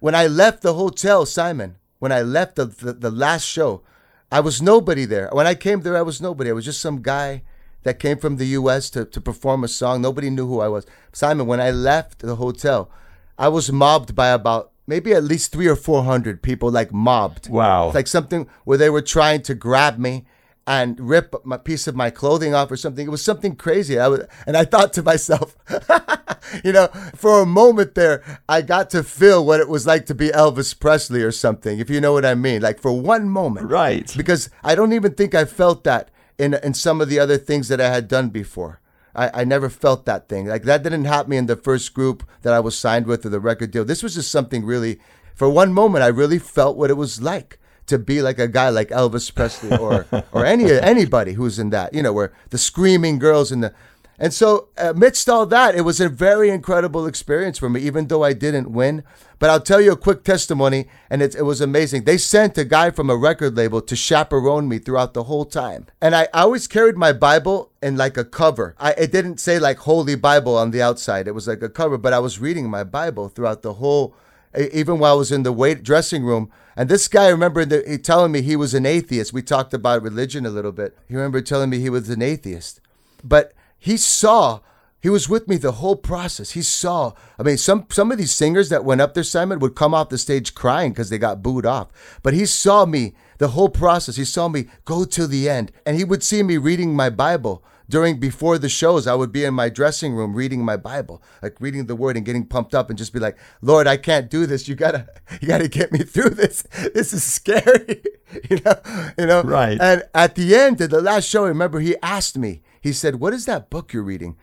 when 0.00 0.14
I 0.14 0.26
left 0.26 0.62
the 0.62 0.74
hotel, 0.74 1.26
Simon, 1.26 1.76
when 1.98 2.12
I 2.12 2.22
left 2.22 2.56
the, 2.56 2.66
the, 2.66 2.92
the 2.92 3.10
last 3.10 3.44
show, 3.44 3.82
I 4.30 4.40
was 4.40 4.60
nobody 4.60 5.04
there. 5.04 5.28
When 5.32 5.46
I 5.46 5.54
came 5.54 5.80
there, 5.82 5.96
I 5.96 6.02
was 6.02 6.20
nobody. 6.20 6.50
I 6.50 6.54
was 6.54 6.64
just 6.64 6.80
some 6.80 7.02
guy 7.02 7.42
that 7.84 7.98
came 7.98 8.18
from 8.18 8.36
the 8.36 8.46
U.S. 8.46 8.90
to, 8.90 9.04
to 9.04 9.20
perform 9.20 9.62
a 9.62 9.68
song. 9.68 10.02
Nobody 10.02 10.30
knew 10.30 10.46
who 10.46 10.60
I 10.60 10.68
was. 10.68 10.86
Simon, 11.12 11.46
when 11.46 11.60
I 11.60 11.70
left 11.70 12.20
the 12.20 12.36
hotel, 12.36 12.90
I 13.38 13.48
was 13.48 13.70
mobbed 13.70 14.14
by 14.14 14.28
about 14.28 14.72
maybe 14.86 15.12
at 15.12 15.24
least 15.24 15.52
three 15.52 15.66
or 15.66 15.76
four 15.76 16.04
hundred 16.04 16.42
people, 16.42 16.70
like 16.70 16.92
mobbed. 16.92 17.48
Wow. 17.48 17.92
Like 17.92 18.06
something 18.06 18.48
where 18.64 18.78
they 18.78 18.90
were 18.90 19.02
trying 19.02 19.42
to 19.42 19.54
grab 19.54 19.98
me 19.98 20.24
and 20.66 20.98
rip 20.98 21.34
a 21.50 21.58
piece 21.58 21.86
of 21.86 21.94
my 21.94 22.10
clothing 22.10 22.54
off 22.54 22.70
or 22.70 22.76
something. 22.76 23.06
It 23.06 23.10
was 23.10 23.22
something 23.22 23.54
crazy. 23.56 23.98
I 23.98 24.08
was, 24.08 24.22
and 24.46 24.56
I 24.56 24.64
thought 24.64 24.92
to 24.94 25.02
myself, 25.02 25.56
you 26.64 26.72
know, 26.72 26.88
for 27.14 27.40
a 27.40 27.46
moment 27.46 27.94
there, 27.94 28.22
I 28.48 28.62
got 28.62 28.90
to 28.90 29.02
feel 29.02 29.44
what 29.44 29.60
it 29.60 29.68
was 29.68 29.86
like 29.86 30.06
to 30.06 30.14
be 30.14 30.28
Elvis 30.28 30.78
Presley 30.78 31.22
or 31.22 31.32
something, 31.32 31.78
if 31.78 31.90
you 31.90 32.00
know 32.00 32.12
what 32.12 32.24
I 32.24 32.34
mean. 32.34 32.62
Like 32.62 32.80
for 32.80 32.98
one 32.98 33.28
moment. 33.28 33.70
Right. 33.70 34.12
Because 34.16 34.48
I 34.62 34.74
don't 34.74 34.92
even 34.92 35.14
think 35.14 35.34
I 35.34 35.44
felt 35.44 35.84
that 35.84 36.10
in, 36.38 36.54
in 36.54 36.72
some 36.74 37.00
of 37.00 37.08
the 37.08 37.18
other 37.18 37.36
things 37.36 37.68
that 37.68 37.80
I 37.80 37.90
had 37.90 38.08
done 38.08 38.30
before. 38.30 38.80
I, 39.14 39.42
I 39.42 39.44
never 39.44 39.68
felt 39.68 40.06
that 40.06 40.28
thing. 40.28 40.46
Like 40.46 40.64
that 40.64 40.82
didn't 40.82 41.04
happen 41.04 41.34
in 41.34 41.46
the 41.46 41.56
first 41.56 41.94
group 41.94 42.28
that 42.42 42.54
I 42.54 42.60
was 42.60 42.76
signed 42.76 43.06
with 43.06 43.24
or 43.26 43.28
the 43.28 43.38
record 43.38 43.70
deal. 43.70 43.84
This 43.84 44.02
was 44.02 44.14
just 44.14 44.30
something 44.30 44.64
really, 44.64 44.98
for 45.34 45.48
one 45.48 45.72
moment, 45.72 46.04
I 46.04 46.08
really 46.08 46.38
felt 46.38 46.76
what 46.76 46.90
it 46.90 46.94
was 46.94 47.20
like 47.20 47.58
to 47.86 47.98
be 47.98 48.22
like 48.22 48.38
a 48.38 48.48
guy 48.48 48.68
like 48.68 48.88
Elvis 48.90 49.34
Presley 49.34 49.76
or 49.76 50.06
or 50.32 50.44
any 50.44 50.70
anybody 50.72 51.34
who's 51.34 51.58
in 51.58 51.70
that, 51.70 51.94
you 51.94 52.02
know, 52.02 52.12
where 52.12 52.32
the 52.50 52.58
screaming 52.58 53.18
girls 53.18 53.52
and 53.52 53.64
the 53.64 53.74
and 54.18 54.32
so 54.32 54.68
amidst 54.76 55.28
all 55.28 55.44
that, 55.46 55.74
it 55.74 55.80
was 55.80 56.00
a 56.00 56.08
very 56.08 56.50
incredible 56.50 57.06
experience 57.06 57.58
for 57.58 57.68
me, 57.68 57.80
even 57.80 58.06
though 58.06 58.22
I 58.22 58.32
didn't 58.32 58.70
win. 58.70 59.02
But 59.40 59.50
I'll 59.50 59.60
tell 59.60 59.80
you 59.80 59.92
a 59.92 59.96
quick 59.96 60.22
testimony, 60.22 60.86
and 61.10 61.20
it, 61.20 61.34
it 61.34 61.42
was 61.42 61.60
amazing. 61.60 62.04
They 62.04 62.16
sent 62.16 62.56
a 62.56 62.64
guy 62.64 62.90
from 62.90 63.10
a 63.10 63.16
record 63.16 63.56
label 63.56 63.80
to 63.82 63.96
chaperone 63.96 64.68
me 64.68 64.78
throughout 64.78 65.14
the 65.14 65.24
whole 65.24 65.44
time. 65.44 65.86
And 66.00 66.14
I, 66.14 66.28
I 66.32 66.42
always 66.42 66.68
carried 66.68 66.96
my 66.96 67.12
Bible 67.12 67.72
in 67.82 67.96
like 67.96 68.16
a 68.16 68.24
cover. 68.24 68.76
I, 68.78 68.92
it 68.92 69.10
didn't 69.10 69.40
say 69.40 69.58
like 69.58 69.78
Holy 69.78 70.14
Bible 70.14 70.56
on 70.56 70.70
the 70.70 70.80
outside. 70.80 71.26
It 71.26 71.34
was 71.34 71.48
like 71.48 71.62
a 71.62 71.68
cover, 71.68 71.98
but 71.98 72.12
I 72.12 72.20
was 72.20 72.38
reading 72.38 72.70
my 72.70 72.84
Bible 72.84 73.28
throughout 73.28 73.62
the 73.62 73.74
whole, 73.74 74.14
even 74.56 74.98
while 74.98 75.14
I 75.14 75.18
was 75.18 75.32
in 75.32 75.42
the 75.42 75.52
wait 75.52 75.82
dressing 75.82 76.24
room. 76.24 76.50
And 76.76 76.88
this 76.88 77.08
guy, 77.08 77.26
I 77.26 77.30
remember 77.30 77.64
the, 77.64 77.84
he 77.86 77.98
telling 77.98 78.32
me 78.32 78.42
he 78.42 78.56
was 78.56 78.74
an 78.74 78.86
atheist. 78.86 79.32
We 79.32 79.42
talked 79.42 79.74
about 79.74 80.02
religion 80.02 80.44
a 80.44 80.50
little 80.50 80.72
bit. 80.72 80.96
He 81.08 81.14
remembered 81.14 81.46
telling 81.46 81.70
me 81.70 81.78
he 81.78 81.90
was 81.90 82.08
an 82.10 82.22
atheist. 82.22 82.80
But 83.22 83.52
he 83.78 83.96
saw 83.96 84.60
he 85.04 85.10
was 85.10 85.28
with 85.28 85.48
me 85.48 85.58
the 85.58 85.72
whole 85.72 85.96
process. 85.96 86.52
He 86.52 86.62
saw. 86.62 87.12
I 87.38 87.42
mean, 87.42 87.58
some 87.58 87.84
some 87.90 88.10
of 88.10 88.16
these 88.16 88.32
singers 88.32 88.70
that 88.70 88.86
went 88.86 89.02
up 89.02 89.12
there, 89.12 89.22
Simon, 89.22 89.58
would 89.58 89.74
come 89.74 89.92
off 89.92 90.08
the 90.08 90.16
stage 90.16 90.54
crying 90.54 90.92
because 90.92 91.10
they 91.10 91.18
got 91.18 91.42
booed 91.42 91.66
off. 91.66 91.88
But 92.22 92.32
he 92.32 92.46
saw 92.46 92.86
me 92.86 93.12
the 93.36 93.48
whole 93.48 93.68
process. 93.68 94.16
He 94.16 94.24
saw 94.24 94.48
me 94.48 94.64
go 94.86 95.04
to 95.04 95.26
the 95.26 95.46
end, 95.46 95.72
and 95.84 95.98
he 95.98 96.04
would 96.04 96.22
see 96.22 96.42
me 96.42 96.56
reading 96.56 96.96
my 96.96 97.10
Bible 97.10 97.62
during 97.88 98.18
before 98.18 98.58
the 98.58 98.68
shows. 98.68 99.06
I 99.06 99.14
would 99.14 99.32
be 99.32 99.44
in 99.44 99.54
my 99.54 99.68
dressing 99.68 100.14
room 100.14 100.34
reading 100.34 100.64
my 100.64 100.76
Bible, 100.76 101.22
like 101.42 101.60
reading 101.60 101.86
the 101.86 101.96
Word 101.96 102.16
and 102.16 102.26
getting 102.26 102.46
pumped 102.46 102.74
up, 102.74 102.88
and 102.88 102.98
just 102.98 103.12
be 103.12 103.20
like, 103.20 103.38
"Lord, 103.60 103.86
I 103.86 103.96
can't 103.96 104.30
do 104.30 104.46
this. 104.46 104.68
You 104.68 104.74
gotta, 104.74 105.08
you 105.40 105.48
gotta 105.48 105.68
get 105.68 105.92
me 105.92 106.00
through 106.00 106.30
this. 106.30 106.64
This 106.94 107.12
is 107.12 107.24
scary." 107.24 108.02
you 108.50 108.60
know, 108.64 108.74
you 109.18 109.26
know. 109.26 109.42
Right. 109.42 109.80
And 109.80 110.02
at 110.14 110.34
the 110.34 110.54
end 110.54 110.80
of 110.80 110.90
the 110.90 111.00
last 111.00 111.28
show, 111.28 111.44
remember, 111.44 111.80
he 111.80 111.96
asked 112.02 112.38
me. 112.38 112.62
He 112.80 112.92
said, 112.92 113.16
What 113.16 113.32
is 113.32 113.46
that 113.46 113.70
book 113.70 113.92
you're 113.92 114.02
reading? 114.02 114.36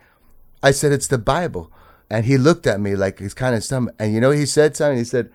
I 0.62 0.70
said, 0.70 0.92
It's 0.92 1.06
the 1.06 1.18
Bible. 1.18 1.72
And 2.10 2.26
he 2.26 2.36
looked 2.36 2.66
at 2.66 2.80
me 2.80 2.94
like 2.94 3.20
he's 3.20 3.34
kind 3.34 3.54
of 3.54 3.64
some 3.64 3.90
and 3.98 4.12
you 4.12 4.20
know 4.20 4.32
he 4.32 4.44
said 4.44 4.76
something? 4.76 4.98
He 4.98 5.04
said, 5.04 5.30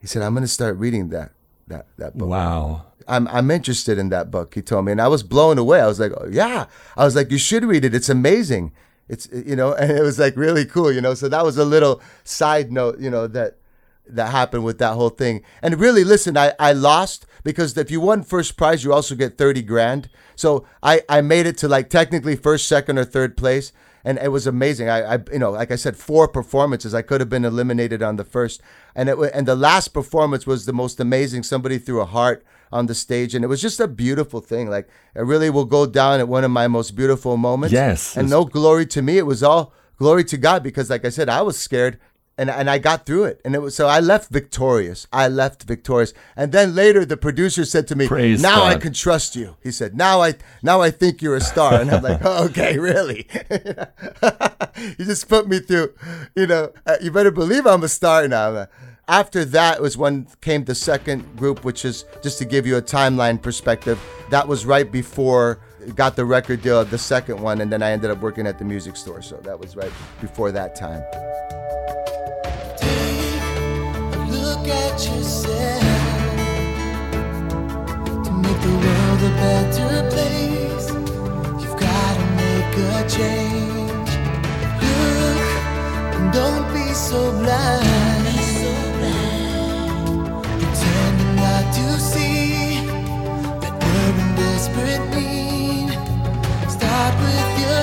he 0.00 0.06
said, 0.06 0.22
I'm 0.22 0.34
gonna 0.34 0.46
start 0.46 0.76
reading 0.76 1.08
that 1.08 1.32
that 1.70 1.86
that 1.96 2.16
book. 2.16 2.28
Wow. 2.28 2.86
I'm 3.08 3.26
I'm 3.28 3.50
interested 3.50 3.98
in 3.98 4.10
that 4.10 4.30
book, 4.30 4.54
he 4.54 4.62
told 4.62 4.84
me. 4.84 4.92
And 4.92 5.00
I 5.00 5.08
was 5.08 5.22
blown 5.22 5.58
away. 5.58 5.80
I 5.80 5.86
was 5.86 5.98
like, 5.98 6.12
oh, 6.16 6.28
yeah. 6.30 6.66
I 6.96 7.04
was 7.04 7.16
like, 7.16 7.30
you 7.30 7.38
should 7.38 7.64
read 7.64 7.84
it. 7.84 7.94
It's 7.94 8.08
amazing. 8.08 8.72
It's 9.08 9.28
you 9.32 9.56
know, 9.56 9.72
and 9.80 9.90
it 9.90 10.02
was 10.02 10.18
like 10.18 10.36
really 10.36 10.64
cool, 10.64 10.92
you 10.92 11.00
know. 11.00 11.14
So 11.14 11.28
that 11.28 11.44
was 11.44 11.56
a 11.56 11.64
little 11.64 12.00
side 12.24 12.70
note, 12.70 13.00
you 13.00 13.10
know, 13.10 13.26
that 13.26 13.56
that 14.06 14.30
happened 14.30 14.64
with 14.64 14.78
that 14.78 14.94
whole 14.94 15.10
thing. 15.10 15.42
And 15.62 15.78
really, 15.78 16.04
listen, 16.04 16.36
I, 16.36 16.52
I 16.58 16.72
lost 16.72 17.26
because 17.44 17.76
if 17.76 17.90
you 17.90 18.00
won 18.00 18.22
first 18.22 18.56
prize, 18.56 18.84
you 18.84 18.92
also 18.92 19.14
get 19.14 19.38
30 19.38 19.62
grand. 19.62 20.10
So 20.34 20.66
I, 20.82 21.02
I 21.08 21.20
made 21.20 21.46
it 21.46 21.56
to 21.58 21.68
like 21.68 21.90
technically 21.90 22.36
first, 22.36 22.66
second, 22.66 22.98
or 22.98 23.04
third 23.04 23.36
place. 23.36 23.72
And 24.04 24.18
it 24.18 24.28
was 24.28 24.46
amazing. 24.46 24.88
I, 24.88 25.14
I, 25.14 25.18
you 25.32 25.38
know, 25.38 25.50
like 25.50 25.70
I 25.70 25.76
said, 25.76 25.96
four 25.96 26.26
performances. 26.28 26.94
I 26.94 27.02
could 27.02 27.20
have 27.20 27.28
been 27.28 27.44
eliminated 27.44 28.02
on 28.02 28.16
the 28.16 28.24
first, 28.24 28.62
and 28.94 29.08
it 29.08 29.18
and 29.34 29.46
the 29.46 29.56
last 29.56 29.88
performance 29.88 30.46
was 30.46 30.66
the 30.66 30.72
most 30.72 31.00
amazing. 31.00 31.42
Somebody 31.42 31.78
threw 31.78 32.00
a 32.00 32.06
heart 32.06 32.44
on 32.72 32.86
the 32.86 32.94
stage, 32.94 33.34
and 33.34 33.44
it 33.44 33.48
was 33.48 33.60
just 33.60 33.80
a 33.80 33.88
beautiful 33.88 34.40
thing. 34.40 34.70
Like 34.70 34.88
it 35.14 35.22
really 35.22 35.50
will 35.50 35.66
go 35.66 35.86
down 35.86 36.20
at 36.20 36.28
one 36.28 36.44
of 36.44 36.50
my 36.50 36.66
most 36.66 36.92
beautiful 36.92 37.36
moments. 37.36 37.72
Yes, 37.72 38.16
and 38.16 38.30
no 38.30 38.44
glory 38.44 38.86
to 38.86 39.02
me. 39.02 39.18
It 39.18 39.26
was 39.26 39.42
all 39.42 39.74
glory 39.98 40.24
to 40.24 40.38
God 40.38 40.62
because, 40.62 40.88
like 40.88 41.04
I 41.04 41.10
said, 41.10 41.28
I 41.28 41.42
was 41.42 41.58
scared 41.58 41.98
and 42.40 42.48
and 42.48 42.70
I 42.70 42.78
got 42.78 43.04
through 43.04 43.24
it. 43.24 43.40
And 43.44 43.54
it 43.54 43.60
was 43.60 43.76
so 43.76 43.86
I 43.86 44.00
left 44.00 44.30
victorious. 44.30 45.06
I 45.12 45.28
left 45.28 45.64
victorious. 45.64 46.14
And 46.34 46.52
then 46.52 46.74
later 46.74 47.04
the 47.04 47.18
producer 47.18 47.66
said 47.66 47.86
to 47.88 47.94
me, 47.94 48.08
Praise 48.08 48.40
"Now 48.40 48.60
God. 48.60 48.76
I 48.76 48.78
can 48.78 48.94
trust 48.94 49.36
you." 49.36 49.56
He 49.62 49.70
said, 49.70 49.94
"Now 49.94 50.22
I 50.22 50.34
now 50.62 50.80
I 50.80 50.90
think 50.90 51.20
you're 51.20 51.36
a 51.36 51.42
star." 51.42 51.74
And 51.74 51.90
I'm 51.90 52.02
like, 52.02 52.20
oh, 52.24 52.46
"Okay, 52.46 52.78
really?" 52.78 53.28
you 54.98 55.04
just 55.04 55.28
put 55.28 55.46
me 55.48 55.60
through. 55.60 55.92
You 56.34 56.46
know, 56.46 56.72
uh, 56.86 56.96
you 57.02 57.10
better 57.10 57.30
believe 57.30 57.66
I'm 57.66 57.84
a 57.84 57.88
star 57.88 58.26
now. 58.26 58.68
After 59.06 59.44
that 59.44 59.82
was 59.82 59.98
when 59.98 60.28
came 60.40 60.64
the 60.64 60.74
second 60.74 61.36
group, 61.36 61.62
which 61.62 61.84
is 61.84 62.06
just 62.22 62.38
to 62.38 62.46
give 62.46 62.66
you 62.66 62.76
a 62.76 62.82
timeline 62.82 63.42
perspective. 63.42 64.00
That 64.30 64.48
was 64.48 64.64
right 64.64 64.90
before 64.90 65.58
got 65.94 66.16
the 66.16 66.24
record 66.24 66.62
deal, 66.62 66.84
the 66.84 66.98
second 66.98 67.40
one, 67.40 67.60
and 67.60 67.72
then 67.72 67.82
I 67.82 67.90
ended 67.90 68.10
up 68.10 68.20
working 68.20 68.46
at 68.46 68.58
the 68.58 68.64
music 68.64 68.96
store. 68.96 69.22
So 69.22 69.36
that 69.38 69.58
was 69.58 69.76
right 69.76 69.92
before 70.20 70.52
that 70.52 70.74
time. 70.74 71.02
Look 74.30 74.68
at 74.68 75.06
yourself 75.06 75.82
to 78.24 78.32
make 78.32 78.60
the 78.60 78.70
world 78.70 79.22
a 79.22 79.60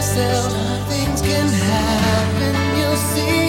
yourself. 0.07 0.87
Things 0.87 1.21
can 1.21 1.47
happen. 1.49 2.79
You'll 2.79 2.95
see. 2.95 3.46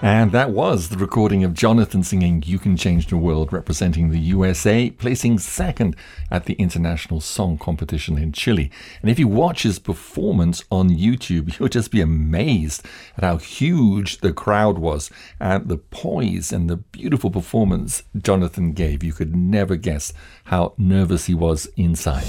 And 0.00 0.30
that 0.30 0.50
was 0.50 0.90
the 0.90 0.96
recording 0.96 1.42
of 1.42 1.54
Jonathan 1.54 2.04
singing 2.04 2.44
You 2.46 2.60
Can 2.60 2.76
Change 2.76 3.08
the 3.08 3.16
World, 3.16 3.52
representing 3.52 4.10
the 4.10 4.20
USA, 4.20 4.90
placing 4.90 5.40
second 5.40 5.96
at 6.30 6.44
the 6.44 6.54
International 6.54 7.20
Song 7.20 7.58
Competition 7.58 8.16
in 8.16 8.30
Chile. 8.30 8.70
And 9.02 9.10
if 9.10 9.18
you 9.18 9.26
watch 9.26 9.64
his 9.64 9.80
performance 9.80 10.62
on 10.70 10.88
YouTube, 10.88 11.58
you'll 11.58 11.68
just 11.68 11.90
be 11.90 12.00
amazed 12.00 12.86
at 13.16 13.24
how 13.24 13.38
huge 13.38 14.18
the 14.18 14.32
crowd 14.32 14.78
was 14.78 15.10
and 15.40 15.68
the 15.68 15.78
poise 15.78 16.52
and 16.52 16.70
the 16.70 16.76
beautiful 16.76 17.32
performance 17.32 18.04
Jonathan 18.16 18.74
gave. 18.74 19.02
You 19.02 19.12
could 19.12 19.34
never 19.34 19.74
guess 19.74 20.12
how 20.44 20.74
nervous 20.78 21.26
he 21.26 21.34
was 21.34 21.66
inside. 21.76 22.26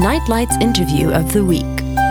Nightlight's 0.00 0.56
interview 0.58 1.12
of 1.12 1.32
the 1.32 1.44
week. 1.44 2.01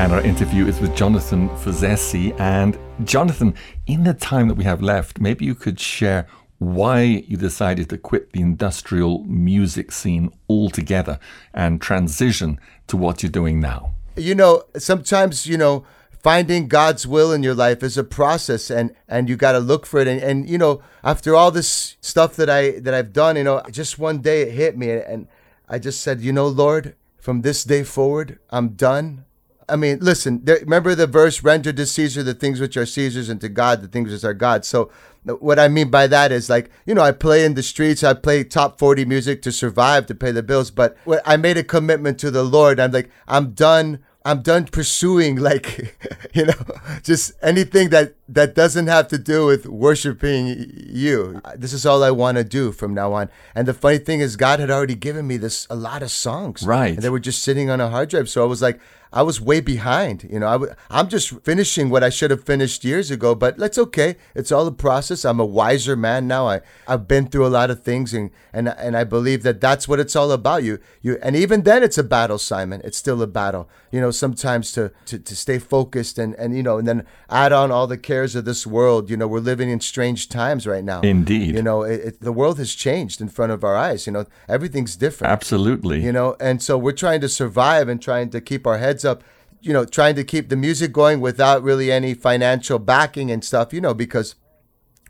And 0.00 0.14
our 0.14 0.22
interview 0.22 0.66
is 0.66 0.80
with 0.80 0.96
Jonathan 0.96 1.50
Fuzessi. 1.50 2.34
And 2.40 2.78
Jonathan, 3.04 3.54
in 3.86 4.04
the 4.04 4.14
time 4.14 4.48
that 4.48 4.54
we 4.54 4.64
have 4.64 4.80
left, 4.80 5.20
maybe 5.20 5.44
you 5.44 5.54
could 5.54 5.78
share 5.78 6.26
why 6.56 7.02
you 7.02 7.36
decided 7.36 7.90
to 7.90 7.98
quit 7.98 8.32
the 8.32 8.40
industrial 8.40 9.24
music 9.24 9.92
scene 9.92 10.30
altogether 10.48 11.20
and 11.52 11.82
transition 11.82 12.58
to 12.86 12.96
what 12.96 13.22
you're 13.22 13.30
doing 13.30 13.60
now. 13.60 13.92
You 14.16 14.34
know, 14.34 14.62
sometimes, 14.78 15.46
you 15.46 15.58
know, 15.58 15.84
finding 16.22 16.66
God's 16.66 17.06
will 17.06 17.30
in 17.30 17.42
your 17.42 17.54
life 17.54 17.82
is 17.82 17.98
a 17.98 18.02
process 18.02 18.70
and 18.70 18.94
and 19.06 19.28
you 19.28 19.36
got 19.36 19.52
to 19.52 19.58
look 19.58 19.84
for 19.84 20.00
it 20.00 20.08
and, 20.08 20.22
and 20.22 20.48
you 20.48 20.56
know 20.56 20.82
after 21.04 21.34
all 21.34 21.50
this 21.50 21.96
stuff 22.00 22.36
that 22.36 22.48
I 22.48 22.78
that 22.80 22.92
I've 22.92 23.12
done 23.12 23.36
you 23.36 23.44
know 23.44 23.62
just 23.70 23.98
one 23.98 24.18
day 24.18 24.42
it 24.42 24.52
hit 24.52 24.76
me 24.76 24.90
and 24.90 25.28
I 25.66 25.78
just 25.78 26.02
said 26.02 26.20
you 26.20 26.30
know 26.30 26.46
Lord 26.46 26.94
from 27.18 27.40
this 27.40 27.64
day 27.64 27.84
forward 27.84 28.38
I'm 28.50 28.70
done 28.70 29.24
I 29.70 29.76
mean, 29.76 29.98
listen, 30.00 30.44
there, 30.44 30.58
remember 30.60 30.94
the 30.94 31.06
verse, 31.06 31.42
render 31.42 31.72
to 31.72 31.86
Caesar 31.86 32.22
the 32.22 32.34
things 32.34 32.60
which 32.60 32.76
are 32.76 32.86
Caesar's 32.86 33.28
and 33.28 33.40
to 33.40 33.48
God 33.48 33.82
the 33.82 33.88
things 33.88 34.10
which 34.10 34.24
are 34.24 34.34
God's. 34.34 34.68
So, 34.68 34.90
what 35.24 35.58
I 35.58 35.68
mean 35.68 35.90
by 35.90 36.06
that 36.06 36.32
is 36.32 36.48
like, 36.48 36.70
you 36.86 36.94
know, 36.94 37.02
I 37.02 37.12
play 37.12 37.44
in 37.44 37.54
the 37.54 37.62
streets, 37.62 38.02
I 38.02 38.14
play 38.14 38.42
top 38.42 38.78
40 38.78 39.04
music 39.04 39.42
to 39.42 39.52
survive, 39.52 40.06
to 40.06 40.14
pay 40.14 40.32
the 40.32 40.42
bills. 40.42 40.70
But 40.70 40.96
I 41.26 41.36
made 41.36 41.58
a 41.58 41.64
commitment 41.64 42.18
to 42.20 42.30
the 42.30 42.42
Lord. 42.42 42.80
I'm 42.80 42.90
like, 42.90 43.10
I'm 43.28 43.52
done 43.52 44.00
I'm 44.24 44.42
done 44.42 44.66
pursuing 44.66 45.36
like 45.50 45.96
you 46.34 46.46
know 46.46 46.54
just 47.02 47.32
anything 47.42 47.90
that 47.90 48.14
that 48.28 48.54
doesn't 48.54 48.86
have 48.86 49.08
to 49.08 49.18
do 49.18 49.46
with 49.46 49.66
worshiping 49.66 50.70
you. 50.74 51.40
This 51.56 51.72
is 51.72 51.84
all 51.86 52.04
I 52.04 52.10
want 52.10 52.36
to 52.36 52.44
do 52.44 52.72
from 52.72 52.94
now 52.94 53.12
on. 53.12 53.28
And 53.54 53.66
the 53.66 53.74
funny 53.74 53.98
thing 53.98 54.20
is 54.20 54.36
God 54.36 54.60
had 54.60 54.70
already 54.70 54.94
given 54.94 55.26
me 55.26 55.36
this 55.36 55.66
a 55.70 55.74
lot 55.74 56.02
of 56.02 56.10
songs. 56.10 56.62
Right. 56.62 56.94
And 56.94 57.02
they 57.02 57.10
were 57.10 57.20
just 57.20 57.42
sitting 57.42 57.70
on 57.70 57.80
a 57.80 57.88
hard 57.88 58.10
drive. 58.10 58.28
So 58.28 58.42
I 58.42 58.46
was 58.46 58.62
like 58.62 58.80
I 59.12 59.22
was 59.22 59.40
way 59.40 59.60
behind. 59.60 60.28
You 60.30 60.38
know, 60.38 60.48
i 60.48 60.52
w- 60.52 60.72
I'm 60.88 61.08
just 61.08 61.40
finishing 61.40 61.90
what 61.90 62.04
I 62.04 62.10
should 62.10 62.30
have 62.30 62.44
finished 62.44 62.84
years 62.84 63.10
ago, 63.10 63.34
but 63.34 63.56
that's 63.56 63.78
okay. 63.78 64.16
It's 64.34 64.52
all 64.52 64.66
a 64.66 64.72
process. 64.72 65.24
I'm 65.24 65.40
a 65.40 65.44
wiser 65.44 65.96
man 65.96 66.28
now. 66.28 66.46
I, 66.46 66.60
I've 66.86 67.08
been 67.08 67.26
through 67.26 67.46
a 67.46 67.48
lot 67.48 67.70
of 67.70 67.82
things, 67.82 68.14
and, 68.14 68.30
and, 68.52 68.68
and 68.68 68.96
I 68.96 69.04
believe 69.04 69.42
that 69.42 69.60
that's 69.60 69.88
what 69.88 69.98
it's 69.98 70.14
all 70.14 70.30
about. 70.30 70.62
You, 70.62 70.78
you, 71.02 71.18
and 71.22 71.34
even 71.34 71.62
then, 71.62 71.82
it's 71.82 71.98
a 71.98 72.04
battle, 72.04 72.38
Simon. 72.38 72.80
It's 72.84 72.98
still 72.98 73.20
a 73.22 73.26
battle. 73.26 73.68
You 73.90 74.00
know, 74.00 74.12
sometimes 74.12 74.70
to, 74.72 74.92
to, 75.06 75.18
to 75.18 75.36
stay 75.36 75.58
focused 75.58 76.16
and, 76.18 76.34
and, 76.36 76.56
you 76.56 76.62
know, 76.62 76.78
and 76.78 76.86
then 76.86 77.04
add 77.28 77.52
on 77.52 77.72
all 77.72 77.88
the 77.88 77.98
cares 77.98 78.36
of 78.36 78.44
this 78.44 78.64
world. 78.66 79.10
You 79.10 79.16
know, 79.16 79.26
we're 79.26 79.40
living 79.40 79.70
in 79.70 79.80
strange 79.80 80.28
times 80.28 80.66
right 80.66 80.84
now. 80.84 81.00
Indeed. 81.00 81.56
You 81.56 81.62
know, 81.62 81.82
it, 81.82 82.00
it, 82.00 82.20
the 82.20 82.32
world 82.32 82.58
has 82.58 82.74
changed 82.74 83.20
in 83.20 83.28
front 83.28 83.50
of 83.50 83.64
our 83.64 83.76
eyes. 83.76 84.06
You 84.06 84.12
know, 84.12 84.26
everything's 84.48 84.94
different. 84.94 85.32
Absolutely. 85.32 86.04
You 86.04 86.12
know, 86.12 86.36
and 86.38 86.62
so 86.62 86.78
we're 86.78 86.92
trying 86.92 87.20
to 87.22 87.28
survive 87.28 87.88
and 87.88 88.00
trying 88.00 88.30
to 88.30 88.40
keep 88.40 88.66
our 88.66 88.78
heads 88.78 88.99
up 89.04 89.22
you 89.60 89.72
know, 89.72 89.84
trying 89.84 90.14
to 90.14 90.24
keep 90.24 90.48
the 90.48 90.56
music 90.56 90.92
going 90.92 91.20
without 91.20 91.62
really 91.62 91.92
any 91.92 92.14
financial 92.14 92.78
backing 92.78 93.30
and 93.30 93.44
stuff, 93.44 93.72
you 93.72 93.80
know, 93.80 93.94
because 93.94 94.34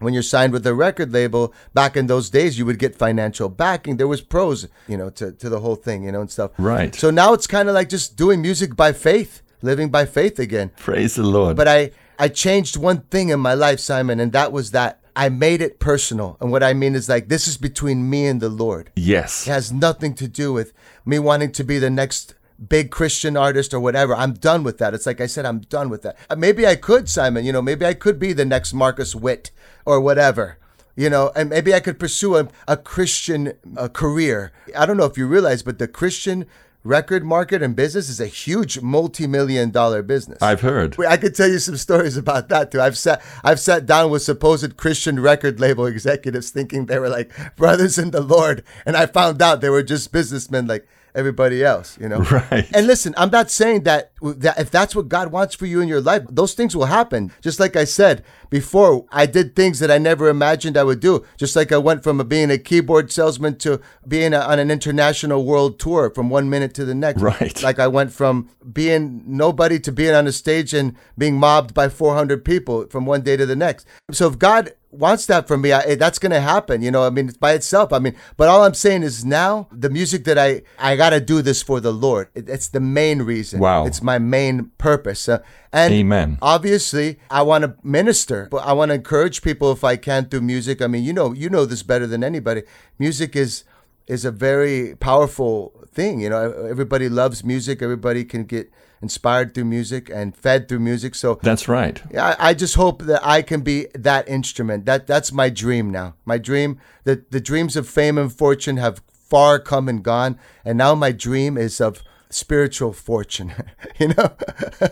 when 0.00 0.14
you're 0.14 0.22
signed 0.22 0.52
with 0.52 0.66
a 0.66 0.74
record 0.74 1.12
label, 1.12 1.54
back 1.74 1.96
in 1.96 2.06
those 2.06 2.30
days, 2.30 2.58
you 2.58 2.66
would 2.66 2.78
get 2.78 2.96
financial 2.96 3.48
backing. 3.48 3.96
There 3.96 4.08
was 4.08 4.20
pros, 4.20 4.66
you 4.88 4.96
know, 4.96 5.10
to, 5.10 5.32
to 5.32 5.48
the 5.48 5.60
whole 5.60 5.76
thing, 5.76 6.04
you 6.04 6.12
know, 6.12 6.22
and 6.22 6.30
stuff. 6.30 6.52
Right. 6.58 6.94
So 6.94 7.10
now 7.10 7.32
it's 7.32 7.46
kind 7.46 7.68
of 7.68 7.74
like 7.74 7.88
just 7.88 8.16
doing 8.16 8.40
music 8.40 8.74
by 8.74 8.92
faith, 8.92 9.42
living 9.62 9.90
by 9.90 10.06
faith 10.06 10.38
again. 10.38 10.72
Praise 10.78 11.14
the 11.14 11.22
Lord. 11.22 11.56
But 11.56 11.68
I, 11.68 11.90
I 12.18 12.28
changed 12.28 12.76
one 12.76 13.02
thing 13.02 13.28
in 13.28 13.40
my 13.40 13.54
life, 13.54 13.78
Simon, 13.78 14.20
and 14.20 14.32
that 14.32 14.52
was 14.52 14.70
that 14.70 15.00
I 15.14 15.28
made 15.28 15.60
it 15.60 15.80
personal. 15.80 16.38
And 16.40 16.50
what 16.50 16.62
I 16.62 16.72
mean 16.72 16.94
is 16.94 17.08
like, 17.08 17.28
this 17.28 17.46
is 17.46 17.58
between 17.58 18.08
me 18.08 18.26
and 18.26 18.40
the 18.40 18.48
Lord. 18.48 18.90
Yes. 18.96 19.46
It 19.46 19.50
has 19.50 19.70
nothing 19.70 20.14
to 20.14 20.26
do 20.26 20.52
with 20.52 20.72
me 21.04 21.18
wanting 21.18 21.52
to 21.52 21.64
be 21.64 21.78
the 21.78 21.90
next 21.90 22.34
big 22.68 22.90
Christian 22.90 23.36
artist 23.36 23.72
or 23.72 23.80
whatever. 23.80 24.14
I'm 24.14 24.34
done 24.34 24.62
with 24.62 24.78
that. 24.78 24.94
It's 24.94 25.06
like 25.06 25.20
I 25.20 25.26
said, 25.26 25.46
I'm 25.46 25.60
done 25.60 25.88
with 25.88 26.02
that. 26.02 26.16
Uh, 26.28 26.36
maybe 26.36 26.66
I 26.66 26.76
could, 26.76 27.08
Simon, 27.08 27.44
you 27.44 27.52
know, 27.52 27.62
maybe 27.62 27.86
I 27.86 27.94
could 27.94 28.18
be 28.18 28.32
the 28.32 28.44
next 28.44 28.72
Marcos 28.72 29.14
Witt 29.14 29.50
or 29.84 30.00
whatever. 30.00 30.58
You 30.96 31.08
know, 31.08 31.32
and 31.34 31.48
maybe 31.48 31.72
I 31.72 31.80
could 31.80 31.98
pursue 31.98 32.36
a, 32.36 32.48
a 32.68 32.76
Christian 32.76 33.54
uh, 33.76 33.88
career. 33.88 34.52
I 34.76 34.84
don't 34.84 34.96
know 34.96 35.04
if 35.04 35.16
you 35.16 35.26
realize, 35.26 35.62
but 35.62 35.78
the 35.78 35.88
Christian 35.88 36.46
record 36.82 37.24
market 37.24 37.62
and 37.62 37.76
business 37.76 38.08
is 38.08 38.20
a 38.20 38.26
huge 38.26 38.80
multi-million 38.80 39.70
dollar 39.70 40.02
business. 40.02 40.42
I've 40.42 40.60
heard. 40.60 40.98
I 41.00 41.16
could 41.16 41.34
tell 41.34 41.48
you 41.48 41.58
some 41.58 41.76
stories 41.76 42.16
about 42.16 42.48
that 42.48 42.70
too. 42.70 42.80
I've 42.80 42.98
sat 42.98 43.22
I've 43.44 43.60
sat 43.60 43.86
down 43.86 44.10
with 44.10 44.22
supposed 44.22 44.76
Christian 44.76 45.20
record 45.20 45.60
label 45.60 45.86
executives 45.86 46.50
thinking 46.50 46.86
they 46.86 46.98
were 46.98 47.08
like 47.08 47.32
brothers 47.56 47.98
in 47.98 48.10
the 48.10 48.20
Lord, 48.20 48.62
and 48.84 48.96
I 48.96 49.06
found 49.06 49.40
out 49.40 49.60
they 49.60 49.70
were 49.70 49.82
just 49.82 50.12
businessmen 50.12 50.66
like 50.66 50.86
everybody 51.14 51.64
else, 51.64 51.98
you 52.00 52.08
know. 52.08 52.20
Right. 52.30 52.68
And 52.72 52.86
listen, 52.86 53.12
I'm 53.16 53.30
not 53.30 53.50
saying 53.50 53.82
that 53.84 54.12
that 54.22 54.58
if 54.58 54.70
that's 54.70 54.94
what 54.94 55.08
God 55.08 55.32
wants 55.32 55.54
for 55.54 55.66
you 55.66 55.80
in 55.80 55.88
your 55.88 56.00
life, 56.00 56.22
those 56.30 56.54
things 56.54 56.76
will 56.76 56.86
happen. 56.86 57.32
Just 57.40 57.58
like 57.58 57.74
I 57.74 57.84
said 57.84 58.24
before, 58.50 59.04
I 59.10 59.26
did 59.26 59.56
things 59.56 59.80
that 59.80 59.90
I 59.90 59.98
never 59.98 60.28
imagined 60.28 60.76
I 60.76 60.84
would 60.84 61.00
do. 61.00 61.24
Just 61.36 61.56
like 61.56 61.72
I 61.72 61.78
went 61.78 62.04
from 62.04 62.18
being 62.28 62.50
a 62.50 62.58
keyboard 62.58 63.10
salesman 63.10 63.56
to 63.58 63.80
being 64.06 64.32
a, 64.32 64.38
on 64.38 64.58
an 64.58 64.70
international 64.70 65.44
world 65.44 65.80
tour 65.80 66.10
from 66.14 66.30
one 66.30 66.48
minute 66.48 66.72
to 66.74 66.84
the 66.84 66.94
next. 66.94 67.20
Right. 67.20 67.60
Like 67.62 67.78
I 67.78 67.88
went 67.88 68.12
from 68.12 68.50
being 68.72 69.22
nobody 69.26 69.80
to 69.80 69.92
being 69.92 70.14
on 70.14 70.26
a 70.26 70.32
stage 70.32 70.72
and 70.72 70.94
being 71.18 71.36
mobbed 71.36 71.74
by 71.74 71.88
400 71.88 72.44
people 72.44 72.86
from 72.86 73.06
one 73.06 73.22
day 73.22 73.36
to 73.36 73.46
the 73.46 73.56
next. 73.56 73.86
So 74.12 74.28
if 74.28 74.38
God 74.38 74.72
wants 74.90 75.26
that 75.26 75.46
from 75.46 75.62
me, 75.62 75.72
I, 75.72 75.94
that's 75.94 76.18
going 76.18 76.32
to 76.32 76.40
happen. 76.40 76.82
You 76.82 76.90
know, 76.90 77.04
I 77.04 77.10
mean, 77.10 77.32
by 77.40 77.52
itself. 77.52 77.92
I 77.92 77.98
mean, 77.98 78.16
but 78.36 78.48
all 78.48 78.64
I'm 78.64 78.74
saying 78.74 79.02
is 79.02 79.24
now 79.24 79.68
the 79.72 79.90
music 79.90 80.24
that 80.24 80.38
I 80.38 80.62
I 80.78 80.96
got 80.96 81.10
to 81.10 81.20
do 81.20 81.42
this 81.42 81.62
for 81.62 81.80
the 81.80 81.92
Lord. 81.92 82.28
It, 82.34 82.48
it's 82.48 82.68
the 82.68 82.80
main 82.80 83.22
reason. 83.22 83.60
Wow. 83.60 83.86
It's 83.86 84.02
my 84.02 84.18
main 84.18 84.70
purpose. 84.78 85.28
Uh, 85.28 85.42
and 85.72 85.94
Amen. 85.94 86.38
obviously, 86.42 87.20
I 87.30 87.42
want 87.42 87.62
to 87.64 87.76
minister, 87.82 88.48
but 88.50 88.58
I 88.58 88.72
want 88.72 88.90
to 88.90 88.94
encourage 88.94 89.42
people 89.42 89.70
if 89.72 89.84
I 89.84 89.96
can 89.96 90.26
through 90.26 90.42
music. 90.42 90.82
I 90.82 90.86
mean, 90.88 91.04
you 91.04 91.12
know, 91.12 91.32
you 91.32 91.48
know 91.48 91.64
this 91.64 91.82
better 91.82 92.06
than 92.06 92.24
anybody. 92.24 92.62
Music 92.98 93.36
is 93.36 93.64
is 94.06 94.24
a 94.24 94.32
very 94.32 94.96
powerful 94.96 95.86
thing. 95.92 96.20
You 96.20 96.30
know, 96.30 96.66
everybody 96.68 97.08
loves 97.08 97.44
music. 97.44 97.80
Everybody 97.82 98.24
can 98.24 98.44
get 98.44 98.70
inspired 99.02 99.54
through 99.54 99.64
music 99.64 100.10
and 100.10 100.36
fed 100.36 100.68
through 100.68 100.80
music. 100.80 101.14
So 101.14 101.38
That's 101.42 101.68
right. 101.68 102.02
I, 102.16 102.36
I 102.38 102.54
just 102.54 102.74
hope 102.74 103.02
that 103.02 103.24
I 103.24 103.42
can 103.42 103.62
be 103.62 103.86
that 103.94 104.28
instrument. 104.28 104.86
That 104.86 105.06
that's 105.06 105.32
my 105.32 105.48
dream 105.48 105.90
now. 105.90 106.14
My 106.24 106.38
dream. 106.38 106.78
The 107.04 107.24
the 107.30 107.40
dreams 107.40 107.76
of 107.76 107.88
fame 107.88 108.18
and 108.18 108.32
fortune 108.32 108.76
have 108.76 109.02
far 109.12 109.58
come 109.58 109.88
and 109.88 110.02
gone, 110.02 110.38
and 110.64 110.76
now 110.76 110.94
my 110.94 111.12
dream 111.12 111.56
is 111.56 111.80
of 111.80 112.02
spiritual 112.30 112.92
fortune. 112.92 113.52
you 113.98 114.08
know, 114.08 114.32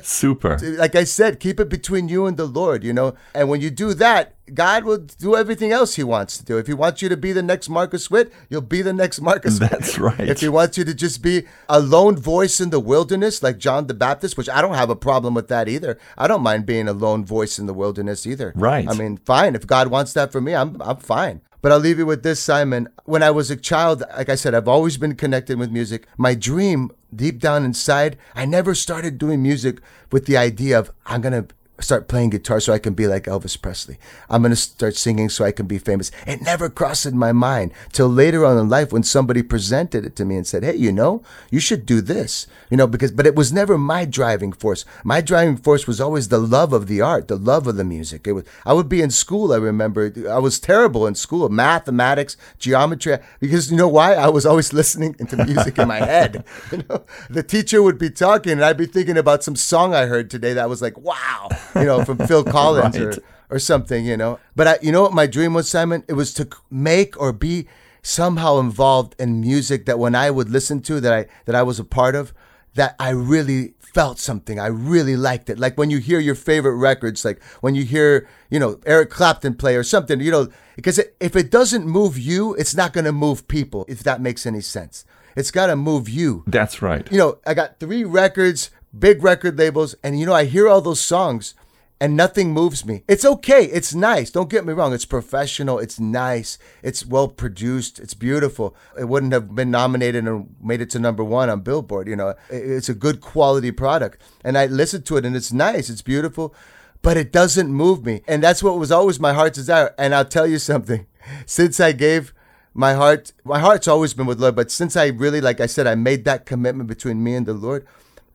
Super. 0.03 0.59
like 0.63 0.95
I 0.95 1.05
said, 1.05 1.41
keep 1.41 1.59
it 1.61 1.69
between 1.69 2.09
you 2.09 2.27
and 2.27 2.37
the 2.37 2.47
Lord. 2.47 2.85
You 2.85 2.93
know, 2.93 3.15
and 3.35 3.49
when 3.49 3.61
you 3.61 3.71
do 3.71 3.95
that, 3.95 4.35
God 4.53 4.85
will 4.85 4.99
do 4.99 5.37
everything 5.37 5.73
else 5.73 5.95
He 5.95 6.05
wants 6.05 6.39
to 6.39 6.45
do. 6.45 6.59
If 6.59 6.67
He 6.67 6.75
wants 6.75 7.03
you 7.03 7.09
to 7.09 7.17
be 7.17 7.33
the 7.33 7.43
next 7.43 7.69
Marcos 7.69 8.11
Witt, 8.11 8.33
you'll 8.49 8.61
be 8.61 8.83
the 8.83 8.93
next 8.93 9.21
Marcos. 9.21 9.61
Witt. 9.61 9.71
That's 9.71 9.99
right. 9.99 10.21
If 10.21 10.41
He 10.41 10.49
wants 10.49 10.77
you 10.77 10.85
to 10.85 10.95
just 10.95 11.23
be 11.23 11.45
a 11.69 11.81
lone 11.81 12.17
voice 12.17 12.61
in 12.61 12.71
the 12.71 12.81
wilderness, 12.81 13.43
like 13.43 13.59
John 13.59 13.87
the 13.87 13.95
Baptist, 13.95 14.37
which 14.37 14.49
I 14.49 14.61
don't 14.61 14.75
have 14.75 14.91
a 14.91 14.97
problem 14.97 15.35
with 15.35 15.49
that 15.49 15.69
either. 15.69 15.99
I 16.17 16.29
don't 16.29 16.43
mind 16.43 16.67
being 16.67 16.89
a 16.89 16.93
lone 16.93 17.25
voice 17.25 17.59
in 17.59 17.67
the 17.67 17.75
wilderness 17.75 18.27
either. 18.27 18.53
Right. 18.57 18.89
I 18.89 18.95
mean, 18.95 19.17
fine. 19.19 19.55
If 19.55 19.67
God 19.67 19.89
wants 19.89 20.13
that 20.15 20.33
for 20.33 20.41
me, 20.41 20.55
I'm 20.55 20.81
I'm 20.81 20.97
fine. 20.97 21.43
But 21.61 21.73
I'll 21.73 21.79
leave 21.79 21.99
you 21.99 22.07
with 22.07 22.23
this, 22.23 22.41
Simon. 22.41 22.89
When 23.05 23.23
I 23.23 23.31
was 23.31 23.51
a 23.51 23.57
child, 23.57 24.05
like 24.17 24.29
I 24.29 24.37
said, 24.37 24.55
I've 24.55 24.69
always 24.69 24.97
been 24.97 25.17
connected 25.17 25.59
with 25.59 25.73
music. 25.73 26.07
My 26.17 26.35
dream, 26.35 26.91
deep 27.15 27.41
down 27.41 27.65
inside, 27.65 28.17
I 28.35 28.45
never 28.45 28.75
started 28.75 29.19
doing 29.19 29.43
music 29.43 29.81
with 30.13 30.27
the 30.27 30.37
idea 30.37 30.79
of 30.79 30.91
I'm 31.07 31.21
gonna 31.21 31.47
start 31.81 32.09
playing 32.09 32.31
guitar 32.31 32.61
so 32.61 32.73
I 32.73 32.79
can 32.79 32.95
be 32.95 33.07
like 33.07 33.25
Elvis 33.25 33.61
Presley. 33.61 33.99
I'm 34.29 34.43
going 34.43 34.51
to 34.51 34.57
start 34.57 34.97
singing 34.97 35.29
so 35.29 35.45
I 35.45 35.53
can 35.53 35.67
be 35.67 35.79
famous. 35.79 36.11
It 36.27 36.43
never 36.43 36.69
crossed 36.69 37.07
in 37.07 37.17
my 37.17 37.33
mind 37.33 37.73
till 37.93 38.09
later 38.09 38.45
on 38.45 38.59
in 38.59 38.69
life 38.69 38.93
when 38.93 39.03
somebody 39.03 39.43
presented 39.43 40.05
it 40.05 40.17
to 40.17 40.25
me 40.25 40.37
and 40.37 40.47
said, 40.47 40.65
Hey, 40.65 40.77
you 40.77 40.93
know, 40.93 41.23
you 41.51 41.61
should 41.61 41.87
do 41.87 42.01
this, 42.01 42.47
you 42.71 42.77
know, 42.77 42.87
because, 42.87 43.13
but 43.13 43.27
it 43.27 43.35
was 43.35 43.53
never 43.53 43.79
my 43.79 44.05
driving 44.05 44.53
force. 44.53 44.85
My 45.05 45.21
driving 45.21 45.57
force 45.57 45.87
was 45.87 46.01
always 46.01 46.29
the 46.29 46.39
love 46.39 46.73
of 46.73 46.87
the 46.87 47.01
art, 47.01 47.29
the 47.29 47.37
love 47.37 47.67
of 47.67 47.77
the 47.77 47.85
music. 47.85 48.27
It 48.27 48.33
was, 48.33 48.45
I 48.67 48.73
would 48.73 48.89
be 48.89 49.03
in 49.03 49.11
school. 49.11 49.53
I 49.53 49.57
remember 49.57 50.13
I 50.29 50.39
was 50.39 50.59
terrible 50.59 51.07
in 51.07 51.15
school, 51.15 51.49
mathematics, 51.49 52.37
geometry, 52.59 53.19
because 53.41 53.71
you 53.71 53.77
know 53.77 53.89
why? 53.89 54.15
I 54.15 54.29
was 54.29 54.47
always 54.47 54.73
listening 54.73 55.15
to 55.15 55.45
music 55.45 55.79
in 55.79 55.89
my 55.89 55.99
head. 55.99 56.45
You 56.71 56.85
know, 56.89 57.05
the 57.31 57.43
teacher 57.43 57.83
would 57.83 57.99
be 57.99 58.11
talking 58.11 58.53
and 58.53 58.65
I'd 58.65 58.77
be 58.77 58.87
thinking 58.87 59.17
about 59.17 59.43
some 59.43 59.57
song 59.57 59.95
I 59.95 60.07
heard 60.07 60.31
today 60.31 60.53
that 60.53 60.69
was 60.69 60.83
like, 60.83 60.99
wow, 60.99 61.49
you 61.75 61.85
know, 61.85 62.05
from 62.05 62.19
Phil 62.19 62.45
Collins 62.57 62.99
Right. 62.99 63.19
or, 63.19 63.23
or 63.51 63.59
something, 63.59 64.05
you 64.05 64.17
know. 64.17 64.39
But 64.57 64.67
I, 64.69 64.79
you 64.83 64.93
know 64.93 65.03
what 65.03 65.13
my 65.13 65.27
dream 65.27 65.55
was, 65.55 65.69
Simon? 65.69 66.05
It 66.09 66.15
was 66.15 66.33
to 66.35 66.49
make 66.71 67.21
or 67.21 67.33
be 67.33 67.67
somehow 68.03 68.59
involved 68.59 69.15
in 69.19 69.41
music 69.41 69.87
that 69.87 69.99
when 69.99 70.15
I 70.15 70.31
would 70.31 70.49
listen 70.51 70.81
to 70.83 71.01
that 71.01 71.13
I 71.13 71.27
that 71.47 71.55
I 71.55 71.63
was 71.63 71.79
a 71.79 71.85
part 71.85 72.15
of, 72.15 72.33
that 72.75 72.95
I 72.99 73.11
really 73.11 73.75
felt 73.79 74.19
something. 74.19 74.61
I 74.61 74.67
really 74.67 75.17
liked 75.17 75.51
it. 75.51 75.59
Like 75.59 75.77
when 75.79 75.91
you 75.91 75.99
hear 75.99 76.21
your 76.21 76.35
favorite 76.35 76.77
records, 76.77 77.25
like 77.25 77.43
when 77.61 77.75
you 77.75 77.85
hear, 77.85 78.29
you 78.51 78.59
know, 78.61 78.79
Eric 78.87 79.11
Clapton 79.11 79.55
play 79.55 79.77
or 79.77 79.83
something, 79.83 80.21
you 80.21 80.31
know, 80.31 80.49
because 80.77 80.99
it, 80.99 81.17
if 81.21 81.35
it 81.35 81.51
doesn't 81.51 81.87
move 81.87 82.19
you, 82.19 82.55
it's 82.55 82.75
not 82.77 82.93
going 82.93 83.07
to 83.07 83.13
move 83.13 83.49
people, 83.49 83.85
if 83.89 84.03
that 84.05 84.21
makes 84.21 84.47
any 84.47 84.61
sense. 84.61 85.05
It's 85.37 85.51
got 85.51 85.67
to 85.69 85.77
move 85.77 86.09
you 86.09 86.45
That's 86.47 86.83
right. 86.83 87.11
you 87.11 87.19
know, 87.19 87.39
I 87.47 87.55
got 87.55 87.81
three 87.81 88.05
records, 88.05 88.71
big 88.97 89.23
record 89.23 89.59
labels, 89.59 89.95
and 90.03 90.19
you 90.19 90.27
know, 90.27 90.35
I 90.35 90.45
hear 90.45 90.69
all 90.69 90.81
those 90.81 91.01
songs 91.01 91.55
and 92.01 92.17
nothing 92.17 92.53
moves 92.53 92.85
me. 92.85 93.03
It's 93.09 93.25
okay. 93.25 93.65
It's 93.65 93.95
nice. 93.95 94.31
Don't 94.31 94.51
get 94.51 94.65
me 94.65 94.73
wrong. 94.73 94.93
It's 94.93 95.05
professional. 95.05 95.79
It's 95.79 95.99
nice. 95.99 96.59
It's 96.83 97.05
well 97.05 97.29
produced. 97.29 97.99
It's 97.99 98.15
beautiful. 98.15 98.77
It 98.99 99.09
wouldn't 99.09 99.33
have 99.33 99.55
been 99.55 99.71
nominated 99.71 100.27
and 100.27 100.55
made 100.63 100.81
it 100.81 100.91
to 100.91 100.99
number 100.99 101.25
one 101.25 101.51
on 101.51 101.61
Billboard. 101.61 102.07
You 102.07 102.17
know, 102.17 102.35
it's 102.51 102.89
a 102.89 102.95
good 102.95 103.21
quality 103.21 103.73
product. 103.73 104.23
And 104.45 104.57
I 104.57 104.67
listen 104.67 105.03
to 105.03 105.17
it 105.17 105.25
and 105.25 105.35
it's 105.35 105.53
nice. 105.53 105.91
It's 105.91 106.03
beautiful, 106.03 106.55
but 107.03 107.17
it 107.17 107.33
doesn't 107.33 107.73
move 107.73 108.05
me. 108.05 108.23
And 108.29 108.43
that's 108.43 108.63
what 108.63 108.79
was 108.79 108.93
always 108.93 109.19
my 109.19 109.33
heart's 109.33 109.59
desire. 109.59 109.95
And 109.99 110.15
I'll 110.15 110.25
tell 110.25 110.47
you 110.47 110.59
something. 110.59 111.07
Since 111.47 111.81
I 111.81 111.93
gave 111.93 112.33
my 112.75 112.95
heart 112.95 113.33
my 113.45 113.59
heart's 113.59 113.89
always 113.89 114.15
been 114.15 114.27
with 114.27 114.41
Lord, 114.41 114.55
but 114.55 114.71
since 114.71 114.97
I 114.97 115.09
really, 115.09 115.41
like 115.41 115.61
I 115.61 115.67
said, 115.67 115.89
I 115.89 115.97
made 115.97 116.25
that 116.27 116.47
commitment 116.47 116.89
between 116.89 117.25
me 117.25 117.35
and 117.35 117.45
the 117.45 117.53
Lord, 117.53 117.85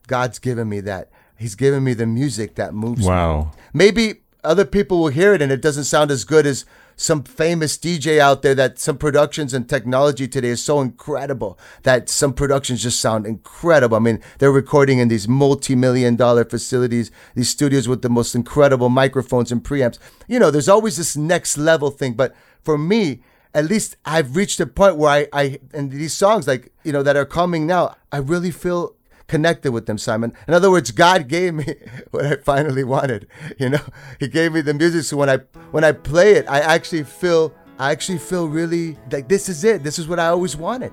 God's 0.06 0.38
given 0.38 0.68
me 0.68 0.80
that. 0.80 1.10
He's 1.36 1.54
given 1.54 1.84
me 1.84 1.94
the 1.94 2.06
music 2.06 2.54
that 2.56 2.74
moves 2.74 3.00
me. 3.00 3.08
Wow. 3.08 3.52
Maybe 3.72 4.22
other 4.44 4.64
people 4.64 5.00
will 5.00 5.08
hear 5.08 5.34
it 5.34 5.42
and 5.42 5.50
it 5.50 5.62
doesn't 5.62 5.84
sound 5.84 6.10
as 6.10 6.24
good 6.24 6.46
as 6.46 6.64
some 6.96 7.22
famous 7.24 7.76
DJ 7.76 8.18
out 8.18 8.42
there 8.42 8.54
that 8.54 8.78
some 8.78 8.96
productions 8.96 9.52
and 9.52 9.68
technology 9.68 10.28
today 10.28 10.48
is 10.48 10.62
so 10.62 10.80
incredible 10.80 11.58
that 11.82 12.08
some 12.08 12.32
productions 12.32 12.82
just 12.82 13.00
sound 13.00 13.26
incredible. 13.26 13.96
I 13.96 14.00
mean, 14.00 14.20
they're 14.38 14.52
recording 14.52 14.98
in 14.98 15.08
these 15.08 15.26
multi-million 15.26 16.16
dollar 16.16 16.44
facilities, 16.44 17.10
these 17.34 17.48
studios 17.48 17.88
with 17.88 18.02
the 18.02 18.08
most 18.08 18.34
incredible 18.34 18.90
microphones 18.90 19.50
and 19.50 19.62
preamps. 19.62 19.98
You 20.28 20.38
know, 20.38 20.50
there's 20.50 20.68
always 20.68 20.96
this 20.96 21.16
next 21.16 21.58
level 21.58 21.90
thing, 21.90 22.14
but 22.14 22.34
for 22.62 22.78
me, 22.78 23.22
at 23.54 23.66
least 23.66 23.96
I've 24.04 24.36
reached 24.36 24.60
a 24.60 24.66
point 24.66 24.96
where 24.96 25.10
I, 25.10 25.28
I 25.32 25.58
and 25.72 25.90
these 25.90 26.14
songs 26.14 26.46
like, 26.46 26.72
you 26.84 26.92
know, 26.92 27.02
that 27.02 27.16
are 27.16 27.26
coming 27.26 27.66
now, 27.66 27.96
I 28.12 28.18
really 28.18 28.50
feel 28.50 28.94
connected 29.26 29.72
with 29.72 29.86
them, 29.86 29.98
Simon. 29.98 30.32
In 30.46 30.54
other 30.54 30.70
words, 30.70 30.90
God 30.90 31.28
gave 31.28 31.54
me 31.54 31.74
what 32.10 32.24
I 32.26 32.36
finally 32.36 32.84
wanted. 32.84 33.26
You 33.58 33.70
know, 33.70 33.80
He 34.20 34.28
gave 34.28 34.52
me 34.52 34.60
the 34.60 34.74
music, 34.74 35.04
so 35.04 35.16
when 35.16 35.30
I 35.30 35.38
when 35.70 35.84
I 35.84 35.92
play 35.92 36.32
it, 36.32 36.46
I 36.48 36.60
actually 36.60 37.04
feel 37.04 37.54
I 37.78 37.90
actually 37.90 38.18
feel 38.18 38.48
really 38.48 38.96
like 39.10 39.28
this 39.28 39.48
is 39.48 39.64
it. 39.64 39.82
This 39.82 39.98
is 39.98 40.06
what 40.06 40.20
I 40.20 40.28
always 40.28 40.56
wanted. 40.56 40.92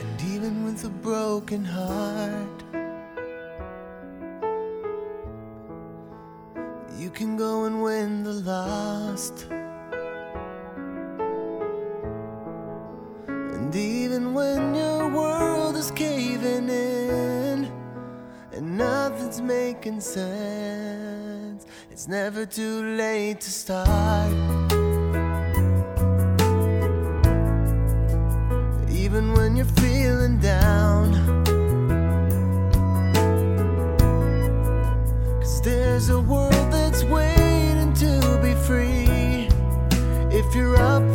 And 0.00 0.22
even 0.28 0.64
with 0.64 0.84
a 0.84 0.90
broken 0.90 1.64
heart, 1.64 2.62
you 6.96 7.10
can 7.10 7.36
go 7.36 7.64
and 7.64 7.82
win 7.82 8.22
the 8.22 8.32
lost. 8.32 9.48
And 13.74 13.82
even 13.82 14.34
when 14.34 14.72
your 14.72 15.08
world 15.08 15.74
is 15.74 15.90
caving 15.90 16.68
in 16.68 17.68
and 18.52 18.78
nothing's 18.78 19.40
making 19.40 20.00
sense, 20.00 21.66
it's 21.90 22.06
never 22.06 22.46
too 22.46 22.96
late 22.96 23.40
to 23.40 23.50
start. 23.50 24.30
even 28.88 29.32
when 29.34 29.56
you're 29.56 29.66
feeling 29.82 30.38
down. 30.38 31.12
Cause 35.40 35.60
there's 35.62 36.10
a 36.10 36.20
world 36.20 36.70
that's 36.70 37.02
waiting 37.02 37.92
to 37.94 38.40
be 38.40 38.54
free. 38.54 39.48
If 40.30 40.54
you're 40.54 40.76
up 40.76 41.13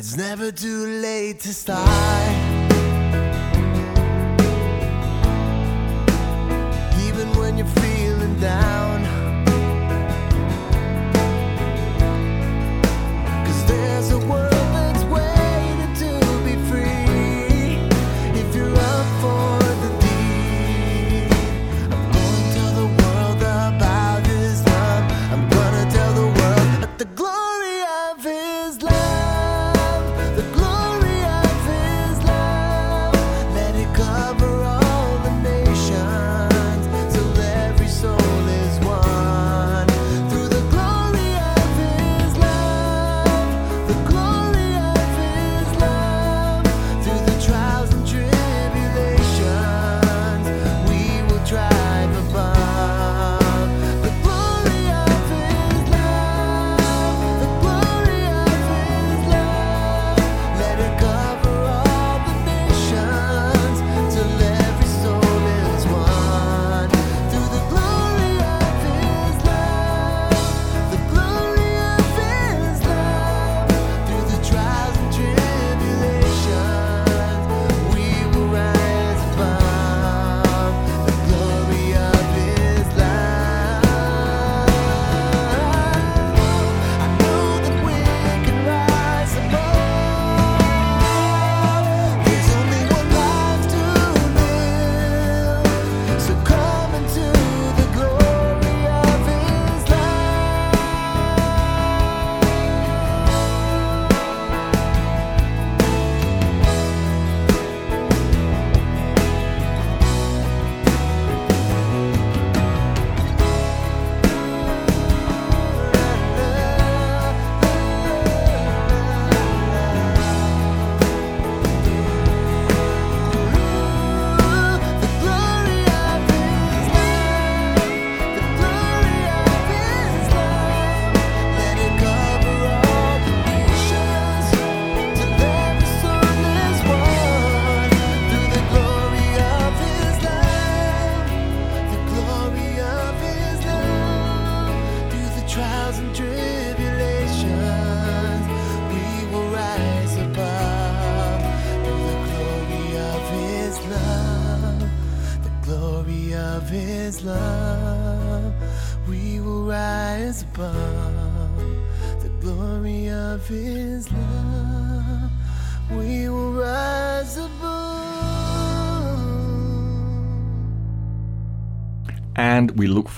It's 0.00 0.16
never 0.16 0.50
too 0.50 0.86
late 1.02 1.40
to 1.40 1.52
start. 1.52 1.86
even 7.06 7.28
when 7.38 7.58
you're 7.58 7.66
feeling 7.66 8.40
down. 8.40 9.04
Cause 13.44 13.66
there's 13.66 14.10
a 14.12 14.18
world 14.26 14.49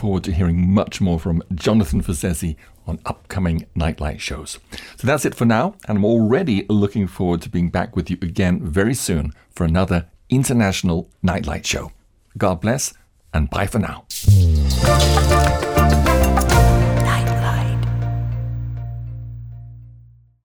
forward 0.02 0.24
to 0.24 0.32
hearing 0.32 0.68
much 0.68 1.00
more 1.00 1.20
from 1.20 1.44
Jonathan 1.54 2.02
Fuzessi 2.02 2.56
on 2.88 2.98
upcoming 3.06 3.66
Nightlight 3.76 4.20
shows. 4.20 4.58
So 4.96 5.06
that's 5.06 5.24
it 5.24 5.32
for 5.32 5.44
now, 5.44 5.76
and 5.86 5.98
I'm 5.98 6.04
already 6.04 6.66
looking 6.68 7.06
forward 7.06 7.40
to 7.42 7.48
being 7.48 7.70
back 7.70 7.94
with 7.94 8.10
you 8.10 8.18
again 8.20 8.58
very 8.66 8.94
soon 8.94 9.32
for 9.54 9.64
another 9.64 10.06
international 10.28 11.08
Nightlight 11.22 11.64
show. 11.64 11.92
God 12.36 12.60
bless, 12.60 12.94
and 13.32 13.48
bye 13.48 13.68
for 13.68 13.78
now. 13.78 14.06